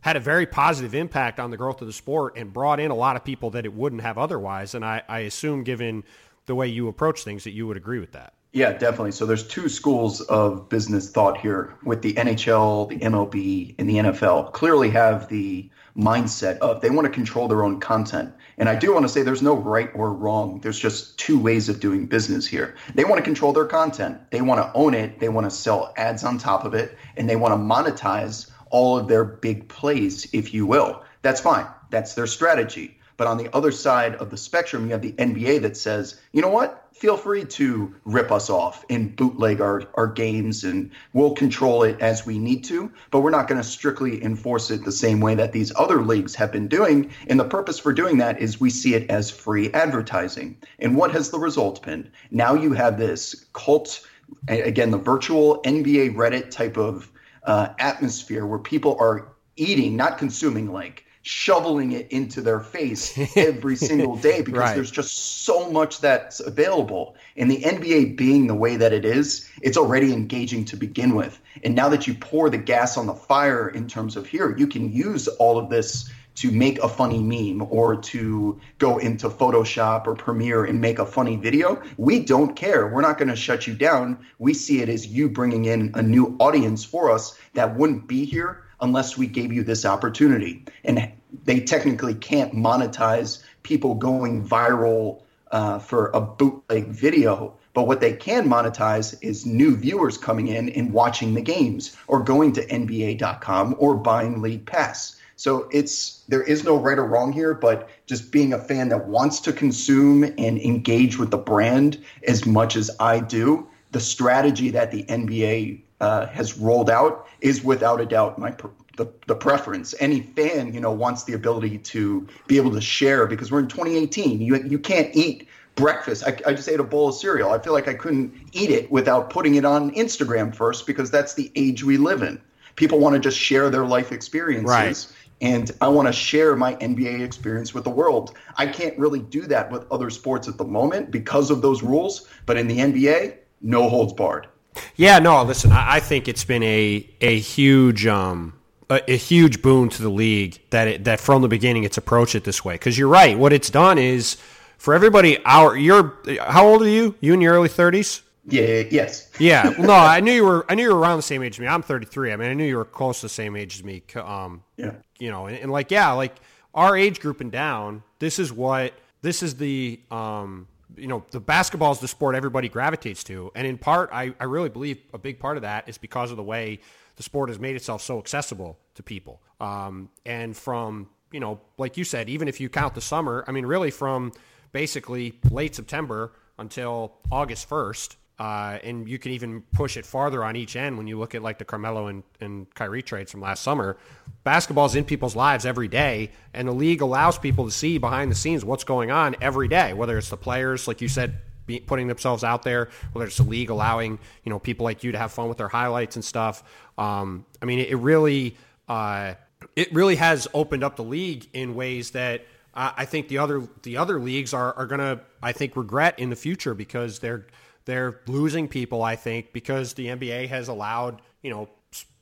had 0.01 0.17
a 0.17 0.21
very 0.21 0.47
positive 0.47 0.95
impact 0.95 1.39
on 1.39 1.51
the 1.51 1.57
growth 1.57 1.81
of 1.81 1.87
the 1.87 1.93
sport 1.93 2.37
and 2.37 2.53
brought 2.53 2.81
in 2.81 2.91
a 2.91 2.95
lot 2.95 3.17
of 3.17 3.25
people 3.25 3.51
that 3.51 3.67
it 3.67 3.73
wouldn't 3.73 4.03
have 4.03 4.17
otherwise. 4.17 4.75
And 4.75 4.85
I, 4.85 5.03
I 5.09 5.21
assume, 5.21 5.63
given 5.63 6.05
the 6.51 6.57
way 6.57 6.67
you 6.67 6.89
approach 6.89 7.23
things, 7.23 7.45
that 7.45 7.53
you 7.53 7.65
would 7.69 7.77
agree 7.77 8.01
with 8.01 8.11
that. 8.11 8.35
Yeah, 8.53 8.73
definitely. 8.73 9.13
So 9.13 9.25
there's 9.25 9.47
two 9.47 9.69
schools 9.69 10.21
of 10.23 10.69
business 10.69 11.09
thought 11.09 11.39
here 11.39 11.73
with 11.85 12.03
the 12.03 12.15
NHL, 12.15 12.89
the 12.89 12.99
MLB, 12.99 13.77
and 13.79 13.89
the 13.89 13.95
NFL. 13.95 14.53
Clearly 14.53 14.91
have 14.91 15.29
the 15.29 15.71
mindset 15.97 16.59
of 16.59 16.81
they 16.81 16.91
want 16.91 17.07
to 17.07 17.13
control 17.13 17.47
their 17.47 17.63
own 17.63 17.79
content. 17.79 18.35
And 18.59 18.69
I 18.69 18.75
do 18.75 18.93
want 18.93 19.05
to 19.05 19.09
say 19.09 19.23
there's 19.23 19.43
no 19.43 19.55
right 19.55 19.91
or 19.95 20.13
wrong. 20.13 20.59
There's 20.61 20.81
just 20.81 21.17
two 21.21 21.39
ways 21.39 21.69
of 21.69 21.79
doing 21.79 22.07
business 22.07 22.49
here. 22.49 22.75
They 22.97 23.05
want 23.05 23.19
to 23.19 23.25
control 23.25 23.53
their 23.53 23.67
content. 23.67 24.19
They 24.33 24.41
want 24.41 24.61
to 24.61 24.73
own 24.77 24.95
it. 24.95 25.21
They 25.21 25.29
want 25.29 25.49
to 25.49 25.53
sell 25.53 25.95
ads 25.97 26.25
on 26.25 26.37
top 26.37 26.65
of 26.65 26.75
it, 26.75 26.99
and 27.17 27.31
they 27.31 27.37
want 27.37 27.53
to 27.53 27.59
monetize 27.59 28.51
all 28.71 28.99
of 28.99 29.07
their 29.07 29.25
big 29.25 29.69
plays, 29.69 30.29
if 30.33 30.53
you 30.53 30.67
will. 30.67 31.05
That's 31.23 31.41
fine. 31.41 31.69
That's 31.91 32.15
their 32.15 32.27
strategy. 32.27 33.00
But 33.21 33.27
on 33.27 33.37
the 33.37 33.55
other 33.55 33.71
side 33.71 34.15
of 34.15 34.31
the 34.31 34.39
spectrum, 34.39 34.87
you 34.87 34.93
have 34.93 35.03
the 35.03 35.13
NBA 35.13 35.61
that 35.61 35.77
says, 35.77 36.19
you 36.33 36.41
know 36.41 36.49
what? 36.49 36.89
Feel 36.95 37.19
free 37.19 37.45
to 37.45 37.95
rip 38.07 38.33
us 38.33 38.49
off 38.49 38.83
and 38.89 39.15
bootleg 39.15 39.61
our, 39.61 39.83
our 39.93 40.07
games, 40.07 40.65
and 40.65 40.91
we'll 41.13 41.35
control 41.35 41.83
it 41.83 42.01
as 42.01 42.25
we 42.25 42.39
need 42.39 42.65
to. 42.65 42.91
But 43.11 43.21
we're 43.21 43.29
not 43.29 43.47
going 43.47 43.61
to 43.61 43.67
strictly 43.69 44.25
enforce 44.25 44.71
it 44.71 44.87
the 44.87 44.91
same 44.91 45.21
way 45.21 45.35
that 45.35 45.53
these 45.53 45.71
other 45.77 46.01
leagues 46.01 46.35
have 46.37 46.51
been 46.51 46.67
doing. 46.67 47.11
And 47.27 47.39
the 47.39 47.45
purpose 47.45 47.79
for 47.79 47.93
doing 47.93 48.17
that 48.17 48.41
is 48.41 48.59
we 48.59 48.71
see 48.71 48.95
it 48.95 49.11
as 49.11 49.31
free 49.31 49.71
advertising. 49.73 50.57
And 50.79 50.97
what 50.97 51.11
has 51.11 51.29
the 51.29 51.39
result 51.39 51.83
been? 51.83 52.11
Now 52.31 52.55
you 52.55 52.73
have 52.73 52.97
this 52.97 53.45
cult, 53.53 54.01
again, 54.49 54.93
the 54.93 54.97
virtual 54.97 55.61
NBA 55.65 56.15
Reddit 56.15 56.51
type 56.51 56.79
of 56.79 57.13
uh, 57.43 57.69
atmosphere 57.79 58.47
where 58.47 58.59
people 58.59 58.97
are 58.99 59.29
eating, 59.57 59.95
not 59.95 60.17
consuming, 60.17 60.73
like 60.73 61.05
shoveling 61.23 61.93
it 61.93 62.11
into 62.11 62.41
their 62.41 62.61
face 62.61 63.19
every 63.37 63.77
single 63.77 64.17
day 64.17 64.41
because 64.45 64.61
right. 64.61 64.75
there's 64.75 64.91
just 64.91 65.45
so 65.45 65.71
much 65.71 66.01
that's 66.01 66.41
available. 66.41 67.15
And 67.37 67.51
the 67.51 67.61
NBA 67.63 68.17
being 68.17 68.47
the 68.47 68.55
way 68.55 68.77
that 68.77 68.93
it 68.93 69.05
is, 69.05 69.49
it's 69.63 69.77
already 69.77 70.13
engaging 70.13 70.65
to 70.67 70.77
begin 70.77 71.15
with. 71.15 71.41
And 71.63 71.75
now 71.75 71.89
that 71.91 72.07
you 72.07 72.15
pour 72.15 72.49
the 72.49 72.59
gas 72.59 72.97
on 72.97 73.07
the 73.07 73.15
fire 73.15 73.69
in 73.69 73.87
terms 73.87 74.17
of 74.17 74.27
here, 74.27 74.57
you 74.57 74.67
can 74.67 74.93
use 74.93 75.29
all 75.29 75.59
of 75.59 75.69
this 75.69 76.11
to 76.37 76.51
make 76.51 76.79
a 76.79 76.89
funny 76.89 77.21
meme 77.23 77.67
or 77.71 77.97
to 78.01 78.59
go 78.79 78.97
into 78.97 79.29
Photoshop 79.29 80.07
or 80.07 80.15
Premiere 80.15 80.65
and 80.65 80.81
make 80.81 80.99
a 80.99 81.05
funny 81.05 81.37
video. 81.37 81.83
We 81.99 82.21
don't 82.21 82.57
care. 82.57 82.87
We're 82.87 83.03
not 83.03 83.19
going 83.19 83.29
to 83.29 83.37
shut 83.37 83.67
you 83.67 83.75
down. 83.75 84.25
We 84.39 84.55
see 84.55 84.81
it 84.81 84.89
as 84.89 85.07
you 85.07 85.29
bringing 85.29 85.67
in 85.67 85.91
a 85.95 86.03
new 86.03 86.37
audience 86.39 86.83
for 86.83 87.11
us 87.11 87.37
that 87.55 87.77
wouldn't 87.77 88.07
be 88.07 88.25
here 88.25 88.65
unless 88.81 89.17
we 89.17 89.27
gave 89.27 89.53
you 89.53 89.63
this 89.63 89.85
opportunity. 89.85 90.65
And 90.85 91.13
they 91.45 91.61
technically 91.61 92.15
can't 92.15 92.55
monetize 92.55 93.43
people 93.63 93.95
going 93.95 94.47
viral 94.47 95.23
uh, 95.51 95.79
for 95.79 96.11
a 96.15 96.21
bootleg 96.21 96.89
video. 96.89 97.55
But 97.73 97.87
what 97.87 98.01
they 98.01 98.13
can 98.13 98.49
monetize 98.49 99.17
is 99.23 99.47
new 99.47 99.77
viewers 99.77 100.19
coming 100.19 100.49
in 100.49 100.71
and 100.71 100.93
watching 100.93 101.35
the 101.35 101.41
games 101.41 101.97
or 102.09 102.21
going 102.23 102.53
to 102.55 102.67
NBA.com 102.67 103.77
or 103.79 103.95
buying 103.95 104.43
League 104.43 104.67
Pass. 104.67 105.17
So 105.37 105.69
it's 105.73 106.23
there 106.29 106.43
is 106.43 106.65
no 106.65 106.77
right 106.77 106.99
or 106.99 107.07
wrong 107.07 107.33
here, 107.33 107.55
but 107.55 107.89
just 108.07 108.31
being 108.31 108.53
a 108.53 108.59
fan 108.59 108.91
that 108.91 109.09
wants 109.09 109.41
to 109.41 109.53
consume 109.53 110.25
and 110.25 110.59
engage 110.59 111.19
with 111.19 111.31
the 111.31 111.39
brand 111.39 111.99
as 112.27 112.45
much 112.45 112.77
as 112.77 112.91
I 113.01 113.21
do, 113.21 113.67
the 113.93 114.01
strategy 114.01 114.69
that 114.71 114.91
the 114.91 115.05
NBA 115.05 115.81
uh, 116.01 116.27
has 116.27 116.59
rolled 116.59 116.91
out 116.91 117.29
is 117.41 117.63
without 117.63 118.01
a 118.01 118.07
doubt 118.07 118.39
my 118.39 118.55
the, 118.97 119.11
the 119.27 119.35
preference. 119.35 119.95
Any 119.99 120.21
fan, 120.21 120.75
you 120.75 120.81
know, 120.81 120.93
wants 120.93 121.25
the 121.25 121.33
ability 121.33 121.79
to 121.79 122.27
be 122.47 122.57
able 122.57 122.73
to 122.73 122.81
share 122.81 123.27
because 123.27 123.51
we're 123.51 123.61
in 123.61 123.69
2018. 123.69 124.41
You 124.41 124.57
you 124.63 124.79
can't 124.79 125.15
eat 125.15 125.49
breakfast. 125.75 126.25
I, 126.27 126.37
I, 126.47 126.53
just 126.53 126.69
ate 126.69 126.81
a 126.81 126.85
bowl 126.85 127.09
of 127.09 127.15
cereal. 127.15 127.53
I 127.53 127.59
feel 127.59 127.73
like 127.73 127.89
I 127.89 127.95
couldn't 127.95 128.35
eat 128.53 128.71
it 128.71 128.91
without 128.91 129.31
putting 129.31 129.55
it 129.55 129.65
on 129.65 129.93
Instagram 129.93 130.55
first 130.55 130.87
because 130.87 131.11
that's 131.11 131.35
the 131.35 131.51
age 131.57 131.85
we 131.85 131.97
live 131.97 132.23
in. 132.23 132.41
People 132.77 132.99
want 132.99 133.15
to 133.15 133.21
just 133.21 133.39
share 133.39 133.71
their 133.71 133.87
life 133.87 134.13
experiences. 134.13 134.69
Right. 134.69 135.17
And 135.41 135.71
I 135.81 135.89
want 135.89 136.07
to 136.07 136.13
share 136.13 136.55
my 136.55 136.75
NBA 136.75 137.21
experience 137.23 137.73
with 137.73 137.85
the 137.85 137.91
world. 137.91 138.37
I 138.57 138.67
can't 138.67 138.99
really 138.99 139.21
do 139.21 139.43
that 139.43 139.71
with 139.71 139.91
other 139.91 140.11
sports 140.11 140.49
at 140.49 140.59
the 140.59 140.65
moment 140.65 141.11
because 141.11 141.51
of 141.51 141.63
those 141.63 141.83
rules. 141.83 142.29
But 142.45 142.59
in 142.59 142.69
the 142.69 142.79
NBA, 142.79 143.37
no 143.63 143.89
holds 143.89 144.13
barred. 144.13 144.49
Yeah, 144.97 145.19
no, 145.19 145.43
listen, 145.43 145.73
I, 145.73 145.97
I 145.97 146.01
think 146.01 146.29
it's 146.29 146.45
been 146.45 146.63
a 146.63 147.09
a 147.21 147.39
huge 147.39 148.07
um 148.07 148.55
a, 148.89 149.13
a 149.13 149.17
huge 149.17 149.63
boon 149.63 149.89
to 149.91 150.03
the 150.03 150.11
league 150.11 150.61
that 150.71 150.89
it, 150.89 151.05
that 151.05 151.21
from 151.21 151.43
the 151.43 151.49
beginning 151.49 151.85
it's 151.85 151.99
approached 151.99 152.35
it 152.35 152.45
this 152.45 152.65
way. 152.65 152.75
Because 152.75 152.99
you're 152.99 153.09
right, 153.09 153.39
what 153.39 153.53
it's 153.53 153.71
done 153.71 153.99
is 153.99 154.37
for 154.79 154.95
everybody. 154.95 155.39
Our 155.45 155.77
you're 155.77 156.19
how 156.41 156.67
old 156.67 156.83
are 156.83 156.89
you? 156.89 157.15
You 157.21 157.35
in 157.35 157.41
your 157.41 157.55
early 157.55 157.69
thirties? 157.69 158.23
Yeah. 158.47 158.85
Yes. 158.91 159.31
yeah. 159.39 159.69
Well, 159.79 159.87
no, 159.89 159.93
I 159.93 160.21
knew 160.21 160.33
you 160.33 160.45
were. 160.45 160.67
I 160.69 160.75
knew 160.75 160.85
you 160.85 160.95
were 160.95 160.99
around 160.99 161.19
the 161.19 161.23
same 161.23 161.43
age 161.43 161.57
as 161.57 161.61
me. 161.61 161.67
I'm 161.67 161.83
33. 161.83 162.33
I 162.33 162.37
mean, 162.37 162.51
I 162.51 162.55
knew 162.55 162.65
you 162.65 162.77
were 162.77 162.85
close 162.85 163.21
to 163.21 163.27
the 163.27 163.31
same 163.31 163.57
age 163.57 163.77
as 163.77 163.85
me. 163.85 164.03
Um, 164.17 164.63
yeah. 164.77 164.93
You 165.19 165.31
know, 165.31 165.47
and, 165.47 165.57
and 165.59 165.71
like, 165.71 165.91
yeah, 165.91 166.11
like 166.13 166.35
our 166.75 166.97
age 166.97 167.21
group 167.21 167.41
and 167.41 167.53
down. 167.53 168.03
This 168.19 168.39
is 168.39 168.53
what. 168.53 168.95
This 169.23 169.43
is 169.43 169.57
the 169.57 170.01
um, 170.11 170.67
you 170.97 171.07
know, 171.07 171.25
the 171.31 171.41
basketball 171.41 171.93
is 171.93 171.99
the 171.99 172.09
sport 172.09 172.35
everybody 172.35 172.69
gravitates 172.69 173.25
to. 173.25 173.51
And 173.55 173.67
in 173.67 173.79
part, 173.79 174.11
I, 174.13 174.35
I 174.41 174.45
really 174.45 174.69
believe 174.69 174.99
a 175.13 175.19
big 175.19 175.39
part 175.39 175.57
of 175.57 175.63
that 175.63 175.89
is 175.89 175.99
because 175.99 176.31
of 176.31 176.37
the 176.37 176.43
way 176.43 176.81
the 177.17 177.23
sport 177.23 177.49
has 177.49 177.59
made 177.59 177.77
itself 177.77 178.03
so 178.03 178.19
accessible 178.19 178.79
to 178.95 179.03
people. 179.03 179.43
Um, 179.61 180.09
and 180.25 180.57
from, 180.57 181.09
you 181.33 181.41
know, 181.41 181.61
like 181.79 181.97
you 181.97 182.05
said, 182.05 182.29
even 182.29 182.49
if 182.49 182.61
you 182.61 182.69
count 182.69 182.95
the 182.95 183.01
summer, 183.01 183.45
I 183.47 183.53
mean, 183.53 183.67
really 183.67 183.91
from 183.91 184.33
basically 184.73 185.39
late 185.51 185.75
September 185.75 186.33
until 186.59 187.15
August 187.31 187.69
1st, 187.69 188.17
uh, 188.41 188.79
and 188.83 189.07
you 189.07 189.19
can 189.19 189.33
even 189.33 189.61
push 189.75 189.99
it 189.99 190.07
farther 190.07 190.43
on 190.43 190.57
each 190.57 190.75
end 190.75 190.97
when 190.97 191.07
you 191.07 191.19
look 191.19 191.35
at 191.35 191.43
like 191.43 191.59
the 191.59 191.65
Carmelo 191.65 192.07
and, 192.07 192.23
and 192.41 192.75
Kyrie 192.75 193.03
trades 193.03 193.31
from 193.31 193.43
last 193.43 193.63
summer. 193.63 193.99
Basketball's 194.45 194.95
in 194.95 195.05
people's 195.05 195.37
lives 195.37 195.67
every 195.67 195.89
day, 195.89 196.33
and 196.55 196.67
the 196.67 196.73
league 196.73 197.03
allows 197.03 197.39
people 197.39 197.67
to 197.67 197.71
see 197.71 197.99
behind 197.99 198.31
the 198.31 198.35
scenes 198.35 198.65
what's 198.65 198.83
going 198.83 199.11
on 199.11 199.37
every 199.43 199.69
day, 199.69 199.93
whether 199.93 200.17
it's 200.17 200.31
the 200.31 200.39
players, 200.39 200.89
like 200.89 201.03
you 201.03 201.09
said, 201.09 201.37
be, 201.67 201.81
putting 201.81 202.07
themselves 202.07 202.43
out 202.43 202.63
there, 202.63 202.89
whether 203.13 203.27
it's 203.27 203.37
the 203.37 203.43
league 203.43 203.69
allowing 203.69 204.19
you 204.43 204.49
know 204.49 204.59
people 204.59 204.85
like 204.85 205.05
you 205.05 205.13
to 205.13 205.19
have 205.19 205.33
fun 205.33 205.51
with 205.51 205.59
their 205.59 205.69
highlights 205.69 206.17
and 206.17 206.25
stuff. 206.25 206.65
Um, 206.97 207.45
I 207.61 207.67
mean, 207.67 207.79
it, 207.79 207.91
it 207.91 207.97
really 207.97 208.57
uh, 208.89 209.35
it 209.77 209.93
really 209.93 210.17
has 210.17 210.49
opened 210.55 210.83
up 210.83 210.97
the 210.97 211.05
league 211.05 211.47
in 211.53 211.75
ways 211.75 212.13
that. 212.13 212.47
I 212.73 213.05
think 213.05 213.27
the 213.27 213.39
other 213.39 213.69
the 213.83 213.97
other 213.97 214.21
leagues 214.21 214.55
are, 214.55 214.73
are 214.75 214.87
going 214.87 215.01
to 215.01 215.21
I 215.43 215.51
think 215.51 215.75
regret 215.75 216.21
in 216.21 216.31
the 216.31 216.37
future 216.37 216.73
because 216.73 217.19
they're 217.19 217.47
they're 217.91 218.21
losing 218.27 218.69
people, 218.69 219.03
I 219.03 219.17
think, 219.17 219.53
because 219.53 219.95
the 219.95 220.07
NBA 220.07 220.49
has 220.49 220.69
allowed, 220.69 221.21
you 221.43 221.51
know, 221.51 221.69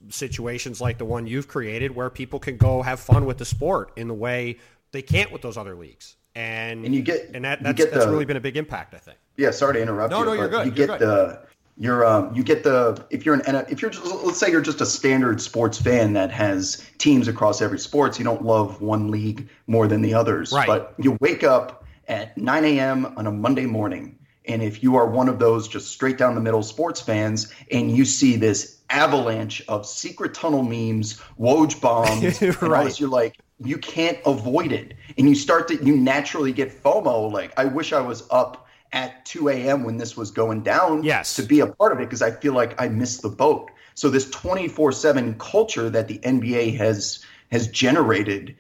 situations 0.08 0.80
like 0.80 0.96
the 0.96 1.04
one 1.04 1.26
you've 1.26 1.46
created 1.46 1.94
where 1.94 2.08
people 2.08 2.38
can 2.38 2.56
go 2.56 2.80
have 2.80 3.00
fun 3.00 3.26
with 3.26 3.36
the 3.36 3.44
sport 3.44 3.92
in 3.96 4.08
the 4.08 4.14
way 4.14 4.58
they 4.92 5.02
can't 5.02 5.30
with 5.30 5.42
those 5.42 5.58
other 5.58 5.74
leagues. 5.74 6.16
And, 6.34 6.84
and 6.84 6.94
you 6.94 7.02
get 7.02 7.30
and 7.34 7.44
that, 7.44 7.62
that's, 7.62 7.84
that's 7.84 8.06
really 8.06 8.24
been 8.24 8.36
a 8.36 8.40
big 8.40 8.56
impact, 8.56 8.94
I 8.94 8.98
think. 8.98 9.18
Yeah, 9.36 9.50
sorry 9.50 9.74
to 9.74 9.82
interrupt 9.82 10.10
no, 10.10 10.20
you. 10.20 10.24
No, 10.24 10.32
you're 10.32 10.48
good. 10.48 10.66
You 10.66 10.72
you're 10.72 10.86
get 10.86 10.98
good. 10.98 11.08
the 11.08 11.40
you're 11.76 12.06
um 12.06 12.34
you 12.34 12.42
get 12.42 12.64
the 12.64 13.04
if 13.10 13.26
you're 13.26 13.34
an 13.34 13.66
if 13.68 13.82
you're 13.82 13.90
just 13.90 14.06
let's 14.24 14.38
say 14.38 14.50
you're 14.50 14.60
just 14.60 14.80
a 14.80 14.86
standard 14.86 15.40
sports 15.40 15.80
fan 15.80 16.12
that 16.14 16.30
has 16.30 16.88
teams 16.98 17.28
across 17.28 17.60
every 17.60 17.78
sports, 17.78 18.18
you 18.18 18.24
don't 18.24 18.44
love 18.44 18.80
one 18.80 19.10
league 19.10 19.48
more 19.66 19.86
than 19.86 20.00
the 20.00 20.14
others. 20.14 20.52
Right. 20.52 20.66
But 20.66 20.94
you 20.98 21.18
wake 21.20 21.44
up 21.44 21.84
at 22.08 22.38
9 22.38 22.64
a.m. 22.64 23.12
on 23.16 23.26
a 23.26 23.32
Monday 23.32 23.66
morning 23.66 24.17
and 24.48 24.62
if 24.62 24.82
you 24.82 24.96
are 24.96 25.06
one 25.06 25.28
of 25.28 25.38
those 25.38 25.68
just 25.68 25.90
straight 25.90 26.18
down 26.18 26.34
the 26.34 26.40
middle 26.40 26.62
sports 26.62 27.00
fans 27.00 27.52
and 27.70 27.94
you 27.94 28.04
see 28.04 28.36
this 28.36 28.78
avalanche 28.90 29.62
of 29.68 29.86
secret 29.86 30.34
tunnel 30.34 30.62
memes, 30.62 31.20
Woj 31.38 31.80
bombs, 31.80 32.40
right. 32.62 32.86
and 32.86 33.00
you're 33.00 33.08
like, 33.08 33.36
you 33.62 33.76
can't 33.76 34.18
avoid 34.24 34.72
it. 34.72 34.94
And 35.16 35.28
you 35.28 35.34
start 35.34 35.68
to, 35.68 35.84
you 35.84 35.96
naturally 35.96 36.52
get 36.52 36.70
FOMO. 36.82 37.30
Like, 37.30 37.52
I 37.58 37.66
wish 37.66 37.92
I 37.92 38.00
was 38.00 38.26
up 38.30 38.66
at 38.92 39.26
2 39.26 39.50
a.m. 39.50 39.84
when 39.84 39.98
this 39.98 40.16
was 40.16 40.30
going 40.30 40.62
down 40.62 41.02
yes. 41.02 41.36
to 41.36 41.42
be 41.42 41.60
a 41.60 41.66
part 41.66 41.92
of 41.92 42.00
it 42.00 42.04
because 42.04 42.22
I 42.22 42.30
feel 42.30 42.54
like 42.54 42.80
I 42.80 42.88
missed 42.88 43.22
the 43.22 43.28
boat. 43.28 43.70
So 43.94 44.08
this 44.08 44.30
24/7 44.30 45.38
culture 45.38 45.90
that 45.90 46.08
the 46.08 46.18
NBA 46.20 46.76
has 46.76 47.24
has 47.50 47.66
generated 47.68 48.56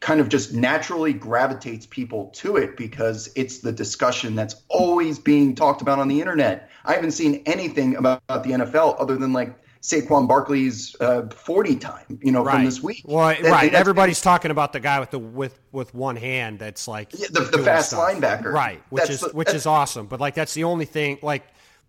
kind 0.00 0.20
of 0.20 0.28
just 0.28 0.52
naturally 0.52 1.12
gravitates 1.12 1.86
people 1.86 2.26
to 2.26 2.56
it 2.56 2.76
because 2.76 3.30
it's 3.34 3.58
the 3.58 3.72
discussion 3.72 4.34
that's 4.34 4.62
always 4.68 5.18
being 5.18 5.54
talked 5.54 5.82
about 5.82 5.98
on 5.98 6.08
the 6.08 6.20
internet. 6.20 6.70
I 6.84 6.94
haven't 6.94 7.12
seen 7.12 7.42
anything 7.46 7.96
about, 7.96 8.22
the 8.28 8.50
NFL 8.50 8.96
other 9.00 9.16
than 9.16 9.32
like 9.32 9.54
Saquon 9.82 10.28
Barkley's 10.28 10.94
uh, 11.00 11.28
40 11.28 11.76
time, 11.76 12.18
you 12.22 12.30
know, 12.30 12.44
right. 12.44 12.54
from 12.54 12.64
this 12.64 12.82
week. 12.82 13.02
Well, 13.04 13.28
that, 13.28 13.42
right. 13.42 13.72
Everybody's 13.72 14.20
talking 14.20 14.50
about 14.50 14.72
the 14.72 14.80
guy 14.80 15.00
with 15.00 15.10
the 15.10 15.18
with 15.18 15.58
with 15.72 15.94
one 15.94 16.16
hand 16.16 16.58
that's 16.58 16.86
like 16.86 17.12
yeah, 17.18 17.26
the, 17.30 17.40
the 17.40 17.58
fast 17.58 17.90
stuff. 17.90 18.00
linebacker, 18.00 18.52
right? 18.52 18.82
Which 18.90 19.02
that's 19.02 19.10
is 19.10 19.20
the, 19.20 19.28
which 19.30 19.52
is 19.54 19.66
awesome. 19.66 20.06
But 20.06 20.20
like 20.20 20.34
that's 20.34 20.54
the 20.54 20.64
only 20.64 20.84
thing. 20.84 21.18
Like 21.22 21.44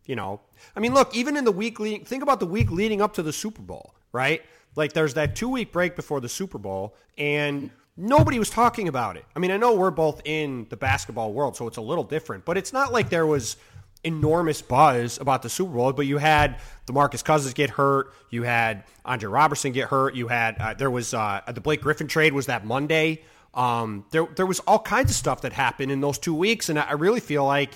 you 0.05 0.15
know, 0.15 0.41
I 0.75 0.79
mean, 0.79 0.93
look, 0.93 1.15
even 1.15 1.37
in 1.37 1.45
the 1.45 1.51
week 1.51 1.79
leading, 1.79 2.05
think 2.05 2.23
about 2.23 2.39
the 2.39 2.47
week 2.47 2.71
leading 2.71 3.01
up 3.01 3.13
to 3.15 3.23
the 3.23 3.33
Super 3.33 3.61
Bowl, 3.61 3.93
right? 4.11 4.41
Like 4.75 4.93
there's 4.93 5.15
that 5.15 5.35
two 5.35 5.49
week 5.49 5.71
break 5.71 5.95
before 5.95 6.21
the 6.21 6.29
Super 6.29 6.57
Bowl, 6.57 6.95
and 7.17 7.69
nobody 7.97 8.39
was 8.39 8.49
talking 8.49 8.87
about 8.87 9.17
it. 9.17 9.25
I 9.35 9.39
mean, 9.39 9.51
I 9.51 9.57
know 9.57 9.75
we're 9.75 9.91
both 9.91 10.21
in 10.25 10.67
the 10.69 10.77
basketball 10.77 11.33
world, 11.33 11.55
so 11.57 11.67
it's 11.67 11.77
a 11.77 11.81
little 11.81 12.03
different, 12.03 12.45
but 12.45 12.57
it's 12.57 12.73
not 12.73 12.93
like 12.93 13.09
there 13.09 13.25
was 13.25 13.57
enormous 14.03 14.61
buzz 14.61 15.19
about 15.19 15.41
the 15.41 15.49
Super 15.49 15.73
Bowl, 15.73 15.91
but 15.91 16.05
you 16.05 16.17
had 16.17 16.59
DeMarcus 16.87 17.23
Cousins 17.23 17.53
get 17.53 17.69
hurt, 17.69 18.13
you 18.29 18.43
had 18.43 18.85
Andre 19.03 19.29
Roberson 19.29 19.71
get 19.71 19.89
hurt, 19.89 20.15
you 20.15 20.27
had 20.27 20.57
uh, 20.57 20.73
there 20.73 20.89
was 20.89 21.13
uh, 21.13 21.41
the 21.53 21.61
Blake 21.61 21.81
Griffin 21.81 22.07
trade 22.07 22.33
was 22.33 22.45
that 22.45 22.65
Monday. 22.65 23.23
Um, 23.53 24.05
there 24.11 24.27
there 24.35 24.45
was 24.45 24.59
all 24.61 24.79
kinds 24.79 25.09
of 25.09 25.17
stuff 25.17 25.41
that 25.41 25.53
happened 25.53 25.91
in 25.91 26.01
those 26.01 26.17
two 26.17 26.33
weeks, 26.33 26.69
and 26.69 26.79
I 26.79 26.93
really 26.93 27.19
feel 27.19 27.45
like 27.45 27.71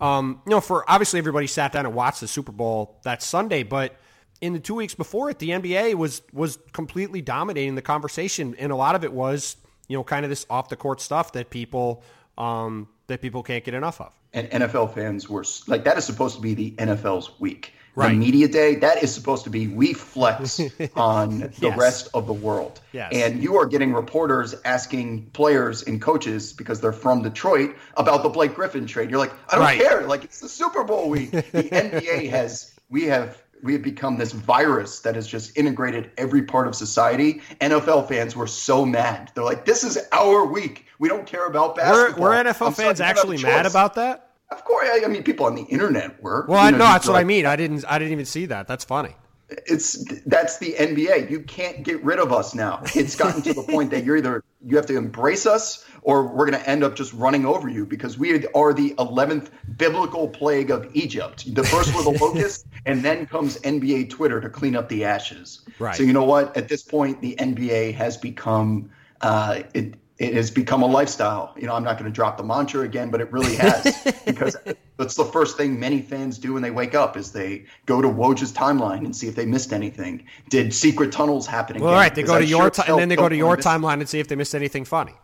um, 0.00 0.42
you 0.46 0.50
know 0.50 0.60
for 0.60 0.88
obviously 0.90 1.18
everybody 1.18 1.46
sat 1.46 1.72
down 1.72 1.86
and 1.86 1.94
watched 1.94 2.20
the 2.20 2.28
Super 2.28 2.52
Bowl 2.52 2.98
that 3.04 3.22
Sunday, 3.22 3.62
but 3.62 3.96
in 4.40 4.52
the 4.52 4.60
two 4.60 4.74
weeks 4.74 4.94
before 4.94 5.30
it, 5.30 5.38
the 5.38 5.50
NBA 5.50 5.94
was 5.94 6.22
was 6.32 6.58
completely 6.72 7.20
dominating 7.20 7.74
the 7.74 7.82
conversation, 7.82 8.54
and 8.58 8.72
a 8.72 8.76
lot 8.76 8.94
of 8.94 9.04
it 9.04 9.12
was 9.12 9.56
you 9.88 9.96
know, 9.96 10.04
kind 10.04 10.24
of 10.24 10.30
this 10.30 10.46
off 10.48 10.68
the 10.68 10.76
court 10.76 11.00
stuff 11.00 11.32
that 11.32 11.50
people 11.50 12.02
um, 12.36 12.88
that 13.08 13.20
people 13.20 13.42
can't 13.42 13.64
get 13.64 13.74
enough 13.74 14.00
of. 14.00 14.12
And 14.32 14.48
NFL 14.50 14.94
fans 14.94 15.28
were 15.28 15.44
like, 15.66 15.84
that 15.84 15.96
is 15.96 16.04
supposed 16.04 16.36
to 16.36 16.42
be 16.42 16.54
the 16.54 16.70
NFL's 16.72 17.40
week. 17.40 17.72
Right. 17.94 18.10
The 18.10 18.16
media 18.16 18.46
day, 18.46 18.76
that 18.76 19.02
is 19.02 19.12
supposed 19.12 19.42
to 19.44 19.50
be 19.50 19.66
we 19.66 19.92
flex 19.92 20.60
on 20.94 21.40
the 21.40 21.52
yes. 21.60 21.78
rest 21.78 22.08
of 22.14 22.28
the 22.28 22.32
world. 22.32 22.80
Yes. 22.92 23.10
And 23.12 23.42
you 23.42 23.56
are 23.56 23.66
getting 23.66 23.92
reporters 23.92 24.54
asking 24.64 25.30
players 25.30 25.82
and 25.82 26.00
coaches 26.00 26.52
because 26.52 26.80
they're 26.80 26.92
from 26.92 27.22
Detroit 27.22 27.74
about 27.96 28.22
the 28.22 28.28
Blake 28.28 28.54
Griffin 28.54 28.86
trade. 28.86 29.10
You're 29.10 29.18
like, 29.18 29.32
I 29.48 29.56
don't 29.56 29.64
right. 29.64 29.80
care. 29.80 30.06
Like 30.06 30.22
it's 30.22 30.38
the 30.38 30.48
Super 30.48 30.84
Bowl 30.84 31.10
week. 31.10 31.32
The 31.32 31.42
NBA 31.52 32.30
has 32.30 32.72
we 32.88 33.04
have 33.04 33.42
we 33.62 33.72
have 33.72 33.82
become 33.82 34.16
this 34.16 34.32
virus 34.32 35.00
that 35.00 35.14
has 35.14 35.26
just 35.26 35.56
integrated 35.56 36.10
every 36.16 36.42
part 36.42 36.66
of 36.66 36.74
society. 36.74 37.40
NFL 37.60 38.08
fans 38.08 38.36
were 38.36 38.46
so 38.46 38.84
mad. 38.84 39.30
They're 39.34 39.44
like, 39.44 39.64
"This 39.64 39.84
is 39.84 39.98
our 40.12 40.44
week. 40.44 40.86
We 40.98 41.08
don't 41.08 41.26
care 41.26 41.46
about 41.46 41.76
basketball." 41.76 42.24
Were, 42.24 42.30
were 42.30 42.44
NFL 42.44 42.68
I'm 42.68 42.72
fans 42.74 43.00
actually 43.00 43.42
mad 43.42 43.66
about 43.66 43.94
that? 43.94 44.30
Of 44.50 44.64
course, 44.64 44.88
I, 44.90 45.04
I, 45.04 45.08
mean, 45.08 45.22
people 45.22 45.46
on 45.46 45.54
the 45.54 45.64
internet 45.64 46.22
were. 46.22 46.46
Well, 46.48 46.58
I 46.58 46.70
know, 46.70 46.78
that's 46.78 47.06
what 47.06 47.16
I 47.16 47.24
mean. 47.24 47.44
I 47.44 47.56
didn't. 47.56 47.84
I 47.86 47.98
didn't 47.98 48.12
even 48.12 48.24
see 48.24 48.46
that. 48.46 48.66
That's 48.66 48.84
funny. 48.84 49.14
It's 49.50 50.04
that's 50.24 50.58
the 50.58 50.74
NBA. 50.74 51.30
You 51.30 51.40
can't 51.40 51.82
get 51.82 52.02
rid 52.04 52.18
of 52.18 52.32
us 52.32 52.54
now. 52.54 52.82
It's 52.94 53.16
gotten 53.16 53.40
to 53.42 53.54
the 53.54 53.62
point 53.68 53.90
that 53.90 54.04
you're 54.04 54.18
either 54.18 54.44
you 54.64 54.76
have 54.76 54.86
to 54.86 54.96
embrace 54.96 55.46
us 55.46 55.86
or 56.02 56.26
we're 56.26 56.50
going 56.50 56.60
to 56.60 56.68
end 56.68 56.84
up 56.84 56.94
just 56.94 57.12
running 57.12 57.46
over 57.46 57.68
you 57.68 57.86
because 57.86 58.18
we 58.18 58.46
are 58.54 58.72
the 58.72 58.94
11th 58.98 59.50
biblical 59.76 60.28
plague 60.28 60.70
of 60.70 60.88
Egypt. 60.94 61.54
The 61.54 61.64
first 61.64 61.94
were 61.94 62.02
the 62.02 62.10
locusts, 62.20 62.64
and 62.86 63.04
then 63.04 63.26
comes 63.26 63.58
NBA 63.60 64.10
Twitter 64.10 64.40
to 64.40 64.48
clean 64.48 64.76
up 64.76 64.88
the 64.88 65.04
ashes. 65.04 65.60
Right. 65.78 65.96
So 65.96 66.02
you 66.02 66.12
know 66.12 66.24
what? 66.24 66.56
At 66.56 66.68
this 66.68 66.82
point, 66.82 67.20
the 67.20 67.36
NBA 67.38 67.94
has 67.94 68.16
become 68.16 68.90
uh, 69.20 69.62
it, 69.74 69.94
it 70.18 70.34
has 70.34 70.50
become 70.50 70.82
a 70.82 70.86
lifestyle. 70.86 71.54
You 71.56 71.66
know, 71.66 71.74
I'm 71.74 71.84
not 71.84 71.96
going 71.98 72.10
to 72.10 72.14
drop 72.14 72.36
the 72.36 72.42
mantra 72.42 72.82
again, 72.82 73.10
but 73.10 73.20
it 73.20 73.30
really 73.32 73.54
has 73.56 74.02
because 74.26 74.56
that's 74.96 75.14
the 75.14 75.24
first 75.24 75.56
thing 75.56 75.78
many 75.78 76.02
fans 76.02 76.38
do 76.38 76.54
when 76.54 76.62
they 76.62 76.72
wake 76.72 76.96
up 76.96 77.16
is 77.16 77.30
they 77.30 77.66
go 77.86 78.02
to 78.02 78.08
Woj's 78.08 78.52
timeline 78.52 79.04
and 79.04 79.14
see 79.14 79.28
if 79.28 79.36
they 79.36 79.46
missed 79.46 79.72
anything. 79.72 80.26
Did 80.48 80.74
secret 80.74 81.12
tunnels 81.12 81.46
happen? 81.46 81.78
Well, 81.80 81.90
again? 81.90 82.00
right. 82.00 82.14
They 82.14 82.24
go 82.24 82.34
to 82.36 82.44
I 82.44 82.48
your 82.48 82.74
sure 82.74 82.84
and 82.88 82.98
then 82.98 83.08
they 83.08 83.14
go 83.16 83.28
to 83.28 83.36
your 83.36 83.56
timeline 83.56 84.00
and 84.00 84.08
see 84.08 84.18
if 84.18 84.26
they 84.26 84.34
missed 84.34 84.56
anything 84.56 84.84
funny. 84.84 85.14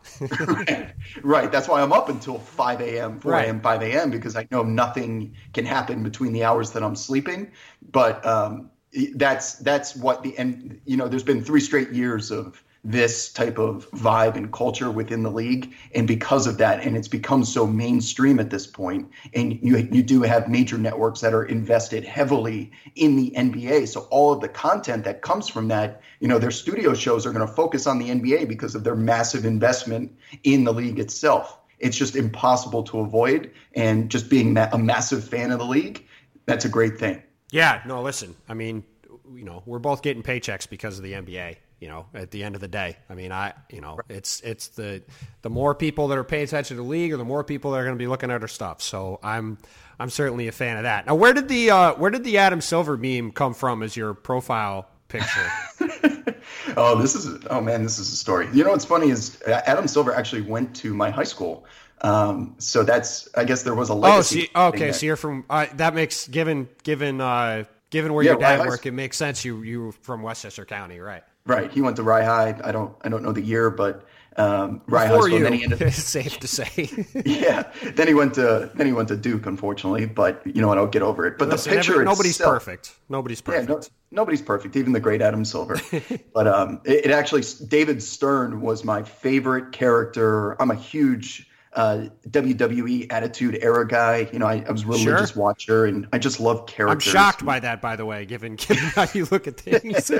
right. 0.47 0.93
right. 1.23 1.51
That's 1.51 1.67
why 1.67 1.81
I'm 1.81 1.91
up 1.91 2.07
until 2.07 2.39
5 2.39 2.79
a.m., 2.79 3.19
4 3.19 3.31
Right. 3.31 3.45
a.m., 3.47 3.59
5 3.59 3.81
a.m. 3.81 4.11
because 4.11 4.37
I 4.37 4.47
know 4.49 4.63
nothing 4.63 5.35
can 5.53 5.65
happen 5.65 6.03
between 6.03 6.31
the 6.31 6.45
hours 6.45 6.71
that 6.71 6.83
I'm 6.83 6.95
sleeping. 6.95 7.51
But 7.91 8.25
um, 8.25 8.71
that's 9.15 9.55
that's 9.55 9.95
what 9.95 10.23
the 10.23 10.37
and 10.37 10.79
you 10.85 10.95
know 10.95 11.09
there's 11.09 11.23
been 11.23 11.43
three 11.43 11.59
straight 11.59 11.91
years 11.91 12.31
of 12.31 12.63
this 12.85 13.31
type 13.31 13.57
of 13.57 13.89
vibe 13.91 14.35
and 14.35 14.53
culture 14.53 14.91
within 14.91 15.23
the 15.23 15.31
league 15.31 15.73
and 15.93 16.07
because 16.07 16.45
of 16.47 16.57
that 16.57 16.81
and 16.85 16.95
it's 16.95 17.07
become 17.07 17.43
so 17.43 17.65
mainstream 17.65 18.39
at 18.39 18.51
this 18.51 18.67
point 18.67 19.09
and 19.33 19.59
you 19.61 19.77
you 19.91 20.03
do 20.03 20.21
have 20.21 20.47
major 20.47 20.77
networks 20.77 21.19
that 21.19 21.33
are 21.33 21.43
invested 21.45 22.03
heavily 22.03 22.71
in 22.95 23.15
the 23.15 23.31
NBA 23.35 23.87
so 23.87 24.01
all 24.11 24.31
of 24.31 24.39
the 24.39 24.47
content 24.47 25.03
that 25.03 25.21
comes 25.21 25.49
from 25.49 25.67
that 25.67 26.01
you 26.19 26.27
know 26.27 26.39
their 26.39 26.51
studio 26.51 26.93
shows 26.93 27.25
are 27.25 27.33
going 27.33 27.45
to 27.45 27.53
focus 27.53 27.87
on 27.87 27.99
the 27.99 28.09
NBA 28.09 28.47
because 28.47 28.75
of 28.75 28.83
their 28.83 28.95
massive 28.95 29.45
investment 29.45 30.15
in 30.43 30.63
the 30.63 30.73
league 30.73 30.99
itself 30.99 31.59
it's 31.79 31.97
just 31.97 32.15
impossible 32.15 32.83
to 32.83 32.99
avoid 32.99 33.51
and 33.73 34.09
just 34.09 34.29
being 34.29 34.55
a 34.57 34.77
massive 34.77 35.27
fan 35.27 35.51
of 35.51 35.59
the 35.59 35.65
league 35.65 36.05
that's 36.45 36.65
a 36.65 36.69
great 36.69 36.97
thing 36.99 37.21
Yeah, 37.51 37.81
no, 37.85 38.01
listen. 38.01 38.35
I 38.49 38.53
mean, 38.53 38.83
you 39.33 39.43
know, 39.43 39.63
we're 39.65 39.79
both 39.79 40.01
getting 40.01 40.23
paychecks 40.23 40.69
because 40.69 40.97
of 40.97 41.03
the 41.03 41.13
NBA. 41.13 41.57
You 41.79 41.89
know, 41.89 42.05
at 42.13 42.31
the 42.31 42.43
end 42.43 42.55
of 42.55 42.61
the 42.61 42.67
day, 42.69 42.97
I 43.09 43.15
mean, 43.15 43.31
I, 43.33 43.53
you 43.69 43.81
know, 43.81 43.99
it's 44.09 44.39
it's 44.41 44.69
the 44.69 45.03
the 45.41 45.49
more 45.49 45.75
people 45.75 46.07
that 46.07 46.17
are 46.17 46.23
paying 46.23 46.45
attention 46.45 46.77
to 46.77 46.83
the 46.83 46.87
league, 46.87 47.11
or 47.13 47.17
the 47.17 47.25
more 47.25 47.43
people 47.43 47.71
that 47.71 47.77
are 47.77 47.83
going 47.83 47.95
to 47.95 47.99
be 48.01 48.07
looking 48.07 48.31
at 48.31 48.41
our 48.41 48.47
stuff. 48.47 48.81
So 48.81 49.19
I'm 49.21 49.57
I'm 49.99 50.09
certainly 50.09 50.47
a 50.47 50.51
fan 50.53 50.77
of 50.77 50.83
that. 50.83 51.05
Now, 51.05 51.15
where 51.15 51.33
did 51.33 51.47
the 51.49 51.69
uh, 51.71 51.93
where 51.95 52.09
did 52.11 52.23
the 52.23 52.37
Adam 52.37 52.61
Silver 52.61 52.95
meme 52.97 53.31
come 53.31 53.53
from 53.53 53.83
as 53.83 53.95
your 53.97 54.13
profile 54.13 54.87
picture? 55.09 55.51
oh, 56.77 56.95
this 56.99 57.13
is 57.15 57.43
oh 57.49 57.61
man, 57.61 57.83
this 57.83 57.99
is 57.99 58.11
a 58.11 58.15
story. 58.15 58.47
You 58.53 58.63
know 58.63 58.71
what's 58.71 58.85
funny 58.85 59.09
is 59.09 59.41
uh, 59.43 59.61
Adam 59.65 59.87
Silver 59.87 60.13
actually 60.13 60.41
went 60.41 60.75
to 60.77 60.93
my 60.93 61.09
high 61.09 61.23
school. 61.23 61.65
Um, 62.01 62.55
so 62.57 62.83
that's 62.83 63.27
I 63.35 63.43
guess 63.43 63.63
there 63.63 63.75
was 63.75 63.89
a 63.89 63.93
Oh, 63.93 63.97
legacy. 63.97 64.35
so 64.35 64.41
you- 64.41 64.67
okay. 64.69 64.91
So 64.91 65.05
you're 65.05 65.15
from 65.15 65.45
uh, 65.49 65.65
that 65.75 65.93
makes 65.93 66.27
given 66.27 66.69
given 66.83 67.19
uh, 67.21 67.65
given 67.89 68.13
where 68.13 68.23
Yeah, 68.23 68.31
your 68.31 68.39
dad 68.39 68.59
Rye 68.59 68.63
High 68.63 68.67
worked, 68.69 68.85
it 68.85 68.91
makes 68.93 69.17
sense. 69.17 69.43
You 69.43 69.61
you 69.61 69.81
were 69.85 69.91
from 69.91 70.21
Westchester 70.21 70.65
County, 70.65 70.99
right? 70.99 71.23
Right. 71.45 71.71
He 71.71 71.81
went 71.81 71.95
to 71.97 72.03
Rye 72.03 72.23
High. 72.23 72.59
I 72.63 72.71
don't 72.71 72.95
I 73.01 73.09
don't 73.09 73.23
know 73.23 73.31
the 73.31 73.41
year, 73.41 73.69
but 73.69 74.05
um, 74.37 74.81
Rye 74.87 75.05
High 75.05 75.11
Before 75.13 75.27
School. 75.27 75.37
you, 75.37 75.43
then 75.43 75.53
he 75.53 75.63
ended, 75.63 75.81
it's 75.81 76.03
safe 76.03 76.39
to 76.39 76.47
say. 76.47 76.89
yeah. 77.25 77.71
Then 77.93 78.07
he 78.07 78.13
went 78.13 78.33
to 78.33 78.71
then 78.75 78.87
he 78.87 78.93
went 78.93 79.07
to 79.09 79.15
Duke, 79.15 79.45
unfortunately. 79.45 80.07
But 80.07 80.41
you 80.45 80.61
know 80.61 80.67
what? 80.67 80.77
I'll 80.77 80.87
get 80.87 81.03
over 81.03 81.25
it. 81.27 81.37
But 81.37 81.49
Listen, 81.49 81.69
the 81.71 81.75
picture 81.77 81.93
every- 81.93 82.05
nobody's 82.05 82.31
itself, 82.31 82.53
perfect. 82.55 82.95
Nobody's 83.09 83.41
Yeah, 83.47 83.59
perfect. 83.65 83.69
no, 83.69 83.81
nobody's 84.21 84.41
perfect, 84.41 84.75
even 84.75 84.91
the 84.91 84.99
great 84.99 85.21
Adam 85.21 85.45
Silver. 85.45 85.79
but 86.33 86.47
um, 86.47 86.81
it, 86.83 87.05
it 87.05 87.11
actually, 87.11 87.43
David 87.67 88.01
Stern 88.01 88.59
was 88.61 88.83
my 88.83 89.03
favorite 89.03 89.71
character. 89.71 90.59
I'm 90.61 90.71
a 90.71 90.75
huge 90.75 91.47
uh, 91.73 92.07
WWE 92.29 93.11
Attitude 93.13 93.59
Era 93.61 93.87
guy. 93.87 94.27
You 94.33 94.39
know, 94.39 94.47
I, 94.47 94.65
I 94.67 94.71
was 94.71 94.83
a 94.83 94.87
religious 94.87 95.31
Sure. 95.31 95.43
watcher, 95.43 95.85
and 95.85 96.07
I 96.11 96.17
just 96.17 96.39
love 96.39 96.65
characters. 96.65 97.07
I'm 97.07 97.13
shocked 97.13 97.45
by 97.45 97.59
that, 97.59 97.81
by 97.81 97.95
the 97.95 98.05
way, 98.05 98.25
given 98.25 98.55
given 98.57 98.77
how 98.83 99.05
you 99.13 99.27
look 99.31 99.47
at 99.47 99.59
things. 99.59 100.11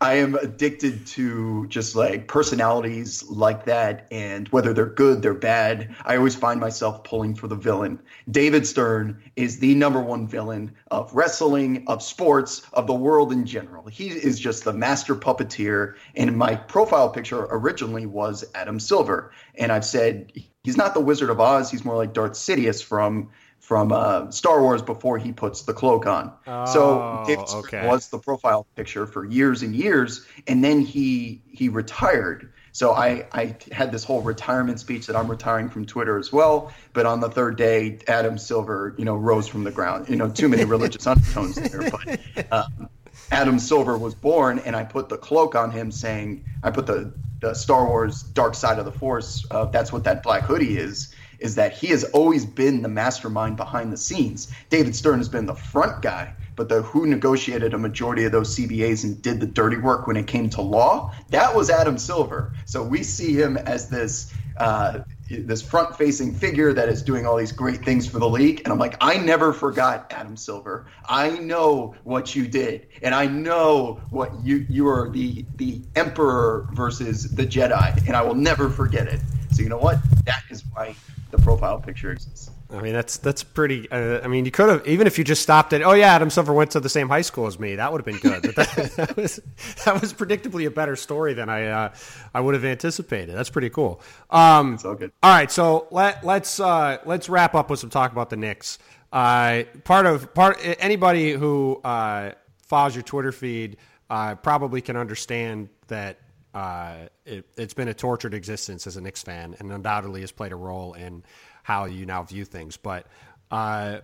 I 0.00 0.14
am 0.14 0.34
addicted 0.34 1.06
to 1.08 1.66
just 1.68 1.96
like 1.96 2.28
personalities 2.28 3.24
like 3.30 3.64
that, 3.64 4.06
and 4.10 4.46
whether 4.48 4.74
they're 4.74 4.86
good, 4.86 5.22
they're 5.22 5.32
bad. 5.32 5.94
I 6.04 6.16
always 6.16 6.34
find 6.34 6.60
myself 6.60 7.02
pulling 7.02 7.34
for 7.34 7.48
the 7.48 7.56
villain. 7.56 8.00
David 8.30 8.66
Stern 8.66 9.22
is 9.36 9.58
the 9.58 9.74
number 9.74 10.00
one 10.00 10.28
villain 10.28 10.74
of 10.90 11.14
wrestling, 11.14 11.84
of 11.86 12.02
sports, 12.02 12.62
of 12.74 12.86
the 12.86 12.94
world 12.94 13.32
in 13.32 13.46
general. 13.46 13.86
He 13.86 14.08
is 14.08 14.38
just 14.38 14.64
the 14.64 14.72
master 14.72 15.14
puppeteer. 15.14 15.94
And 16.14 16.36
my 16.36 16.56
profile 16.56 17.08
picture 17.08 17.46
originally 17.50 18.04
was 18.04 18.44
Adam 18.54 18.78
Silver, 18.78 19.32
and 19.54 19.72
I've 19.72 19.84
said 19.84 20.30
he's 20.62 20.76
not 20.76 20.92
the 20.92 21.00
Wizard 21.00 21.30
of 21.30 21.40
Oz. 21.40 21.70
He's 21.70 21.84
more 21.86 21.96
like 21.96 22.12
Darth 22.12 22.32
Sidious 22.32 22.84
from 22.84 23.30
from 23.66 23.90
uh, 23.90 24.30
Star 24.30 24.62
Wars 24.62 24.80
before 24.80 25.18
he 25.18 25.32
puts 25.32 25.62
the 25.62 25.74
cloak 25.74 26.06
on. 26.06 26.32
so 26.46 27.00
Oh, 27.02 27.24
David 27.26 27.48
Stern 27.48 27.64
okay. 27.64 27.88
was 27.88 28.08
the 28.10 28.18
profile 28.20 28.64
picture 28.76 29.08
for 29.08 29.24
years 29.24 29.64
and 29.64 29.74
years, 29.74 30.24
and 30.46 30.62
then 30.62 30.80
he 30.80 31.42
he 31.50 31.68
retired. 31.68 32.52
So 32.70 32.92
I 32.92 33.26
I 33.32 33.56
had 33.72 33.90
this 33.90 34.04
whole 34.04 34.22
retirement 34.22 34.78
speech 34.78 35.08
that 35.08 35.16
I'm 35.16 35.26
retiring 35.28 35.68
from 35.68 35.84
Twitter 35.84 36.16
as 36.16 36.32
well. 36.32 36.72
But 36.92 37.06
on 37.06 37.18
the 37.18 37.28
third 37.28 37.56
day, 37.56 37.98
Adam 38.06 38.38
Silver, 38.38 38.94
you 38.98 39.04
know, 39.04 39.16
rose 39.16 39.48
from 39.48 39.64
the 39.64 39.72
ground. 39.72 40.08
You 40.08 40.14
know, 40.14 40.30
too 40.30 40.48
many 40.48 40.64
religious 40.76 41.04
undertones 41.04 41.56
there, 41.56 41.90
but. 41.90 42.52
Um, 42.52 42.88
Adam 43.32 43.58
Silver 43.58 43.98
was 43.98 44.14
born, 44.14 44.60
and 44.60 44.76
I 44.76 44.84
put 44.84 45.08
the 45.08 45.16
cloak 45.16 45.56
on 45.56 45.72
him, 45.72 45.90
saying, 45.90 46.44
"I 46.62 46.70
put 46.70 46.86
the, 46.86 47.12
the 47.40 47.54
Star 47.54 47.84
Wars 47.84 48.22
Dark 48.22 48.54
Side 48.54 48.78
of 48.78 48.84
the 48.84 48.92
Force. 48.92 49.44
Uh, 49.50 49.64
that's 49.64 49.92
what 49.92 50.04
that 50.04 50.22
black 50.22 50.44
hoodie 50.44 50.76
is. 50.78 51.12
Is 51.38 51.54
that 51.56 51.72
he 51.72 51.88
has 51.88 52.04
always 52.04 52.44
been 52.44 52.82
the 52.82 52.88
mastermind 52.88 53.56
behind 53.56 53.92
the 53.92 53.96
scenes. 53.96 54.52
David 54.70 54.94
Stern 54.94 55.18
has 55.18 55.28
been 55.28 55.46
the 55.46 55.54
front 55.54 56.02
guy, 56.02 56.34
but 56.56 56.68
the 56.68 56.82
who 56.82 57.06
negotiated 57.06 57.74
a 57.74 57.78
majority 57.78 58.24
of 58.24 58.32
those 58.32 58.56
CBAs 58.56 59.04
and 59.04 59.20
did 59.22 59.40
the 59.40 59.46
dirty 59.46 59.76
work 59.76 60.06
when 60.06 60.16
it 60.16 60.26
came 60.26 60.48
to 60.50 60.62
law. 60.62 61.12
That 61.30 61.54
was 61.54 61.70
Adam 61.70 61.98
Silver. 61.98 62.52
So 62.64 62.82
we 62.82 63.02
see 63.02 63.34
him 63.34 63.56
as 63.56 63.88
this." 63.88 64.32
Uh, 64.58 65.00
this 65.28 65.60
front-facing 65.60 66.32
figure 66.34 66.72
that 66.72 66.88
is 66.88 67.02
doing 67.02 67.26
all 67.26 67.36
these 67.36 67.52
great 67.52 67.84
things 67.84 68.06
for 68.06 68.18
the 68.18 68.28
league, 68.28 68.60
and 68.64 68.72
I'm 68.72 68.78
like, 68.78 68.96
I 69.00 69.16
never 69.18 69.52
forgot 69.52 70.12
Adam 70.14 70.36
Silver. 70.36 70.86
I 71.08 71.30
know 71.30 71.94
what 72.04 72.36
you 72.36 72.46
did, 72.46 72.86
and 73.02 73.14
I 73.14 73.26
know 73.26 74.00
what 74.10 74.32
you 74.44 74.66
you 74.68 74.88
are 74.88 75.10
the 75.10 75.44
the 75.56 75.82
Emperor 75.96 76.68
versus 76.72 77.34
the 77.34 77.44
Jedi, 77.44 78.06
and 78.06 78.14
I 78.14 78.22
will 78.22 78.34
never 78.34 78.70
forget 78.70 79.08
it. 79.08 79.20
So 79.52 79.62
you 79.62 79.68
know 79.68 79.78
what? 79.78 79.98
That 80.24 80.42
is 80.50 80.64
why 80.72 80.94
the 81.30 81.38
profile 81.38 81.78
picture 81.80 82.12
exists. 82.12 82.50
I 82.68 82.80
mean, 82.80 82.94
that's 82.94 83.16
that's 83.18 83.44
pretty. 83.44 83.88
Uh, 83.90 84.20
I 84.24 84.26
mean, 84.26 84.44
you 84.44 84.50
could 84.50 84.68
have 84.68 84.86
even 84.88 85.06
if 85.06 85.18
you 85.18 85.24
just 85.24 85.40
stopped 85.42 85.72
at, 85.72 85.82
oh 85.82 85.92
yeah, 85.92 86.14
Adam 86.14 86.30
Silver 86.30 86.52
went 86.52 86.72
to 86.72 86.80
the 86.80 86.88
same 86.88 87.08
high 87.08 87.20
school 87.20 87.46
as 87.46 87.60
me. 87.60 87.76
That 87.76 87.92
would 87.92 88.04
have 88.04 88.06
been 88.06 88.18
good. 88.18 88.42
But 88.42 88.56
that, 88.56 88.92
that 88.96 89.16
was 89.16 89.40
that 89.84 90.00
was 90.00 90.12
predictably 90.12 90.66
a 90.66 90.70
better 90.70 90.96
story 90.96 91.32
than 91.32 91.48
I 91.48 91.66
uh, 91.66 91.94
I 92.34 92.40
would 92.40 92.54
have 92.54 92.64
anticipated. 92.64 93.36
That's 93.36 93.50
pretty 93.50 93.70
cool. 93.70 94.00
Um, 94.30 94.74
It's 94.74 94.84
all 94.84 94.96
good. 94.96 95.12
all 95.22 95.30
right, 95.30 95.50
so 95.50 95.86
let 95.92 96.24
let's 96.24 96.58
uh, 96.58 96.98
let's 97.06 97.28
wrap 97.28 97.54
up 97.54 97.70
with 97.70 97.78
some 97.78 97.90
talk 97.90 98.10
about 98.10 98.30
the 98.30 98.36
Knicks. 98.36 98.78
Uh, 99.12 99.62
part 99.84 100.04
of 100.06 100.34
part 100.34 100.58
anybody 100.80 101.32
who 101.32 101.80
uh, 101.84 102.32
follows 102.66 102.96
your 102.96 103.04
Twitter 103.04 103.30
feed 103.30 103.76
uh, 104.10 104.34
probably 104.34 104.80
can 104.80 104.96
understand 104.96 105.68
that 105.86 106.18
uh, 106.56 107.08
it, 107.26 107.44
it's 107.58 107.74
been 107.74 107.88
a 107.88 107.92
tortured 107.92 108.32
existence 108.32 108.86
as 108.86 108.96
a 108.96 109.00
Knicks 109.02 109.22
fan, 109.22 109.54
and 109.58 109.70
undoubtedly 109.70 110.22
has 110.22 110.32
played 110.32 110.52
a 110.52 110.56
role 110.56 110.94
in 110.94 111.22
how 111.62 111.84
you 111.84 112.06
now 112.06 112.22
view 112.22 112.46
things. 112.46 112.78
But 112.78 113.06
uh, 113.50 113.98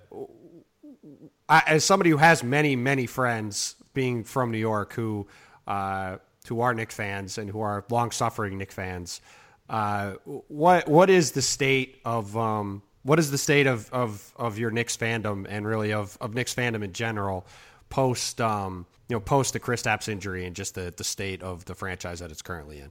I, 1.49 1.63
as 1.67 1.83
somebody 1.83 2.11
who 2.11 2.19
has 2.19 2.45
many 2.45 2.77
many 2.77 3.07
friends, 3.07 3.77
being 3.95 4.23
from 4.23 4.51
New 4.51 4.59
York, 4.59 4.93
who 4.93 5.27
uh, 5.67 6.19
who 6.47 6.61
are 6.61 6.75
Knicks 6.75 6.95
fans 6.95 7.39
and 7.39 7.49
who 7.49 7.63
are 7.63 7.87
long 7.89 8.11
suffering 8.11 8.59
Knicks 8.59 8.75
fans, 8.75 9.23
uh, 9.71 10.13
what 10.49 10.87
what 10.87 11.09
is 11.09 11.33
the 11.33 11.41
state 11.41 12.03
of 12.05 12.37
um, 12.37 12.83
what 13.03 13.19
is 13.19 13.31
the 13.31 13.39
state 13.39 13.67
of, 13.67 13.91
of, 13.93 14.33
of 14.37 14.59
your 14.59 14.71
Knicks 14.71 14.97
fandom 14.97 15.47
and 15.49 15.67
really 15.67 15.93
of, 15.93 16.17
of 16.21 16.35
Knicks 16.35 16.55
fandom 16.55 16.85
in 16.85 16.93
general 16.93 17.47
post 17.93 18.41
um, 18.41 18.87
you 19.09 19.15
know 19.15 19.21
post 19.21 19.53
the 19.53 19.61
Kristaps 19.61 20.09
injury 20.09 20.47
and 20.47 20.57
just 20.57 20.75
the, 20.75 20.93
the 20.97 21.05
state 21.05 21.43
of 21.43 21.67
the 21.67 21.75
franchise 21.75 22.21
that 22.21 22.31
it's 22.31 22.43
currently 22.43 22.79
in? 22.79 22.91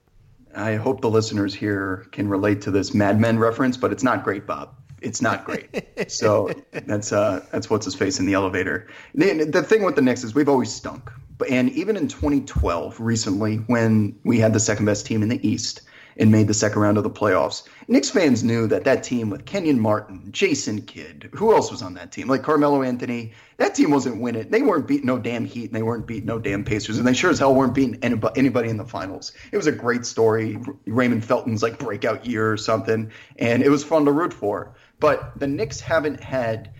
I 0.55 0.75
hope 0.75 1.01
the 1.01 1.09
listeners 1.09 1.55
here 1.55 2.05
can 2.11 2.27
relate 2.27 2.61
to 2.61 2.71
this 2.71 2.93
Mad 2.93 3.19
Men 3.19 3.39
reference, 3.39 3.77
but 3.77 3.91
it's 3.91 4.03
not 4.03 4.23
great, 4.23 4.45
Bob. 4.45 4.75
It's 5.01 5.19
not 5.19 5.43
great. 5.43 5.87
so 6.11 6.51
that's 6.85 7.11
uh, 7.11 7.43
that's 7.51 7.69
what's 7.69 7.85
his 7.85 7.95
face 7.95 8.19
in 8.19 8.27
the 8.27 8.33
elevator. 8.33 8.87
The, 9.15 9.45
the 9.45 9.63
thing 9.63 9.83
with 9.83 9.95
the 9.95 10.03
Knicks 10.03 10.23
is 10.23 10.35
we've 10.35 10.49
always 10.49 10.71
stunk, 10.71 11.09
and 11.49 11.71
even 11.71 11.97
in 11.97 12.07
2012, 12.07 12.99
recently 12.99 13.57
when 13.57 14.15
we 14.23 14.37
had 14.37 14.53
the 14.53 14.59
second 14.59 14.85
best 14.85 15.07
team 15.07 15.23
in 15.23 15.29
the 15.29 15.47
East 15.47 15.81
and 16.17 16.31
made 16.31 16.47
the 16.47 16.53
second 16.53 16.81
round 16.81 16.97
of 16.97 17.03
the 17.03 17.09
playoffs, 17.09 17.63
Knicks 17.87 18.09
fans 18.09 18.43
knew 18.43 18.67
that 18.67 18.83
that 18.83 19.03
team 19.03 19.29
with 19.29 19.45
Kenyon 19.45 19.79
Martin, 19.79 20.27
Jason 20.31 20.81
Kidd, 20.81 21.29
who 21.33 21.53
else 21.53 21.71
was 21.71 21.81
on 21.81 21.93
that 21.95 22.11
team? 22.11 22.27
Like 22.27 22.43
Carmelo 22.43 22.83
Anthony, 22.83 23.33
that 23.57 23.75
team 23.75 23.91
wasn't 23.91 24.21
winning. 24.21 24.49
They 24.49 24.61
weren't 24.61 24.87
beating 24.87 25.05
no 25.05 25.19
damn 25.19 25.45
Heat, 25.45 25.65
and 25.65 25.75
they 25.75 25.83
weren't 25.83 26.07
beating 26.07 26.25
no 26.25 26.39
damn 26.39 26.63
Pacers, 26.63 26.97
and 26.97 27.07
they 27.07 27.13
sure 27.13 27.29
as 27.29 27.39
hell 27.39 27.53
weren't 27.53 27.73
beating 27.73 27.99
anybody, 28.01 28.69
in 28.69 28.77
the 28.77 28.85
finals. 28.85 29.31
It 29.51 29.57
was 29.57 29.67
a 29.67 29.71
great 29.71 30.05
story. 30.05 30.57
Raymond 30.85 31.25
Felton's 31.25 31.63
like 31.63 31.79
breakout 31.79 32.25
year 32.25 32.51
or 32.51 32.57
something, 32.57 33.11
and 33.37 33.63
it 33.63 33.69
was 33.69 33.83
fun 33.83 34.05
to 34.05 34.11
root 34.11 34.33
for. 34.33 34.75
But 34.99 35.39
the 35.39 35.47
Knicks 35.47 35.79
haven't 35.79 36.21
had 36.21 36.71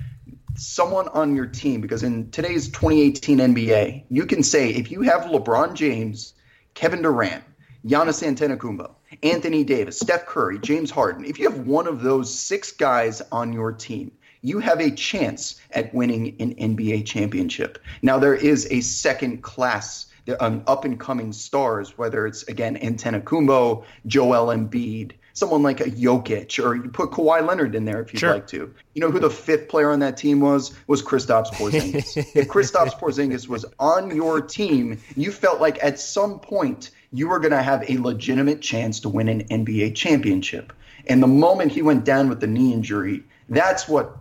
someone 0.56 1.08
on 1.10 1.36
your 1.36 1.46
team 1.46 1.82
because 1.82 2.04
in 2.04 2.30
today's 2.32 2.68
2018 2.70 3.40
NBA, 3.40 4.06
you 4.10 4.26
can 4.26 4.44
say 4.44 4.70
if 4.70 4.92
you 4.92 5.02
have 5.02 5.22
LeBron 5.24 5.74
James, 5.74 6.34
Kevin 6.74 7.02
Durant, 7.02 7.44
Giannis 7.86 8.22
Antetokounmpo, 8.24 8.96
Anthony 9.24 9.64
Davis, 9.64 10.00
Steph 10.00 10.26
Curry, 10.26 10.60
James 10.60 10.92
Harden, 10.92 11.26
if 11.26 11.40
you 11.40 11.50
have 11.50 11.60
one 11.68 11.88
of 11.88 12.02
those 12.02 12.34
six 12.34 12.72
guys 12.72 13.22
on 13.32 13.54
your 13.54 13.72
team, 13.72 14.12
you 14.42 14.60
have 14.60 14.80
a 14.80 14.90
chance 14.92 15.56
at 15.72 15.94
winning 15.94 16.36
an 16.40 16.56
NBA 16.56 17.06
championship. 17.06 17.78
Now 18.02 18.18
there 18.20 18.36
is 18.36 18.68
a 18.72 18.82
second 18.82 19.44
class 19.44 20.08
um, 20.40 20.64
up 20.68 20.86
and 20.86 21.00
coming 21.00 21.32
stars, 21.34 21.98
whether 21.98 22.26
it's 22.26 22.44
again 22.44 22.78
Antetokounmpo, 22.78 23.84
Joel 24.08 24.48
Embiid, 24.56 25.12
someone 25.34 25.64
like 25.64 25.80
a 25.82 25.86
Jokic, 25.86 26.64
or 26.64 26.76
you 26.76 26.90
put 26.90 27.12
Kawhi 27.12 27.46
Leonard 27.46 27.76
in 27.76 27.86
there 27.86 28.02
if 28.02 28.14
you'd 28.14 28.20
Sure. 28.20 28.34
like 28.34 28.48
to. 28.48 28.74
You 28.94 29.02
know 29.02 29.12
who 29.12 29.20
the 29.20 29.30
fifth 29.30 29.68
player 29.70 29.92
on 29.92 30.00
that 30.00 30.18
team 30.18 30.40
was? 30.42 30.74
Was 30.88 31.02
Kristaps 31.02 31.48
Porzingis. 31.48 32.18
if 32.36 32.48
Kristaps 32.48 32.94
Porzingis 32.94 33.48
was 33.48 33.66
on 33.80 34.16
your 34.16 34.42
team, 34.42 35.00
you 35.16 35.32
felt 35.32 35.60
like 35.62 35.84
at 35.84 36.00
some 36.00 36.40
point 36.40 36.92
you 37.12 37.28
were 37.28 37.40
going 37.40 37.52
to 37.52 37.62
have 37.62 37.90
a 37.90 37.98
legitimate 37.98 38.62
chance 38.62 39.00
to 39.02 39.10
win 39.10 39.28
an 39.28 39.44
NBA 39.48 39.96
championship. 39.96 40.74
And 41.08 41.22
the 41.22 41.28
moment 41.28 41.72
he 41.72 41.82
went 41.82 42.06
down 42.06 42.30
with 42.30 42.40
the 42.40 42.48
knee 42.48 42.74
injury, 42.74 43.24
that's 43.50 43.88
what 43.88 44.18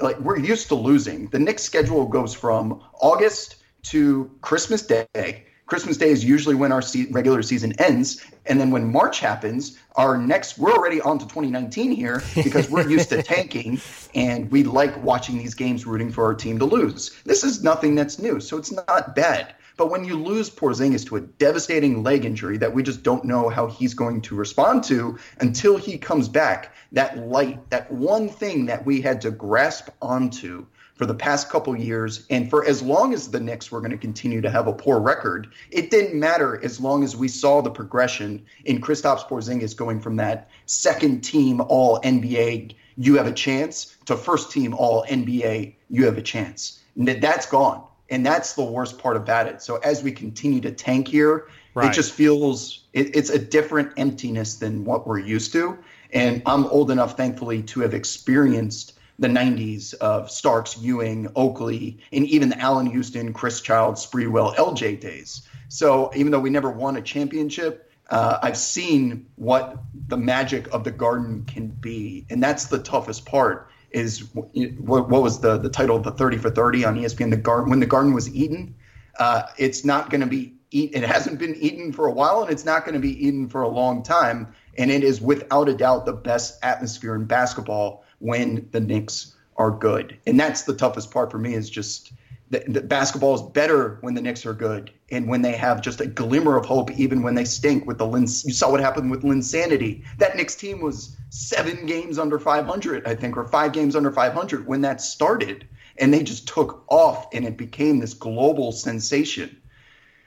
like 0.00 0.18
we're 0.20 0.38
used 0.38 0.68
to 0.68 0.74
losing. 0.74 1.28
The 1.28 1.38
Knicks 1.38 1.62
schedule 1.62 2.06
goes 2.06 2.34
from 2.34 2.82
August 3.00 3.56
to 3.84 4.30
Christmas 4.40 4.82
Day. 4.82 5.44
Christmas 5.66 5.96
Day 5.96 6.10
is 6.10 6.22
usually 6.22 6.54
when 6.54 6.72
our 6.72 6.82
se- 6.82 7.06
regular 7.10 7.42
season 7.42 7.72
ends, 7.78 8.24
and 8.44 8.60
then 8.60 8.70
when 8.70 8.92
March 8.92 9.20
happens, 9.20 9.78
our 9.96 10.18
next 10.18 10.58
we're 10.58 10.72
already 10.72 11.00
on 11.00 11.18
to 11.18 11.24
2019 11.24 11.90
here 11.92 12.22
because 12.34 12.68
we're 12.68 12.88
used 12.88 13.08
to 13.08 13.22
tanking 13.22 13.80
and 14.14 14.50
we 14.50 14.62
like 14.64 15.02
watching 15.02 15.38
these 15.38 15.54
games 15.54 15.86
rooting 15.86 16.10
for 16.10 16.24
our 16.24 16.34
team 16.34 16.58
to 16.58 16.66
lose. 16.66 17.18
This 17.24 17.44
is 17.44 17.62
nothing 17.62 17.94
that's 17.94 18.18
new, 18.18 18.40
so 18.40 18.58
it's 18.58 18.72
not 18.72 19.16
bad. 19.16 19.54
But 19.76 19.90
when 19.90 20.04
you 20.04 20.16
lose 20.16 20.50
Porzingis 20.50 21.04
to 21.06 21.16
a 21.16 21.20
devastating 21.20 22.04
leg 22.04 22.24
injury 22.24 22.58
that 22.58 22.72
we 22.72 22.82
just 22.82 23.02
don't 23.02 23.24
know 23.24 23.48
how 23.48 23.66
he's 23.66 23.92
going 23.92 24.20
to 24.22 24.36
respond 24.36 24.84
to 24.84 25.18
until 25.40 25.76
he 25.76 25.98
comes 25.98 26.28
back, 26.28 26.74
that 26.92 27.18
light, 27.18 27.70
that 27.70 27.90
one 27.90 28.28
thing 28.28 28.66
that 28.66 28.86
we 28.86 29.00
had 29.00 29.20
to 29.22 29.32
grasp 29.32 29.88
onto 30.00 30.66
for 30.94 31.06
the 31.06 31.14
past 31.14 31.50
couple 31.50 31.76
years, 31.76 32.24
and 32.30 32.48
for 32.48 32.64
as 32.64 32.80
long 32.80 33.12
as 33.12 33.28
the 33.28 33.40
Knicks 33.40 33.72
were 33.72 33.80
going 33.80 33.90
to 33.90 33.96
continue 33.96 34.40
to 34.40 34.48
have 34.48 34.68
a 34.68 34.72
poor 34.72 35.00
record, 35.00 35.48
it 35.72 35.90
didn't 35.90 36.18
matter 36.18 36.62
as 36.62 36.78
long 36.78 37.02
as 37.02 37.16
we 37.16 37.26
saw 37.26 37.60
the 37.60 37.70
progression 37.70 38.44
in 38.64 38.80
Kristaps 38.80 39.26
Porzingis 39.28 39.76
going 39.76 40.00
from 40.00 40.14
that 40.16 40.50
second 40.66 41.22
team 41.22 41.60
All 41.62 42.00
NBA, 42.02 42.76
you 42.96 43.16
have 43.16 43.26
a 43.26 43.32
chance, 43.32 43.96
to 44.06 44.16
first 44.16 44.52
team 44.52 44.72
All 44.72 45.04
NBA, 45.06 45.74
you 45.90 46.04
have 46.04 46.16
a 46.16 46.22
chance. 46.22 46.80
That's 46.96 47.46
gone, 47.46 47.84
and 48.10 48.24
that's 48.24 48.54
the 48.54 48.64
worst 48.64 48.98
part 48.98 49.16
about 49.16 49.46
it. 49.46 49.62
So 49.62 49.76
as 49.76 50.02
we 50.02 50.12
continue 50.12 50.60
to 50.60 50.70
tank 50.70 51.08
here, 51.08 51.48
right. 51.74 51.90
it 51.90 51.94
just 51.94 52.12
feels 52.12 52.84
it, 52.92 53.14
it's 53.16 53.30
a 53.30 53.38
different 53.38 53.92
emptiness 53.96 54.56
than 54.56 54.84
what 54.84 55.06
we're 55.06 55.20
used 55.20 55.52
to. 55.52 55.78
And 56.12 56.42
I'm 56.46 56.66
old 56.66 56.90
enough, 56.90 57.16
thankfully, 57.16 57.62
to 57.64 57.80
have 57.80 57.92
experienced 57.92 58.98
the 59.18 59.28
90s 59.28 59.94
of 59.94 60.30
Starks, 60.30 60.78
Ewing, 60.78 61.28
Oakley, 61.36 61.98
and 62.12 62.26
even 62.26 62.48
the 62.48 62.58
Allan 62.58 62.86
Houston, 62.86 63.32
Chris 63.32 63.60
Childs, 63.60 64.04
Sprewell, 64.04 64.54
LJ 64.56 65.00
days. 65.00 65.42
So 65.68 66.10
even 66.14 66.30
though 66.30 66.40
we 66.40 66.50
never 66.50 66.70
won 66.70 66.96
a 66.96 67.02
championship, 67.02 67.90
uh, 68.10 68.38
I've 68.42 68.56
seen 68.56 69.26
what 69.36 69.78
the 70.08 70.16
magic 70.16 70.72
of 70.72 70.84
the 70.84 70.90
Garden 70.90 71.44
can 71.46 71.68
be, 71.68 72.26
and 72.30 72.42
that's 72.42 72.66
the 72.66 72.78
toughest 72.78 73.24
part. 73.24 73.70
Is 73.94 74.28
what, 74.34 75.08
what 75.08 75.22
was 75.22 75.40
the 75.40 75.56
the 75.56 75.68
title 75.68 75.96
of 75.96 76.02
the 76.02 76.10
30 76.10 76.38
for 76.38 76.50
30 76.50 76.84
on 76.84 76.96
ESPN? 76.96 77.30
The 77.30 77.36
Garden 77.36 77.70
when 77.70 77.80
the 77.80 77.86
Garden 77.86 78.12
was 78.12 78.34
Eden. 78.34 78.74
Uh, 79.20 79.42
it's 79.56 79.84
not 79.84 80.10
going 80.10 80.20
to 80.20 80.26
be 80.26 80.54
eat. 80.72 80.94
It 80.94 81.04
hasn't 81.04 81.38
been 81.38 81.54
eaten 81.54 81.92
for 81.92 82.06
a 82.06 82.12
while, 82.12 82.42
and 82.42 82.50
it's 82.50 82.64
not 82.64 82.84
going 82.84 82.94
to 82.94 83.00
be 83.00 83.26
eaten 83.26 83.48
for 83.48 83.62
a 83.62 83.68
long 83.68 84.02
time. 84.02 84.52
And 84.76 84.90
it 84.90 85.04
is 85.04 85.20
without 85.20 85.68
a 85.68 85.74
doubt 85.74 86.06
the 86.06 86.12
best 86.12 86.58
atmosphere 86.64 87.14
in 87.14 87.26
basketball 87.26 88.04
when 88.18 88.68
the 88.72 88.80
Knicks 88.80 89.36
are 89.56 89.70
good. 89.70 90.18
And 90.26 90.40
that's 90.40 90.62
the 90.62 90.74
toughest 90.74 91.12
part 91.12 91.30
for 91.30 91.38
me 91.38 91.54
is 91.54 91.70
just 91.70 92.12
that 92.50 92.88
basketball 92.88 93.34
is 93.34 93.42
better 93.42 93.98
when 94.00 94.14
the 94.14 94.20
Knicks 94.20 94.44
are 94.44 94.54
good 94.54 94.90
and 95.14 95.28
when 95.28 95.42
they 95.42 95.52
have 95.52 95.80
just 95.80 96.00
a 96.00 96.06
glimmer 96.06 96.56
of 96.56 96.66
hope, 96.66 96.90
even 96.90 97.22
when 97.22 97.36
they 97.36 97.44
stink 97.44 97.86
with 97.86 97.98
the 97.98 98.06
Lin. 98.06 98.22
You 98.22 98.52
saw 98.52 98.70
what 98.70 98.80
happened 98.80 99.12
with 99.12 99.22
Linsanity. 99.22 100.04
That 100.18 100.36
Knicks 100.36 100.56
team 100.56 100.80
was 100.80 101.16
seven 101.30 101.86
games 101.86 102.18
under 102.18 102.38
500, 102.38 103.06
I 103.06 103.14
think, 103.14 103.36
or 103.36 103.46
five 103.46 103.72
games 103.72 103.94
under 103.94 104.10
500 104.10 104.66
when 104.66 104.80
that 104.80 105.00
started. 105.00 105.68
And 105.98 106.12
they 106.12 106.24
just 106.24 106.48
took 106.48 106.84
off 106.88 107.28
and 107.32 107.44
it 107.44 107.56
became 107.56 108.00
this 108.00 108.12
global 108.12 108.72
sensation. 108.72 109.56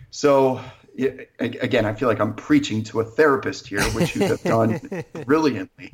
So 0.10 0.62
again, 0.98 1.86
I 1.86 1.94
feel 1.94 2.08
like 2.08 2.22
I'm 2.22 2.34
preaching 2.34 2.84
to 2.86 3.02
a 3.02 3.04
therapist 3.04 3.68
here, 3.68 3.84
which 3.92 4.16
you 4.16 4.24
have 4.24 4.42
done 4.44 4.80
brilliantly. 5.26 5.94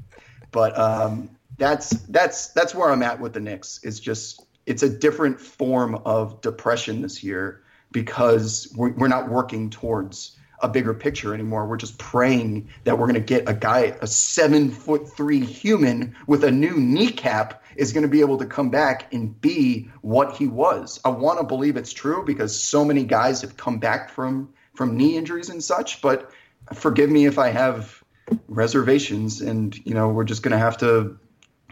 But 0.51 0.77
um, 0.77 1.31
that's 1.57 1.89
that's 1.89 2.49
that's 2.49 2.75
where 2.75 2.91
I'm 2.91 3.01
at 3.01 3.19
with 3.19 3.33
the 3.33 3.39
Knicks. 3.39 3.79
It's 3.81 3.99
just 3.99 4.45
it's 4.67 4.83
a 4.83 4.89
different 4.89 5.39
form 5.39 5.95
of 6.05 6.41
depression 6.41 7.01
this 7.01 7.23
year 7.23 7.62
because 7.93 8.73
we're, 8.75 8.91
we're 8.91 9.07
not 9.07 9.29
working 9.29 9.69
towards 9.69 10.37
a 10.63 10.67
bigger 10.67 10.93
picture 10.93 11.33
anymore. 11.33 11.67
We're 11.67 11.77
just 11.77 11.97
praying 11.97 12.69
that 12.85 12.97
we're 12.97 13.07
going 13.07 13.15
to 13.15 13.19
get 13.19 13.47
a 13.47 13.53
guy, 13.53 13.97
a 14.01 14.07
seven 14.07 14.71
foot 14.71 15.09
three 15.09 15.45
human 15.45 16.15
with 16.25 16.43
a 16.43 16.51
new 16.51 16.77
kneecap, 16.77 17.63
is 17.75 17.91
going 17.91 18.03
to 18.03 18.09
be 18.09 18.21
able 18.21 18.37
to 18.37 18.45
come 18.45 18.69
back 18.69 19.13
and 19.13 19.39
be 19.41 19.89
what 20.01 20.35
he 20.35 20.47
was. 20.47 20.99
I 21.03 21.09
want 21.09 21.39
to 21.39 21.45
believe 21.45 21.75
it's 21.75 21.91
true 21.91 22.23
because 22.23 22.57
so 22.57 22.85
many 22.85 23.03
guys 23.03 23.41
have 23.41 23.57
come 23.57 23.79
back 23.79 24.09
from 24.09 24.53
from 24.73 24.97
knee 24.97 25.17
injuries 25.17 25.49
and 25.49 25.63
such. 25.63 26.01
But 26.01 26.31
forgive 26.73 27.09
me 27.09 27.25
if 27.25 27.37
I 27.37 27.49
have 27.49 28.01
reservations, 28.47 29.41
and 29.41 29.75
you 29.85 29.93
know 29.93 30.09
we're 30.09 30.23
just 30.23 30.43
going 30.43 30.53
to 30.53 30.57
have 30.57 30.77
to 30.77 31.19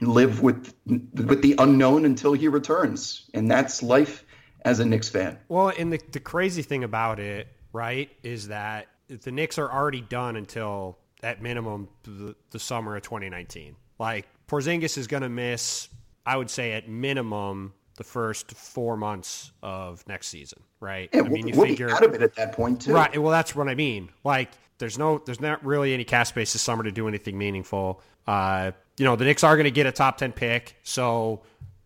live 0.02 0.42
with 0.42 0.74
with 0.86 1.42
the 1.42 1.56
unknown 1.60 2.04
until 2.04 2.34
he 2.34 2.48
returns, 2.48 3.30
and 3.34 3.50
that's 3.50 3.82
life 3.82 4.26
as 4.64 4.80
a 4.80 4.86
Knicks 4.86 5.10
fan. 5.10 5.38
Well, 5.50 5.72
and 5.78 5.92
the 5.92 6.00
the 6.12 6.20
crazy 6.20 6.62
thing 6.62 6.84
about 6.84 7.20
it, 7.20 7.48
right, 7.74 8.10
is 8.24 8.48
that 8.50 8.88
the 9.08 9.32
Knicks 9.32 9.58
are 9.58 9.72
already 9.72 10.02
done 10.02 10.36
until 10.36 10.98
at 11.24 11.42
minimum 11.42 11.88
the, 12.04 12.36
the 12.52 12.60
summer 12.60 12.96
of 12.96 13.04
2019. 13.04 13.76
Like 14.00 14.28
Porzingis 14.48 14.98
is 14.98 15.08
going 15.08 15.24
to 15.24 15.30
miss, 15.30 15.90
I 16.26 16.38
would 16.38 16.50
say 16.50 16.74
at 16.74 16.90
minimum 16.90 17.74
the 17.98 18.04
first 18.04 18.52
four 18.52 18.98
months 18.98 19.52
of 19.62 20.06
next 20.08 20.28
season, 20.28 20.64
right? 20.80 21.10
Yeah, 21.14 21.22
I 21.22 21.30
mean, 21.30 21.48
you 21.48 21.56
we'll 21.56 21.68
figure 21.68 21.92
out 21.92 22.04
of 22.04 22.14
it 22.16 22.22
at 22.22 22.36
that 22.36 22.54
point 22.54 22.82
too, 22.82 22.94
right? 22.94 23.16
Well, 23.22 23.32
that's 23.32 23.56
what 23.56 23.68
I 23.68 23.76
mean. 23.76 24.10
Like, 24.24 24.50
there's 24.80 24.98
no, 24.98 25.20
there's 25.20 25.42
not 25.42 25.64
really 25.64 25.94
any 25.94 26.04
cap 26.04 26.26
space 26.26 26.54
this 26.54 26.62
summer 26.62 26.84
to 26.84 26.92
do 26.92 27.08
anything 27.08 27.38
meaningful. 27.38 28.02
Uh, 28.26 28.72
you 28.98 29.06
know, 29.06 29.16
the 29.16 29.26
Knicks 29.26 29.44
are 29.44 29.56
going 29.56 29.66
to 29.66 29.72
get 29.72 29.86
a 29.86 29.92
top 29.92 30.18
10 30.18 30.32
pick. 30.32 30.76
So, 30.84 31.44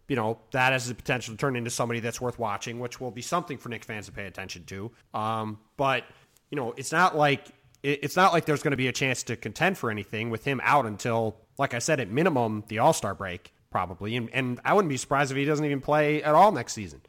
you 0.08 0.16
know, 0.16 0.40
that 0.52 0.72
has 0.72 0.88
the 0.88 0.96
potential 0.96 1.34
to 1.34 1.38
turn 1.38 1.56
into 1.56 1.70
somebody 1.70 2.00
that's 2.00 2.22
worth 2.22 2.38
watching, 2.38 2.80
which 2.80 3.02
will 3.02 3.12
be 3.12 3.22
something 3.22 3.58
for 3.58 3.70
Knicks 3.70 3.86
fans 3.86 4.06
to 4.06 4.12
pay 4.12 4.26
attention 4.26 4.64
to. 4.66 4.92
Um, 5.14 5.60
but, 5.78 6.04
you 6.50 6.56
know, 6.56 6.74
it's 6.78 6.92
not 6.92 7.18
like 7.18 7.48
it's 7.84 8.16
not 8.16 8.34
like 8.34 8.46
there's 8.46 8.64
going 8.64 8.72
to 8.72 8.78
be 8.78 8.88
a 8.88 8.92
chance 8.92 9.24
to 9.24 9.36
contend 9.36 9.78
for 9.78 9.92
anything 9.92 10.32
with 10.32 10.44
him 10.44 10.60
out 10.64 10.86
until, 10.86 11.38
like 11.58 11.74
I 11.74 11.80
said, 11.80 12.00
at 12.00 12.10
minimum, 12.10 12.64
the 12.68 12.80
All 12.80 12.94
Star 12.94 13.14
break, 13.14 13.54
probably. 13.70 14.16
And, 14.16 14.30
and 14.34 14.60
I 14.66 14.74
wouldn't 14.74 14.90
be 14.90 14.98
surprised 14.98 15.32
if 15.32 15.38
he 15.38 15.46
doesn't 15.46 15.66
even 15.66 15.82
play 15.82 16.24
at 16.24 16.34
all 16.34 16.52
next 16.52 16.74
season. 16.74 17.02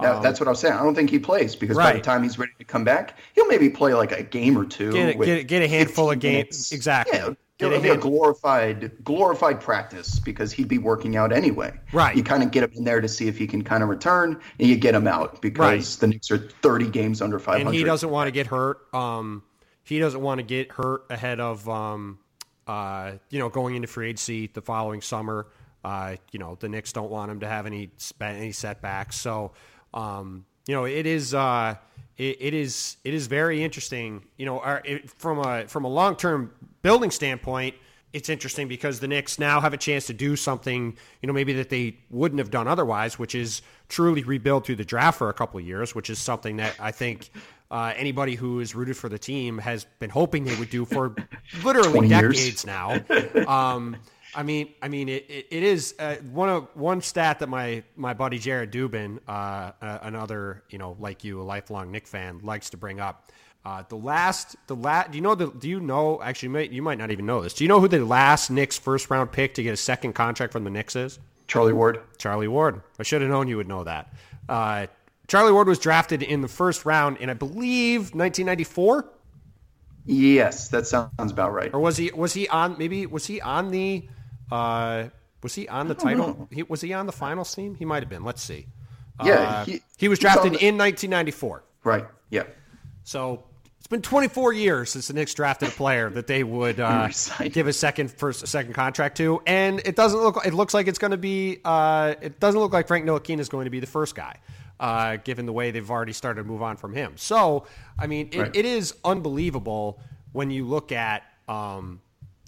Um, 0.00 0.22
that's 0.22 0.40
what 0.40 0.48
I 0.48 0.50
was 0.50 0.58
saying. 0.58 0.74
I 0.74 0.82
don't 0.82 0.94
think 0.94 1.10
he 1.10 1.18
plays 1.18 1.54
because 1.54 1.76
right. 1.76 1.92
by 1.92 1.98
the 1.98 2.00
time 2.00 2.22
he's 2.22 2.38
ready 2.38 2.52
to 2.58 2.64
come 2.64 2.82
back, 2.82 3.18
he'll 3.34 3.46
maybe 3.46 3.68
play 3.68 3.94
like 3.94 4.10
a 4.10 4.22
game 4.22 4.58
or 4.58 4.64
two. 4.64 4.90
Get, 4.90 5.08
a, 5.10 5.18
get, 5.18 5.46
get 5.46 5.62
a 5.62 5.68
handful 5.68 6.10
of 6.10 6.18
games. 6.18 6.72
Exactly. 6.72 7.18
Yeah, 7.18 7.34
It'll 7.62 7.80
be 7.80 7.88
a 7.90 7.96
glorified 7.96 8.92
glorified 9.04 9.60
practice 9.60 10.18
because 10.20 10.52
he'd 10.52 10.68
be 10.68 10.78
working 10.78 11.16
out 11.16 11.32
anyway. 11.32 11.78
Right. 11.92 12.16
You 12.16 12.22
kind 12.22 12.42
of 12.42 12.50
get 12.50 12.64
him 12.64 12.72
in 12.74 12.84
there 12.84 13.00
to 13.00 13.08
see 13.08 13.28
if 13.28 13.38
he 13.38 13.46
can 13.46 13.62
kind 13.62 13.82
of 13.82 13.88
return, 13.88 14.40
and 14.58 14.68
you 14.68 14.76
get 14.76 14.94
him 14.94 15.06
out 15.06 15.40
because 15.42 15.58
right. 15.60 16.00
the 16.00 16.06
Knicks 16.08 16.30
are 16.30 16.38
30 16.38 16.88
games 16.90 17.22
under 17.22 17.38
500. 17.38 17.66
And 17.66 17.74
he 17.74 17.84
doesn't 17.84 18.10
want 18.10 18.28
to 18.28 18.32
get 18.32 18.46
hurt. 18.46 18.92
Um, 18.94 19.42
he 19.84 19.98
doesn't 19.98 20.20
want 20.20 20.38
to 20.38 20.42
get 20.42 20.72
hurt 20.72 21.04
ahead 21.10 21.40
of 21.40 21.68
um, 21.68 22.18
uh, 22.66 23.12
you 23.30 23.38
know, 23.38 23.48
going 23.48 23.74
into 23.74 23.88
free 23.88 24.08
agency 24.08 24.46
the 24.46 24.62
following 24.62 25.00
summer. 25.00 25.46
Uh, 25.84 26.16
you 26.30 26.38
know, 26.38 26.56
the 26.60 26.68
Knicks 26.68 26.92
don't 26.92 27.10
want 27.10 27.30
him 27.30 27.40
to 27.40 27.48
have 27.48 27.66
any 27.66 27.90
any 28.20 28.52
setbacks. 28.52 29.16
So, 29.16 29.52
um, 29.92 30.46
you 30.66 30.74
know, 30.74 30.84
it 30.84 31.06
is. 31.06 31.34
Uh, 31.34 31.76
it, 32.22 32.36
it 32.40 32.54
is 32.54 32.96
it 33.04 33.14
is 33.14 33.26
very 33.26 33.62
interesting. 33.62 34.22
You 34.36 34.46
know, 34.46 34.60
our, 34.60 34.80
it, 34.84 35.10
from 35.10 35.38
a 35.38 35.66
from 35.66 35.84
a 35.84 35.88
long 35.88 36.16
term 36.16 36.52
building 36.82 37.10
standpoint, 37.10 37.74
it's 38.12 38.28
interesting 38.28 38.68
because 38.68 39.00
the 39.00 39.08
Knicks 39.08 39.38
now 39.38 39.60
have 39.60 39.72
a 39.72 39.76
chance 39.76 40.06
to 40.06 40.12
do 40.12 40.36
something, 40.36 40.96
you 41.20 41.26
know, 41.26 41.32
maybe 41.32 41.52
that 41.54 41.70
they 41.70 41.96
wouldn't 42.10 42.38
have 42.38 42.50
done 42.50 42.68
otherwise, 42.68 43.18
which 43.18 43.34
is 43.34 43.62
truly 43.88 44.22
rebuild 44.22 44.64
through 44.64 44.76
the 44.76 44.84
draft 44.84 45.18
for 45.18 45.28
a 45.28 45.32
couple 45.32 45.58
of 45.58 45.66
years, 45.66 45.94
which 45.94 46.10
is 46.10 46.18
something 46.18 46.58
that 46.58 46.76
I 46.78 46.92
think 46.92 47.30
uh, 47.70 47.92
anybody 47.96 48.34
who 48.34 48.60
is 48.60 48.74
rooted 48.74 48.96
for 48.96 49.08
the 49.08 49.18
team 49.18 49.58
has 49.58 49.86
been 49.98 50.10
hoping 50.10 50.44
they 50.44 50.56
would 50.56 50.70
do 50.70 50.84
for 50.84 51.14
literally 51.64 52.08
decades 52.08 52.64
years. 52.64 52.66
now. 52.66 53.00
Um, 53.48 53.96
I 54.34 54.42
mean, 54.42 54.72
I 54.80 54.88
mean, 54.88 55.08
it, 55.08 55.26
it, 55.28 55.46
it 55.50 55.62
is 55.62 55.94
uh, 55.98 56.16
one 56.32 56.48
of 56.48 56.68
one 56.74 57.02
stat 57.02 57.40
that 57.40 57.48
my 57.48 57.82
my 57.96 58.14
buddy 58.14 58.38
Jared 58.38 58.72
Dubin, 58.72 59.18
uh, 59.28 59.72
uh, 59.80 59.98
another 60.02 60.62
you 60.70 60.78
know 60.78 60.96
like 60.98 61.24
you, 61.24 61.40
a 61.40 61.44
lifelong 61.44 61.90
Knick 61.90 62.06
fan, 62.06 62.40
likes 62.42 62.70
to 62.70 62.76
bring 62.76 63.00
up. 63.00 63.30
Uh, 63.64 63.84
the 63.88 63.96
last, 63.96 64.56
the 64.66 64.74
last, 64.74 65.12
do 65.12 65.18
you 65.18 65.22
know 65.22 65.36
the? 65.36 65.46
Do 65.46 65.68
you 65.68 65.78
know? 65.80 66.20
Actually, 66.20 66.46
you 66.46 66.52
might, 66.52 66.70
you 66.72 66.82
might 66.82 66.98
not 66.98 67.10
even 67.12 67.26
know 67.26 67.40
this. 67.42 67.54
Do 67.54 67.62
you 67.62 67.68
know 67.68 67.78
who 67.78 67.86
the 67.86 68.04
last 68.04 68.50
Knicks 68.50 68.76
first 68.76 69.08
round 69.08 69.30
pick 69.30 69.54
to 69.54 69.62
get 69.62 69.72
a 69.72 69.76
second 69.76 70.14
contract 70.14 70.52
from 70.52 70.64
the 70.64 70.70
Knicks 70.70 70.96
is? 70.96 71.18
Charlie 71.46 71.72
Ward. 71.72 72.00
Charlie 72.18 72.48
Ward. 72.48 72.80
I 72.98 73.02
should 73.04 73.20
have 73.20 73.30
known 73.30 73.46
you 73.46 73.58
would 73.58 73.68
know 73.68 73.84
that. 73.84 74.12
Uh, 74.48 74.86
Charlie 75.28 75.52
Ward 75.52 75.68
was 75.68 75.78
drafted 75.78 76.22
in 76.22 76.40
the 76.40 76.48
first 76.48 76.84
round 76.84 77.18
in, 77.18 77.30
I 77.30 77.34
believe, 77.34 78.14
1994. 78.14 79.06
Yes, 80.06 80.68
that 80.68 80.86
sounds 80.86 81.30
about 81.30 81.52
right. 81.52 81.72
Or 81.72 81.78
was 81.78 81.96
he? 81.96 82.10
Was 82.10 82.34
he 82.34 82.48
on? 82.48 82.76
Maybe 82.78 83.06
was 83.06 83.26
he 83.26 83.40
on 83.40 83.70
the? 83.70 84.08
Uh, 84.52 85.08
was 85.42 85.54
he 85.54 85.66
on 85.66 85.88
the 85.88 85.94
title? 85.94 86.46
He, 86.52 86.62
was 86.62 86.82
he 86.82 86.92
on 86.92 87.06
the 87.06 87.12
finals 87.12 87.54
team? 87.54 87.74
He 87.74 87.86
might 87.86 88.02
have 88.02 88.10
been. 88.10 88.22
Let's 88.22 88.42
see. 88.42 88.66
Yeah, 89.24 89.34
uh, 89.34 89.64
he, 89.64 89.82
he, 89.96 90.08
was 90.08 90.18
drafted 90.18 90.52
the, 90.52 90.66
in 90.66 90.76
1994. 90.76 91.64
Right. 91.84 92.04
Yeah. 92.30 92.44
So 93.04 93.44
it's 93.78 93.86
been 93.86 94.02
24 94.02 94.52
years 94.52 94.90
since 94.90 95.08
the 95.08 95.14
Knicks 95.14 95.32
drafted 95.34 95.68
a 95.68 95.72
player 95.72 96.10
that 96.10 96.26
they 96.26 96.44
would 96.44 96.80
uh, 96.80 97.08
give 97.50 97.66
a 97.66 97.72
second 97.72 98.10
first 98.10 98.42
a 98.42 98.46
second 98.46 98.74
contract 98.74 99.16
to, 99.18 99.40
and 99.46 99.80
it 99.84 99.96
doesn't 99.96 100.20
look. 100.20 100.44
It 100.44 100.52
looks 100.52 100.74
like 100.74 100.86
it's 100.86 100.98
going 100.98 101.12
to 101.12 101.16
be. 101.16 101.58
Uh, 101.64 102.14
it 102.20 102.38
doesn't 102.38 102.60
look 102.60 102.72
like 102.72 102.86
Frank 102.86 103.06
Ntilikina 103.06 103.40
is 103.40 103.48
going 103.48 103.64
to 103.64 103.70
be 103.70 103.80
the 103.80 103.86
first 103.86 104.14
guy, 104.14 104.36
uh, 104.80 105.16
given 105.16 105.46
the 105.46 105.52
way 105.52 105.70
they've 105.70 105.90
already 105.90 106.12
started 106.12 106.42
to 106.42 106.48
move 106.48 106.62
on 106.62 106.76
from 106.76 106.94
him. 106.94 107.14
So, 107.16 107.66
I 107.98 108.06
mean, 108.06 108.28
it, 108.32 108.38
right. 108.38 108.56
it 108.56 108.66
is 108.66 108.94
unbelievable 109.02 109.98
when 110.32 110.50
you 110.50 110.66
look 110.66 110.92
at. 110.92 111.22
Um, 111.48 112.00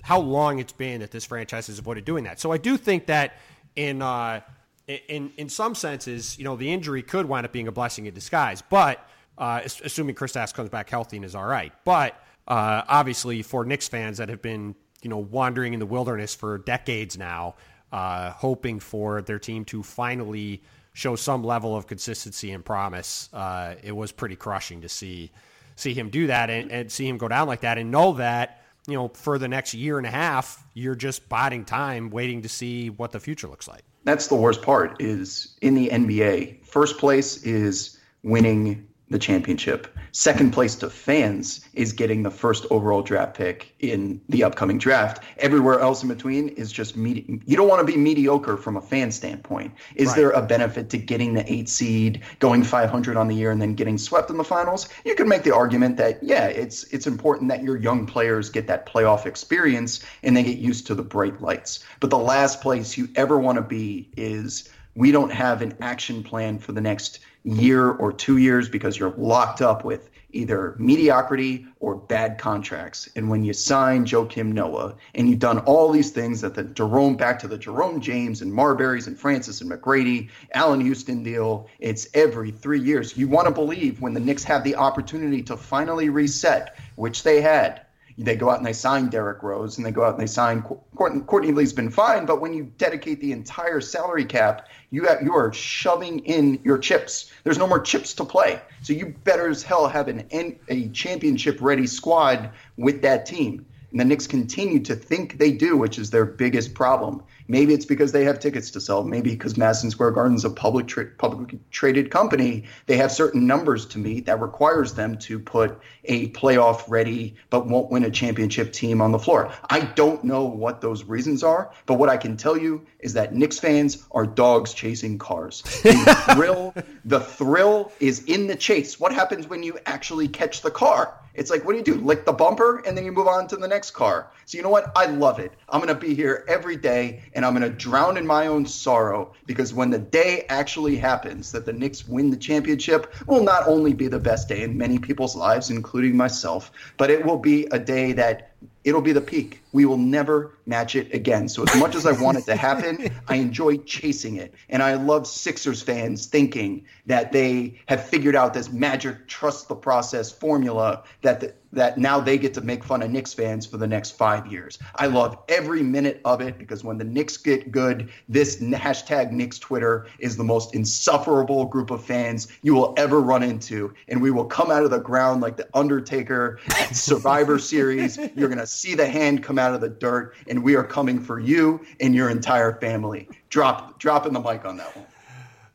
how 0.05 0.21
long 0.21 0.59
it's 0.59 0.73
been 0.73 1.01
that 1.01 1.11
this 1.11 1.25
franchise 1.25 1.67
has 1.69 1.79
avoided 1.79 2.05
doing 2.05 2.25
that. 2.25 2.39
So 2.39 2.53
I 2.53 2.59
do 2.59 2.77
think 2.77 3.07
that 3.07 3.39
in 3.75 4.03
uh, 4.03 4.43
in 4.87 5.33
in 5.39 5.49
some 5.49 5.75
senses, 5.75 6.39
you 6.39 6.45
know, 6.45 6.57
the 6.57 6.71
injury 6.71 7.03
could 7.03 7.27
wind 7.27 7.47
up 7.47 7.53
being 7.53 7.69
a 7.69 7.73
blessing 7.73 8.05
in 8.05 8.13
disguise. 8.13 8.63
But 8.63 9.09
uh, 9.39 9.63
assuming 9.65 10.15
Kristaps 10.15 10.53
comes 10.53 10.69
back 10.69 10.91
healthy 10.91 11.17
and 11.17 11.25
is 11.25 11.35
all 11.35 11.47
right. 11.47 11.73
But 11.87 12.23
uh, 12.47 12.83
obviously, 12.87 13.41
for 13.41 13.65
Knicks 13.65 13.89
fans 13.89 14.19
that 14.19 14.29
have 14.29 14.43
been 14.43 14.75
you 15.01 15.09
know 15.09 15.17
wandering 15.17 15.73
in 15.73 15.81
the 15.81 15.87
wilderness 15.87 16.35
for 16.35 16.59
decades 16.59 17.17
now, 17.17 17.55
uh, 17.91 18.31
hoping 18.33 18.81
for 18.81 19.23
their 19.23 19.39
team 19.39 19.65
to 19.67 19.83
finally 19.83 20.63
show 20.93 21.17
some 21.17 21.43
level 21.43 21.75
of 21.75 21.87
consistency 21.87 22.53
and 22.53 22.63
promise, 22.63 23.31
uh, 23.33 23.75
it 23.83 23.93
was 23.93 24.13
pretty 24.13 24.37
crushing 24.37 24.83
to 24.83 24.89
see 24.91 25.31
see 25.77 25.95
him 25.95 26.11
do 26.11 26.27
that 26.27 26.51
and, 26.51 26.71
and 26.71 26.93
see 26.93 27.09
him 27.09 27.17
go 27.17 27.27
down 27.27 27.49
like 27.49 27.63
that 27.63 27.79
and 27.79 27.91
know 27.91 28.13
that 28.13 28.64
you 28.87 28.95
know 28.95 29.09
for 29.09 29.39
the 29.39 29.49
next 29.49 29.75
year 29.75 29.99
and 29.99 30.07
a 30.07 30.11
half 30.11 30.65
you're 30.75 30.95
just 30.95 31.29
biding 31.29 31.65
time 31.65 32.11
waiting 32.11 32.43
to 32.43 32.49
see 32.49 32.91
what 32.91 33.13
the 33.13 33.21
future 33.21 33.49
looks 33.49 33.69
like. 33.69 33.83
That's 34.05 34.27
the 34.27 34.35
worst 34.35 34.63
part 34.63 35.01
is 35.01 35.57
in 35.61 35.75
the 35.75 35.89
nba 35.89 36.65
first 36.65 36.99
place 36.99 37.43
is 37.45 37.99
winning 38.23 38.89
the 39.11 39.19
championship. 39.19 39.87
Second 40.13 40.53
place 40.53 40.77
to 40.77 40.89
fans 40.89 41.67
is 41.75 41.93
getting 41.93 42.23
the 42.23 42.31
first 42.31 42.67
overall 42.71 43.03
draft 43.03 43.37
pick 43.37 43.75
in 43.81 44.21
the 44.29 44.45
upcoming 44.45 44.79
draft. 44.79 45.23
Everywhere 45.39 45.81
else 45.81 46.03
in 46.03 46.09
between 46.09 46.49
is 46.51 46.73
just 46.73 46.97
medi- 46.97 47.41
you 47.45 47.57
don't 47.57 47.69
want 47.69 47.87
to 47.87 47.93
be 47.93 47.99
mediocre 47.99 48.57
from 48.57 48.77
a 48.77 48.81
fan 48.81 49.13
standpoint. 49.13 49.75
Is 49.95 50.09
right. 50.09 50.17
there 50.17 50.31
a 50.31 50.41
benefit 50.41 50.89
to 50.91 50.99
getting 50.99 51.35
the 51.35 51.53
8 51.53 51.69
seed, 51.69 52.23
going 52.39 52.63
500 52.63 53.17
on 53.17 53.29
the 53.29 53.35
year 53.35 53.51
and 53.51 53.61
then 53.61 53.75
getting 53.75 53.99
swept 53.99 54.31
in 54.31 54.39
the 54.39 54.45
finals? 54.45 54.89
You 55.05 55.15
could 55.15 55.29
make 55.29 55.43
the 55.43 55.55
argument 55.55 55.97
that 55.99 56.23
yeah, 56.23 56.47
it's 56.47 56.85
it's 56.85 57.07
important 57.07 57.51
that 57.51 57.63
your 57.63 57.77
young 57.77 58.07
players 58.07 58.49
get 58.49 58.67
that 58.69 58.87
playoff 58.87 59.27
experience 59.27 60.05
and 60.23 60.37
they 60.37 60.43
get 60.43 60.59
used 60.59 60.87
to 60.87 60.95
the 60.95 61.03
bright 61.03 61.43
lights. 61.43 61.85
But 62.01 62.11
the 62.11 62.19
last 62.19 62.63
place 62.63 62.97
you 62.97 63.09
ever 63.17 63.39
want 63.39 63.57
to 63.57 63.63
be 63.63 64.09
is 64.17 64.71
we 64.95 65.11
don't 65.11 65.33
have 65.33 65.61
an 65.61 65.75
action 65.81 66.23
plan 66.23 66.59
for 66.59 66.73
the 66.73 66.81
next 66.81 67.21
year 67.45 67.91
or 67.91 68.13
two 68.13 68.39
years 68.39 68.69
because 68.69 68.99
you're 68.99 69.15
locked 69.17 69.61
up 69.61 69.85
with 69.85 70.11
either 70.35 70.75
mediocrity 70.79 71.67
or 71.79 71.95
bad 71.95 72.39
contracts. 72.39 73.09
And 73.15 73.31
when 73.31 73.45
you 73.45 73.53
sign 73.53 74.05
Joakim 74.05 74.53
Noah 74.53 74.97
and 75.15 75.29
you've 75.29 75.39
done 75.39 75.59
all 75.61 75.93
these 75.93 76.11
things 76.11 76.41
that 76.41 76.55
the 76.55 76.65
Jerome 76.65 77.17
back 77.17 77.39
to 77.41 77.49
the 77.49 77.57
Jerome 77.57 78.01
James 78.01 78.43
and 78.43 78.53
Marburys 78.53 79.07
and 79.07 79.19
Francis 79.19 79.61
and 79.61 79.71
McGrady, 79.71 80.31
Allan 80.53 80.81
Houston 80.81 81.23
deal, 81.23 81.69
it's 81.79 82.09
every 82.15 82.51
three 82.51 82.81
years. 82.81 83.17
You 83.17 83.29
want 83.29 83.47
to 83.47 83.55
believe 83.55 84.01
when 84.01 84.15
the 84.15 84.21
Knicks 84.21 84.45
have 84.45 84.65
the 84.65 84.75
opportunity 84.75 85.43
to 85.45 85.57
finally 85.57 86.09
reset, 86.09 86.77
which 86.97 87.23
they 87.23 87.41
had, 87.41 87.83
they 88.17 88.37
go 88.37 88.51
out 88.51 88.59
and 88.59 88.67
they 88.67 88.73
sign 88.73 89.09
Derrick 89.09 89.43
Rose 89.43 89.77
and 89.77 89.85
they 89.85 89.91
go 89.91 90.05
out 90.05 90.13
and 90.13 90.21
they 90.21 90.27
sign 90.27 90.63
Courtney, 90.95 91.21
Courtney 91.23 91.53
Lee's 91.53 91.73
been 91.73 91.91
fine, 91.91 92.27
but 92.27 92.41
when 92.41 92.55
you 92.55 92.65
dedicate 92.79 93.21
the 93.21 93.33
entire 93.33 93.81
salary 93.81 94.25
cap, 94.25 94.69
you 94.91 95.05
have, 95.07 95.23
you 95.23 95.35
are 95.35 95.53
shoving 95.53 96.21
in 96.21 96.61
your 96.63 96.79
chips. 96.79 97.33
There's 97.43 97.59
no 97.59 97.67
more 97.67 97.81
chips 97.81 98.13
to 98.15 98.25
play, 98.25 98.61
so 98.83 98.93
you 98.93 99.15
better 99.25 99.49
as 99.49 99.63
hell 99.63 99.89
have 99.89 100.09
an 100.09 100.29
a 100.69 100.89
championship 100.89 101.59
ready 101.61 101.87
squad 101.87 102.51
with 102.77 103.03
that 103.03 103.27
team. 103.27 103.67
And 103.91 104.01
the 104.01 104.05
Knicks 104.05 104.27
continue 104.27 104.81
to 104.81 104.95
think 104.95 105.39
they 105.39 105.53
do, 105.53 105.77
which 105.77 105.99
is 105.99 106.11
their 106.11 106.25
biggest 106.25 106.75
problem. 106.75 107.23
Maybe 107.47 107.75
it's 107.75 107.85
because 107.85 108.13
they 108.13 108.25
have 108.25 108.39
tickets 108.41 108.71
to 108.73 108.81
sell. 108.81 109.05
Maybe 109.05 109.31
because 109.31 109.57
Madison 109.57 109.91
Square 109.91 110.13
Garden 110.13 110.37
is 110.37 110.45
a 110.45 110.51
public 110.51 110.87
tra- 110.87 111.11
publicly 111.19 111.61
traded 111.71 112.11
company, 112.11 112.65
they 112.87 112.97
have 112.97 113.13
certain 113.13 113.47
numbers 113.47 113.87
to 113.87 113.99
meet 113.99 114.27
that 114.27 114.41
requires 114.41 114.95
them 114.95 115.19
to 115.19 115.39
put 115.39 115.79
a 116.05 116.31
playoff 116.31 116.85
ready 116.89 117.35
but 117.51 117.67
won't 117.67 117.91
win 117.91 118.05
a 118.05 118.11
championship 118.11 118.73
team 118.73 119.01
on 119.01 119.13
the 119.13 119.19
floor. 119.19 119.53
I 119.69 119.81
don't 119.81 120.25
know 120.25 120.45
what 120.45 120.81
those 120.81 121.05
reasons 121.05 121.43
are, 121.43 121.71
but 121.87 121.95
what 121.95 122.09
I 122.09 122.17
can 122.17 122.37
tell 122.37 122.57
you 122.57 122.87
is 123.05 123.13
that 123.13 123.35
Knicks 123.35 123.59
fans 123.59 124.05
are 124.13 124.27
dogs 124.27 124.73
chasing 124.73 125.19
cars. 125.19 125.63
The 125.85 126.35
thrill, 126.35 126.75
the 127.05 127.21
thrill 127.21 127.93
is 128.01 128.25
in 128.25 128.47
the 128.47 128.57
chase. 128.57 128.99
What 128.99 129.13
happens 129.13 129.47
when 129.47 129.63
you 129.63 129.79
actually 129.87 130.27
catch 130.27 130.63
the 130.63 130.71
car? 130.71 131.15
It's 131.35 131.51
like, 131.51 131.65
what 131.65 131.73
do 131.73 131.79
you 131.79 131.85
do? 131.85 132.05
Lick 132.05 132.25
the 132.25 132.33
bumper 132.33 132.79
and 132.87 132.97
then 132.97 133.05
you 133.05 133.13
move 133.13 133.27
on 133.27 133.49
to 133.49 133.57
the 133.57 133.67
next 133.67 133.91
car. 133.91 134.31
So, 134.47 134.57
you 134.57 134.63
know 134.63 134.71
what? 134.71 134.93
I 134.97 135.07
love 135.07 135.41
it. 135.41 135.53
I'm 135.69 135.81
going 135.81 135.93
to 135.93 136.01
be 136.01 136.15
here 136.15 136.45
every 136.49 136.77
day 136.77 137.23
and 137.35 137.45
I'm 137.45 137.55
going 137.55 137.71
to 137.71 137.77
drown 137.77 138.17
in 138.17 138.27
my 138.27 138.47
own 138.47 138.65
sorrow 138.67 139.33
because 139.47 139.75
when 139.75 139.91
the 139.91 139.99
day 139.99 140.47
actually 140.49 140.97
happens 140.97 141.51
that 141.53 141.67
the 141.67 141.73
Knicks 141.73 142.07
win 142.07 142.31
the 142.31 142.37
championship, 142.37 143.13
will 143.27 143.43
not 143.43 143.67
only 143.67 143.93
be 143.95 144.07
the 144.07 144.19
best 144.19 144.49
day 144.49 144.63
in 144.63 144.79
many 144.79 144.99
people's 144.99 145.35
lives, 145.35 145.71
including 145.71 146.17
myself, 146.17 146.71
but 146.97 147.11
it 147.11 147.25
will 147.25 147.39
be 147.39 147.67
a 147.73 147.79
day 147.79 148.13
that 148.13 148.54
it'll 148.85 149.01
be 149.01 149.13
the 149.13 149.21
peak. 149.21 149.61
We 149.73 149.85
will 149.87 149.99
never 149.99 150.57
match 150.67 150.95
it 150.95 151.13
again. 151.15 151.49
So 151.49 151.65
as 151.65 151.75
much 151.77 151.95
as 151.95 152.07
I 152.07 152.13
want 152.13 152.39
it 152.39 152.45
to 152.47 152.57
happen, 152.57 153.11
I 153.29 153.37
enjoy 153.37 153.79
chasing 153.79 154.37
it. 154.37 154.55
And 154.69 154.83
I 154.83 154.95
love 154.95 155.27
Sixers 155.27 155.83
fans 155.83 156.27
thinking 156.27 156.85
that 157.07 157.33
they 157.33 157.81
have 157.87 158.05
figured 158.05 158.37
out 158.37 158.55
this 158.55 158.71
magic 158.71 159.27
trust 159.27 159.69
the 159.69 159.75
process 159.75 160.31
formula 160.31 161.05
that 161.23 161.41
the, 161.41 161.55
that 161.75 161.99
now 161.99 162.21
they 162.21 162.39
get 162.39 162.55
to 162.55 162.61
make 162.61 162.85
fun 162.85 163.03
of 163.03 163.11
Knicks 163.11 163.33
fans 163.33 163.67
for 163.67 163.77
the 163.77 163.87
next 163.87 164.13
five 164.13 164.47
years. 164.47 164.79
I 164.97 165.07
love 165.07 165.39
every 165.49 165.83
minute 165.83 166.21
of 166.25 166.41
it 166.41 166.59
because 166.59 166.85
when 166.85 166.99
the 166.99 167.05
Knicks 167.05 167.37
get 167.37 167.71
good, 167.71 168.11
this 168.29 168.57
hashtag 168.57 169.31
Knicks 169.31 169.59
Twitter 169.59 170.07
is 170.19 170.37
the 170.37 170.45
most 170.45 170.75
insufferable 170.75 171.67
group 171.67 171.91
of 171.91 172.05
fans 172.05 172.49
you 172.63 172.75
will 172.75 172.95
ever 172.97 173.21
run 173.21 173.43
into. 173.43 173.93
And 174.09 174.21
we 174.21 174.31
will 174.31 174.45
come 174.45 174.71
out 174.71 174.83
of 174.83 174.91
the 174.91 175.01
ground 175.01 175.41
like 175.41 175.57
the 175.57 175.69
Undertaker 175.75 176.59
at 176.69 176.95
Survivor 176.95 177.59
Series. 177.59 178.17
You're 178.35 178.49
going 178.49 178.59
to 178.59 178.67
see 178.67 178.95
the 178.95 179.07
hand 179.07 179.43
come 179.43 179.59
out 179.59 179.75
of 179.75 179.81
the 179.81 179.89
dirt, 179.89 180.35
and 180.49 180.63
we 180.63 180.77
are 180.77 180.85
coming 180.85 181.21
for 181.21 181.39
you 181.39 181.85
and 182.01 182.15
your 182.15 182.31
entire 182.31 182.79
family. 182.81 183.29
Drop, 183.49 183.99
dropping 183.99 184.33
the 184.33 184.41
mic 184.41 184.65
on 184.65 184.77
that 184.77 184.97
one. 184.97 185.07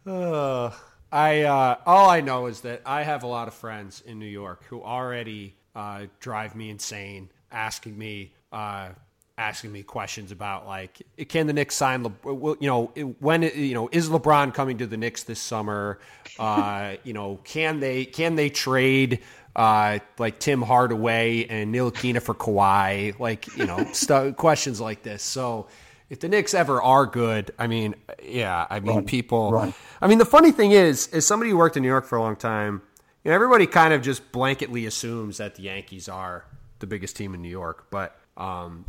Uh, 0.05 0.71
I 1.11 1.43
uh, 1.43 1.75
all 1.85 2.09
I 2.09 2.21
know 2.21 2.45
is 2.47 2.61
that 2.61 2.81
I 2.85 3.03
have 3.03 3.23
a 3.23 3.27
lot 3.27 3.47
of 3.47 3.53
friends 3.53 4.01
in 4.05 4.19
New 4.19 4.25
York 4.25 4.63
who 4.65 4.81
already 4.81 5.55
uh, 5.79 6.07
drive 6.19 6.55
me 6.55 6.69
insane, 6.69 7.29
asking 7.51 7.97
me 7.97 8.33
uh, 8.51 8.89
asking 9.37 9.71
me 9.71 9.81
questions 9.81 10.33
about 10.33 10.67
like 10.67 11.01
can 11.29 11.47
the 11.47 11.53
Knicks 11.53 11.75
sign 11.75 12.03
Le- 12.03 12.57
you 12.59 12.67
know 12.67 12.87
when 13.19 13.43
you 13.43 13.73
know 13.73 13.87
is 13.93 14.09
LeBron 14.09 14.53
coming 14.53 14.77
to 14.79 14.87
the 14.87 14.97
Knicks 14.97 15.23
this 15.23 15.39
summer? 15.39 15.99
Uh, 16.37 16.95
you 17.05 17.13
know 17.13 17.39
can 17.45 17.79
they 17.79 18.03
can 18.03 18.35
they 18.35 18.49
trade 18.49 19.19
uh, 19.55 19.99
like 20.17 20.39
Tim 20.39 20.61
Hardaway 20.61 21.45
and 21.49 21.73
Ntilikina 21.73 22.21
for 22.21 22.35
Kawhi? 22.35 23.17
Like 23.17 23.47
you 23.55 23.65
know 23.65 23.87
st- 23.93 24.35
questions 24.35 24.81
like 24.81 25.03
this. 25.03 25.23
So 25.23 25.67
if 26.09 26.19
the 26.19 26.27
Knicks 26.27 26.53
ever 26.53 26.81
are 26.81 27.05
good 27.05 27.51
I 27.57 27.67
mean 27.67 27.95
yeah 28.21 28.67
I 28.69 28.81
mean 28.81 28.95
run, 28.95 29.05
people 29.05 29.51
run. 29.53 29.73
I 30.01 30.07
mean 30.07 30.17
the 30.17 30.25
funny 30.25 30.51
thing 30.51 30.71
is 30.71 31.07
as 31.13 31.25
somebody 31.25 31.51
who 31.51 31.57
worked 31.57 31.77
in 31.77 31.83
New 31.83 31.89
York 31.89 32.05
for 32.05 32.17
a 32.17 32.21
long 32.21 32.35
time 32.35 32.81
you 33.23 33.29
know, 33.29 33.35
everybody 33.35 33.67
kind 33.67 33.93
of 33.93 34.01
just 34.01 34.31
blanketly 34.31 34.87
assumes 34.87 35.37
that 35.37 35.55
the 35.55 35.63
Yankees 35.63 36.07
are 36.07 36.45
the 36.79 36.87
biggest 36.87 37.15
team 37.15 37.33
in 37.33 37.41
New 37.41 37.49
York, 37.49 37.87
but 37.89 38.17
um, 38.37 38.85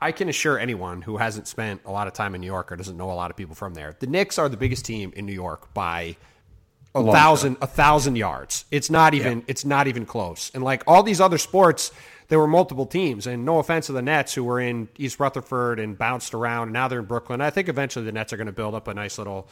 I 0.00 0.12
can 0.12 0.28
assure 0.28 0.58
anyone 0.58 1.02
who 1.02 1.16
hasn't 1.16 1.48
spent 1.48 1.82
a 1.84 1.90
lot 1.90 2.06
of 2.06 2.14
time 2.14 2.34
in 2.34 2.40
New 2.40 2.46
York 2.46 2.72
or 2.72 2.76
doesn't 2.76 2.96
know 2.96 3.10
a 3.10 3.14
lot 3.14 3.30
of 3.30 3.36
people 3.36 3.54
from 3.54 3.74
there, 3.74 3.94
the 3.98 4.06
Knicks 4.06 4.38
are 4.38 4.48
the 4.48 4.56
biggest 4.56 4.84
team 4.84 5.12
in 5.14 5.26
New 5.26 5.34
York 5.34 5.72
by 5.74 6.16
a, 6.94 7.00
a 7.00 7.12
thousand 7.12 7.58
a 7.60 7.66
thousand 7.66 8.16
yards. 8.16 8.64
It's 8.70 8.88
not 8.88 9.12
even 9.14 9.38
yeah. 9.38 9.44
it's 9.48 9.64
not 9.64 9.86
even 9.86 10.06
close. 10.06 10.50
And 10.54 10.64
like 10.64 10.82
all 10.86 11.02
these 11.02 11.20
other 11.20 11.36
sports, 11.36 11.92
there 12.28 12.38
were 12.38 12.46
multiple 12.46 12.86
teams. 12.86 13.26
And 13.26 13.44
no 13.44 13.58
offense 13.58 13.86
to 13.86 13.92
the 13.92 14.02
Nets 14.02 14.32
who 14.34 14.44
were 14.44 14.60
in 14.60 14.88
East 14.96 15.20
Rutherford 15.20 15.78
and 15.78 15.98
bounced 15.98 16.32
around, 16.32 16.64
and 16.64 16.72
now 16.72 16.88
they're 16.88 17.00
in 17.00 17.04
Brooklyn. 17.04 17.40
I 17.40 17.50
think 17.50 17.68
eventually 17.68 18.04
the 18.06 18.12
Nets 18.12 18.32
are 18.32 18.36
going 18.36 18.46
to 18.46 18.52
build 18.52 18.74
up 18.74 18.88
a 18.88 18.94
nice 18.94 19.18
little 19.18 19.48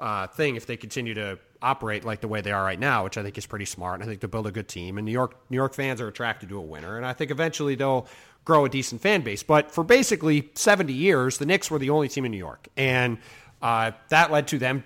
uh, 0.00 0.26
thing 0.26 0.56
if 0.56 0.66
they 0.66 0.76
continue 0.76 1.14
to 1.14 1.38
operate 1.62 2.04
like 2.04 2.20
the 2.20 2.28
way 2.28 2.40
they 2.40 2.52
are 2.52 2.64
right 2.64 2.80
now, 2.80 3.04
which 3.04 3.18
I 3.18 3.22
think 3.22 3.36
is 3.36 3.46
pretty 3.46 3.66
smart. 3.66 3.96
And 3.96 4.04
I 4.04 4.06
think 4.06 4.20
they'll 4.20 4.30
build 4.30 4.46
a 4.46 4.50
good 4.50 4.66
team. 4.66 4.98
And 4.98 5.04
New 5.04 5.12
York 5.12 5.36
New 5.50 5.56
York 5.56 5.74
fans 5.74 6.00
are 6.00 6.08
attracted 6.08 6.48
to 6.48 6.56
a 6.56 6.62
winner, 6.62 6.96
and 6.96 7.06
I 7.06 7.12
think 7.12 7.30
eventually 7.30 7.74
they'll 7.74 8.08
grow 8.44 8.64
a 8.64 8.68
decent 8.68 9.02
fan 9.02 9.20
base. 9.20 9.42
But 9.42 9.70
for 9.70 9.84
basically 9.84 10.50
70 10.54 10.92
years, 10.92 11.38
the 11.38 11.46
Knicks 11.46 11.70
were 11.70 11.78
the 11.78 11.90
only 11.90 12.08
team 12.08 12.24
in 12.24 12.32
New 12.32 12.38
York, 12.38 12.68
and 12.76 13.18
uh, 13.60 13.92
that 14.08 14.32
led 14.32 14.48
to 14.48 14.58
them 14.58 14.84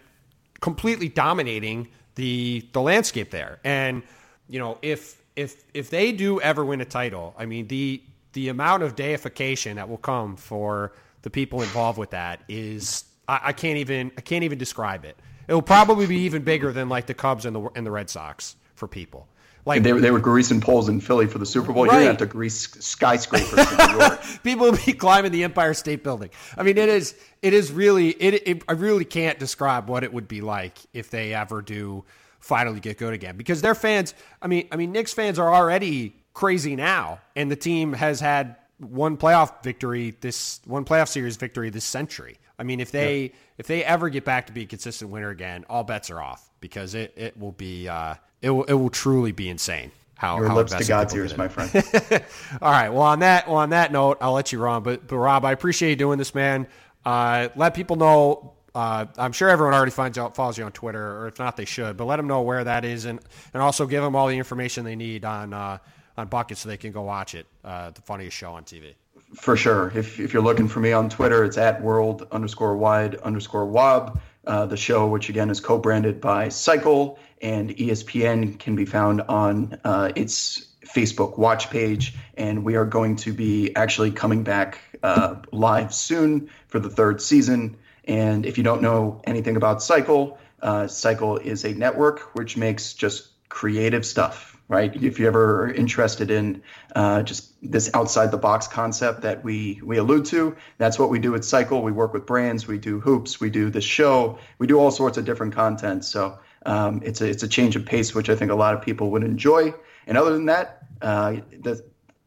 completely 0.60 1.08
dominating 1.08 1.88
the 2.16 2.66
the 2.72 2.80
landscape 2.80 3.30
there. 3.30 3.60
And 3.64 4.02
you 4.48 4.58
know, 4.58 4.78
if 4.82 5.22
if 5.36 5.62
if 5.72 5.90
they 5.90 6.10
do 6.12 6.40
ever 6.40 6.64
win 6.64 6.80
a 6.80 6.84
title, 6.84 7.34
I 7.38 7.46
mean 7.46 7.68
the 7.68 8.02
the 8.32 8.48
amount 8.48 8.82
of 8.82 8.96
deification 8.96 9.76
that 9.76 9.88
will 9.88 9.96
come 9.96 10.36
for 10.36 10.92
the 11.22 11.30
people 11.30 11.62
involved 11.62 11.98
with 11.98 12.10
that 12.10 12.42
is 12.48 13.04
I, 13.28 13.40
I 13.44 13.52
can't 13.52 13.78
even 13.78 14.12
I 14.16 14.20
can't 14.20 14.44
even 14.44 14.58
describe 14.58 15.04
it. 15.04 15.16
It 15.46 15.54
will 15.54 15.62
probably 15.62 16.06
be 16.06 16.18
even 16.20 16.42
bigger 16.42 16.72
than 16.72 16.88
like 16.88 17.06
the 17.06 17.14
Cubs 17.14 17.44
and 17.44 17.54
the 17.54 17.70
and 17.74 17.86
the 17.86 17.90
Red 17.90 18.10
Sox 18.10 18.56
for 18.74 18.88
people. 18.88 19.28
Like 19.66 19.82
they, 19.82 19.92
they 19.92 20.10
were 20.10 20.20
greasing 20.20 20.60
poles 20.60 20.90
in 20.90 21.00
Philly 21.00 21.26
for 21.26 21.38
the 21.38 21.46
Super 21.46 21.72
Bowl. 21.72 21.84
Right. 21.84 21.92
You're 21.92 22.00
gonna 22.00 22.10
have 22.10 22.18
to 22.18 22.26
grease 22.26 22.70
skyscrapers 22.84 23.70
in 23.72 23.76
New 23.76 23.98
York. 23.98 24.20
People 24.42 24.70
will 24.70 24.78
be 24.84 24.92
climbing 24.92 25.32
the 25.32 25.42
Empire 25.42 25.72
State 25.72 26.04
Building. 26.04 26.28
I 26.56 26.62
mean, 26.62 26.76
it 26.76 26.88
is 26.90 27.14
it 27.40 27.54
is 27.54 27.72
really 27.72 28.10
it, 28.10 28.46
it. 28.46 28.62
I 28.68 28.72
really 28.72 29.06
can't 29.06 29.38
describe 29.38 29.88
what 29.88 30.04
it 30.04 30.12
would 30.12 30.28
be 30.28 30.42
like 30.42 30.78
if 30.92 31.08
they 31.08 31.32
ever 31.32 31.62
do 31.62 32.04
finally 32.40 32.78
get 32.78 32.98
good 32.98 33.14
again 33.14 33.38
because 33.38 33.62
their 33.62 33.74
fans. 33.74 34.12
I 34.42 34.48
mean, 34.48 34.68
I 34.70 34.76
mean, 34.76 34.92
Knicks 34.92 35.14
fans 35.14 35.38
are 35.38 35.54
already 35.54 36.14
crazy 36.34 36.76
now, 36.76 37.20
and 37.34 37.50
the 37.50 37.56
team 37.56 37.94
has 37.94 38.20
had 38.20 38.56
one 38.78 39.16
playoff 39.16 39.62
victory 39.62 40.14
this 40.20 40.60
one 40.66 40.84
playoff 40.84 41.08
series 41.08 41.36
victory 41.36 41.70
this 41.70 41.86
century. 41.86 42.36
I 42.58 42.62
mean, 42.62 42.80
if 42.80 42.90
they 42.90 43.22
yeah. 43.22 43.28
if 43.58 43.66
they 43.66 43.84
ever 43.84 44.08
get 44.08 44.24
back 44.24 44.46
to 44.46 44.52
be 44.52 44.62
a 44.62 44.66
consistent 44.66 45.10
winner 45.10 45.30
again, 45.30 45.64
all 45.68 45.84
bets 45.84 46.10
are 46.10 46.20
off 46.20 46.48
because 46.60 46.94
it, 46.94 47.12
it 47.16 47.38
will 47.38 47.52
be 47.52 47.88
uh, 47.88 48.14
it 48.42 48.50
will 48.50 48.64
it 48.64 48.74
will 48.74 48.90
truly 48.90 49.32
be 49.32 49.48
insane. 49.48 49.90
How, 50.16 50.38
Your 50.38 50.48
how 50.48 50.54
lips 50.56 50.72
to 50.74 50.84
God's 50.84 51.14
ears, 51.14 51.36
my 51.36 51.48
friend. 51.48 51.70
all 52.62 52.70
right. 52.70 52.88
Well, 52.88 53.02
on 53.02 53.18
that 53.18 53.48
well 53.48 53.56
on 53.56 53.70
that 53.70 53.90
note, 53.92 54.18
I'll 54.20 54.32
let 54.32 54.52
you 54.52 54.60
run. 54.60 54.82
But 54.82 55.06
but 55.08 55.16
Rob, 55.16 55.44
I 55.44 55.52
appreciate 55.52 55.90
you 55.90 55.96
doing 55.96 56.18
this, 56.18 56.34
man. 56.34 56.68
Uh, 57.04 57.48
let 57.56 57.74
people 57.74 57.96
know 57.96 58.54
Uh, 58.74 59.06
I'm 59.18 59.32
sure 59.32 59.48
everyone 59.48 59.74
already 59.74 59.92
finds 59.92 60.18
out, 60.18 60.34
follows 60.34 60.58
you 60.58 60.64
on 60.64 60.72
Twitter, 60.72 61.18
or 61.18 61.28
if 61.28 61.38
not, 61.38 61.56
they 61.56 61.64
should. 61.64 61.96
But 61.96 62.06
let 62.06 62.16
them 62.16 62.26
know 62.26 62.42
where 62.42 62.64
that 62.64 62.84
is, 62.84 63.04
and, 63.04 63.20
and 63.52 63.62
also 63.62 63.86
give 63.86 64.02
them 64.02 64.16
all 64.16 64.26
the 64.26 64.36
information 64.36 64.84
they 64.84 64.96
need 64.96 65.24
on 65.24 65.52
uh, 65.52 65.78
on 66.16 66.28
Bucket 66.28 66.58
so 66.58 66.68
they 66.68 66.76
can 66.76 66.92
go 66.92 67.02
watch 67.02 67.34
it. 67.34 67.46
Uh, 67.64 67.90
the 67.90 68.02
funniest 68.02 68.36
show 68.36 68.52
on 68.52 68.64
TV. 68.64 68.94
For 69.34 69.56
sure. 69.56 69.92
If, 69.94 70.20
if 70.20 70.32
you're 70.32 70.42
looking 70.42 70.68
for 70.68 70.80
me 70.80 70.92
on 70.92 71.08
Twitter, 71.08 71.44
it's 71.44 71.58
at 71.58 71.82
world 71.82 72.26
underscore 72.30 72.76
wide 72.76 73.16
underscore 73.16 73.66
wob. 73.66 74.20
Uh, 74.46 74.66
the 74.66 74.76
show, 74.76 75.08
which 75.08 75.30
again 75.30 75.48
is 75.48 75.60
co-branded 75.60 76.20
by 76.20 76.50
Cycle 76.50 77.18
and 77.40 77.70
ESPN, 77.70 78.58
can 78.58 78.76
be 78.76 78.84
found 78.84 79.22
on 79.22 79.78
uh, 79.84 80.12
its 80.14 80.66
Facebook 80.86 81.38
watch 81.38 81.70
page, 81.70 82.14
and 82.36 82.62
we 82.62 82.76
are 82.76 82.84
going 82.84 83.16
to 83.16 83.32
be 83.32 83.74
actually 83.74 84.10
coming 84.10 84.44
back 84.44 84.80
uh, 85.02 85.36
live 85.50 85.94
soon 85.94 86.50
for 86.68 86.78
the 86.78 86.90
third 86.90 87.22
season. 87.22 87.76
And 88.04 88.44
if 88.44 88.58
you 88.58 88.64
don't 88.64 88.82
know 88.82 89.22
anything 89.24 89.56
about 89.56 89.82
Cycle, 89.82 90.38
uh, 90.60 90.86
Cycle 90.86 91.38
is 91.38 91.64
a 91.64 91.72
network 91.72 92.34
which 92.34 92.56
makes 92.56 92.92
just 92.92 93.28
creative 93.48 94.04
stuff, 94.04 94.53
right? 94.68 94.94
If 95.02 95.18
you're 95.18 95.28
ever 95.28 95.72
interested 95.72 96.30
in 96.30 96.62
uh, 96.94 97.22
just 97.22 97.52
this 97.62 97.90
outside 97.94 98.30
the 98.30 98.38
box 98.38 98.66
concept 98.66 99.22
that 99.22 99.44
we 99.44 99.80
we 99.84 99.98
allude 99.98 100.24
to, 100.26 100.56
that's 100.78 100.98
what 100.98 101.10
we 101.10 101.18
do 101.18 101.34
at 101.34 101.44
Cycle. 101.44 101.82
We 101.82 101.92
work 101.92 102.12
with 102.12 102.26
brands, 102.26 102.66
we 102.66 102.78
do 102.78 103.00
hoops, 103.00 103.40
we 103.40 103.50
do 103.50 103.70
the 103.70 103.80
show, 103.80 104.38
we 104.58 104.66
do 104.66 104.78
all 104.78 104.90
sorts 104.90 105.18
of 105.18 105.24
different 105.24 105.54
content. 105.54 106.04
So 106.04 106.38
um, 106.66 107.02
it's 107.04 107.20
a 107.20 107.28
it's 107.28 107.42
a 107.42 107.48
change 107.48 107.76
of 107.76 107.84
pace, 107.84 108.14
which 108.14 108.30
I 108.30 108.36
think 108.36 108.50
a 108.50 108.54
lot 108.54 108.74
of 108.74 108.82
people 108.82 109.10
would 109.10 109.24
enjoy. 109.24 109.74
And 110.06 110.16
other 110.16 110.32
than 110.32 110.46
that, 110.46 110.86
uh, 111.02 111.36
the 111.60 111.84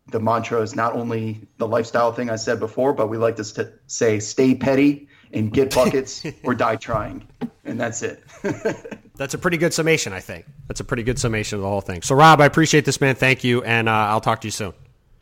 the 0.10 0.20
mantra 0.20 0.62
is 0.62 0.76
not 0.76 0.94
only 0.94 1.42
the 1.58 1.68
lifestyle 1.68 2.14
thing 2.14 2.30
I 2.30 2.38
said 2.38 2.60
before, 2.60 2.94
but 2.94 3.08
we 3.08 3.18
like 3.18 3.36
to 3.38 3.44
st- 3.44 3.70
say 3.88 4.20
stay 4.20 4.56
petty 4.56 5.10
and 5.34 5.52
get 5.52 5.74
buckets 5.74 6.24
or 6.44 6.56
die 6.56 6.78
trying. 6.78 7.28
And 7.66 7.80
that's 7.80 8.02
it. 8.04 8.24
that's 9.18 9.34
a 9.34 9.38
pretty 9.38 9.58
good 9.58 9.74
summation, 9.74 10.14
I 10.14 10.20
think. 10.20 10.46
That's 10.68 10.80
a 10.80 10.84
pretty 10.84 11.04
good 11.04 11.20
summation 11.20 11.58
of 11.58 11.64
the 11.64 11.68
whole 11.68 11.82
thing. 11.82 12.02
So, 12.02 12.16
Rob, 12.16 12.40
I 12.40 12.46
appreciate 12.46 12.86
this, 12.86 13.02
man. 13.02 13.16
Thank 13.16 13.44
you. 13.44 13.64
And 13.64 13.90
uh, 13.90 13.92
I'll 13.92 14.22
talk 14.22 14.42
to 14.42 14.48
you 14.48 14.52
soon. 14.52 14.74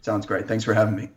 Sounds 0.01 0.25
great. 0.25 0.47
Thanks 0.47 0.63
for 0.63 0.73
having 0.73 0.95
me. 0.95 1.09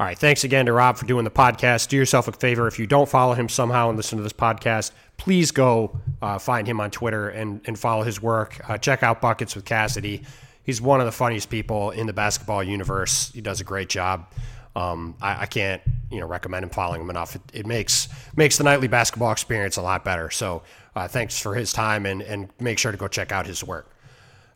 All 0.00 0.06
right. 0.06 0.16
Thanks 0.16 0.44
again 0.44 0.66
to 0.66 0.72
Rob 0.72 0.96
for 0.96 1.06
doing 1.06 1.24
the 1.24 1.30
podcast. 1.30 1.88
Do 1.88 1.96
yourself 1.96 2.28
a 2.28 2.32
favor. 2.32 2.68
If 2.68 2.78
you 2.78 2.86
don't 2.86 3.08
follow 3.08 3.34
him 3.34 3.48
somehow 3.48 3.88
and 3.88 3.96
listen 3.96 4.16
to 4.18 4.22
this 4.22 4.32
podcast, 4.32 4.92
please 5.16 5.50
go 5.50 5.98
uh, 6.22 6.38
find 6.38 6.68
him 6.68 6.80
on 6.80 6.92
Twitter 6.92 7.28
and, 7.28 7.60
and 7.66 7.76
follow 7.76 8.04
his 8.04 8.22
work. 8.22 8.60
Uh, 8.70 8.78
check 8.78 9.02
out 9.02 9.20
Buckets 9.20 9.56
with 9.56 9.64
Cassidy. 9.64 10.22
He's 10.68 10.82
one 10.82 11.00
of 11.00 11.06
the 11.06 11.12
funniest 11.12 11.48
people 11.48 11.92
in 11.92 12.06
the 12.06 12.12
basketball 12.12 12.62
universe. 12.62 13.32
He 13.32 13.40
does 13.40 13.62
a 13.62 13.64
great 13.64 13.88
job. 13.88 14.30
Um, 14.76 15.14
I, 15.18 15.44
I, 15.44 15.46
can't 15.46 15.80
you 16.10 16.20
know 16.20 16.26
recommend 16.26 16.62
him 16.62 16.68
following 16.68 17.00
him 17.00 17.08
enough. 17.08 17.34
It, 17.36 17.40
it, 17.54 17.66
makes 17.66 18.06
makes 18.36 18.58
the 18.58 18.64
nightly 18.64 18.86
basketball 18.86 19.32
experience 19.32 19.78
a 19.78 19.82
lot 19.82 20.04
better. 20.04 20.28
So 20.28 20.62
uh, 20.94 21.08
thanks 21.08 21.40
for 21.40 21.54
his 21.54 21.72
time 21.72 22.04
and, 22.04 22.20
and 22.20 22.50
make 22.60 22.78
sure 22.78 22.92
to 22.92 22.98
go 22.98 23.08
check 23.08 23.32
out 23.32 23.46
his 23.46 23.64
work. 23.64 23.90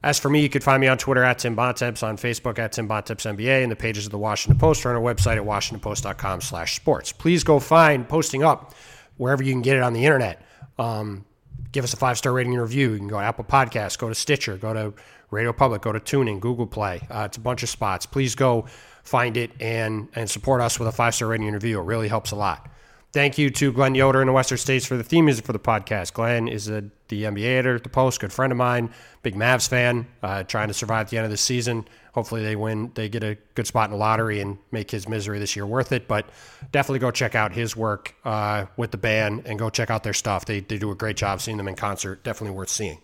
As 0.02 0.18
for 0.18 0.28
me, 0.28 0.42
you 0.42 0.50
could 0.50 0.62
find 0.62 0.82
me 0.82 0.86
on 0.86 0.98
Twitter 0.98 1.24
at 1.24 1.38
Tim 1.38 1.56
Bontemps, 1.56 2.02
on 2.02 2.18
Facebook 2.18 2.58
at 2.58 2.72
Tim 2.72 2.86
Bontemps 2.86 3.24
NBA, 3.24 3.62
and 3.62 3.72
the 3.72 3.76
pages 3.76 4.04
of 4.04 4.12
the 4.12 4.18
Washington 4.18 4.58
Post 4.60 4.84
or 4.84 4.90
on 4.90 4.96
our 4.96 5.14
website 5.14 5.38
at 5.38 5.44
washingtonpost.com 5.44 6.42
slash 6.42 6.76
sports. 6.76 7.10
Please 7.10 7.42
go 7.42 7.58
find 7.58 8.06
posting 8.06 8.44
up 8.44 8.74
wherever 9.16 9.42
you 9.42 9.54
can 9.54 9.62
get 9.62 9.78
it 9.78 9.82
on 9.82 9.94
the 9.94 10.04
internet. 10.04 10.42
Um, 10.78 11.24
give 11.72 11.84
us 11.84 11.94
a 11.94 11.96
five-star 11.96 12.34
rating 12.34 12.52
and 12.52 12.60
review. 12.60 12.90
You 12.90 12.98
can 12.98 13.08
go 13.08 13.18
to 13.18 13.24
Apple 13.24 13.44
Podcasts, 13.44 13.96
go 13.96 14.10
to 14.10 14.14
Stitcher, 14.14 14.58
go 14.58 14.74
to 14.74 14.92
Radio 15.32 15.52
Public, 15.52 15.82
go 15.82 15.92
to 15.92 16.00
TuneIn, 16.00 16.40
Google 16.40 16.66
Play. 16.66 17.00
Uh, 17.10 17.24
it's 17.26 17.38
a 17.38 17.40
bunch 17.40 17.62
of 17.62 17.68
spots. 17.68 18.06
Please 18.06 18.34
go 18.34 18.66
find 19.02 19.36
it 19.36 19.50
and, 19.60 20.08
and 20.14 20.30
support 20.30 20.60
us 20.60 20.78
with 20.78 20.88
a 20.88 20.92
five-star 20.92 21.28
rating 21.28 21.46
and 21.46 21.54
review. 21.54 21.80
It 21.80 21.84
really 21.84 22.08
helps 22.08 22.30
a 22.30 22.36
lot. 22.36 22.68
Thank 23.12 23.36
you 23.36 23.50
to 23.50 23.72
Glenn 23.72 23.94
Yoder 23.94 24.22
in 24.22 24.26
the 24.26 24.32
Western 24.32 24.56
States 24.56 24.86
for 24.86 24.96
the 24.96 25.04
theme 25.04 25.26
music 25.26 25.44
for 25.44 25.52
the 25.52 25.58
podcast. 25.58 26.14
Glenn 26.14 26.48
is 26.48 26.70
a, 26.70 26.82
the 27.08 27.24
NBA 27.24 27.44
editor 27.44 27.76
at 27.76 27.82
the 27.82 27.90
Post, 27.90 28.20
good 28.20 28.32
friend 28.32 28.50
of 28.50 28.56
mine, 28.56 28.90
big 29.22 29.34
Mavs 29.34 29.68
fan, 29.68 30.06
uh, 30.22 30.44
trying 30.44 30.68
to 30.68 30.74
survive 30.74 31.06
at 31.06 31.10
the 31.10 31.18
end 31.18 31.26
of 31.26 31.30
the 31.30 31.36
season. 31.36 31.86
Hopefully 32.14 32.42
they 32.42 32.56
win, 32.56 32.90
they 32.94 33.10
get 33.10 33.22
a 33.22 33.36
good 33.54 33.66
spot 33.66 33.86
in 33.86 33.90
the 33.90 33.98
lottery 33.98 34.40
and 34.40 34.56
make 34.70 34.90
his 34.90 35.06
misery 35.06 35.38
this 35.38 35.54
year 35.54 35.66
worth 35.66 35.92
it. 35.92 36.08
But 36.08 36.26
definitely 36.72 37.00
go 37.00 37.10
check 37.10 37.34
out 37.34 37.52
his 37.52 37.76
work 37.76 38.14
uh, 38.24 38.64
with 38.78 38.92
the 38.92 38.98
band 38.98 39.42
and 39.44 39.58
go 39.58 39.68
check 39.68 39.90
out 39.90 40.04
their 40.04 40.14
stuff. 40.14 40.46
They, 40.46 40.60
they 40.60 40.78
do 40.78 40.90
a 40.90 40.94
great 40.94 41.18
job 41.18 41.42
seeing 41.42 41.58
them 41.58 41.68
in 41.68 41.74
concert. 41.74 42.22
Definitely 42.24 42.56
worth 42.56 42.70
seeing. 42.70 42.98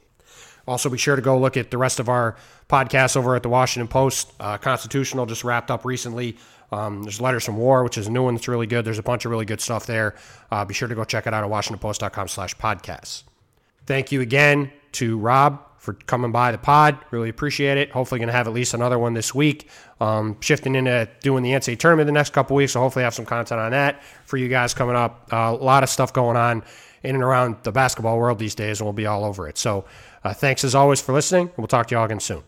Also, 0.68 0.88
be 0.90 0.98
sure 0.98 1.16
to 1.16 1.22
go 1.22 1.38
look 1.38 1.56
at 1.56 1.70
the 1.70 1.78
rest 1.78 1.98
of 1.98 2.08
our 2.08 2.36
podcasts 2.68 3.16
over 3.16 3.34
at 3.34 3.42
the 3.42 3.48
Washington 3.48 3.88
Post. 3.88 4.32
Uh, 4.38 4.58
Constitutional 4.58 5.26
just 5.26 5.42
wrapped 5.42 5.70
up 5.70 5.84
recently. 5.84 6.36
Um, 6.70 7.02
there's 7.02 7.20
Letters 7.20 7.44
from 7.44 7.56
War, 7.56 7.82
which 7.82 7.96
is 7.96 8.06
a 8.06 8.10
new 8.10 8.22
one 8.22 8.34
that's 8.34 8.48
really 8.48 8.66
good. 8.66 8.84
There's 8.84 8.98
a 8.98 9.02
bunch 9.02 9.24
of 9.24 9.30
really 9.30 9.46
good 9.46 9.60
stuff 9.60 9.86
there. 9.86 10.14
Uh, 10.50 10.64
be 10.64 10.74
sure 10.74 10.86
to 10.86 10.94
go 10.94 11.04
check 11.04 11.26
it 11.26 11.32
out 11.32 11.42
at 11.42 11.50
washingtonpost.com 11.50 12.28
slash 12.28 12.54
podcasts. 12.56 13.22
Thank 13.86 14.12
you 14.12 14.20
again 14.20 14.70
to 14.92 15.16
Rob 15.16 15.62
for 15.78 15.94
coming 15.94 16.32
by 16.32 16.52
the 16.52 16.58
pod. 16.58 16.98
Really 17.10 17.30
appreciate 17.30 17.78
it. 17.78 17.90
Hopefully 17.90 18.18
going 18.18 18.28
to 18.28 18.34
have 18.34 18.46
at 18.46 18.52
least 18.52 18.74
another 18.74 18.98
one 18.98 19.14
this 19.14 19.34
week. 19.34 19.70
Um, 20.00 20.36
shifting 20.40 20.74
into 20.74 21.08
doing 21.22 21.42
the 21.42 21.52
NCAA 21.52 21.78
tournament 21.78 22.06
the 22.06 22.12
next 22.12 22.34
couple 22.34 22.56
weeks, 22.56 22.72
so 22.72 22.80
hopefully 22.80 23.04
have 23.04 23.14
some 23.14 23.24
content 23.24 23.60
on 23.60 23.70
that 23.70 24.02
for 24.26 24.36
you 24.36 24.48
guys 24.48 24.74
coming 24.74 24.96
up. 24.96 25.28
Uh, 25.32 25.56
a 25.58 25.64
lot 25.64 25.82
of 25.82 25.88
stuff 25.88 26.12
going 26.12 26.36
on 26.36 26.62
in 27.02 27.14
and 27.14 27.24
around 27.24 27.56
the 27.62 27.72
basketball 27.72 28.18
world 28.18 28.38
these 28.38 28.54
days, 28.54 28.80
and 28.80 28.86
we'll 28.86 28.92
be 28.92 29.06
all 29.06 29.24
over 29.24 29.48
it. 29.48 29.56
So 29.56 29.84
Uh, 30.28 30.34
thanks 30.34 30.62
as 30.62 30.74
always 30.74 31.00
for 31.00 31.14
listening, 31.14 31.50
we'll 31.56 31.66
talk 31.66 31.86
to 31.86 31.94
you 31.94 31.98
all 31.98 32.04
again 32.04 32.20
soon. 32.20 32.42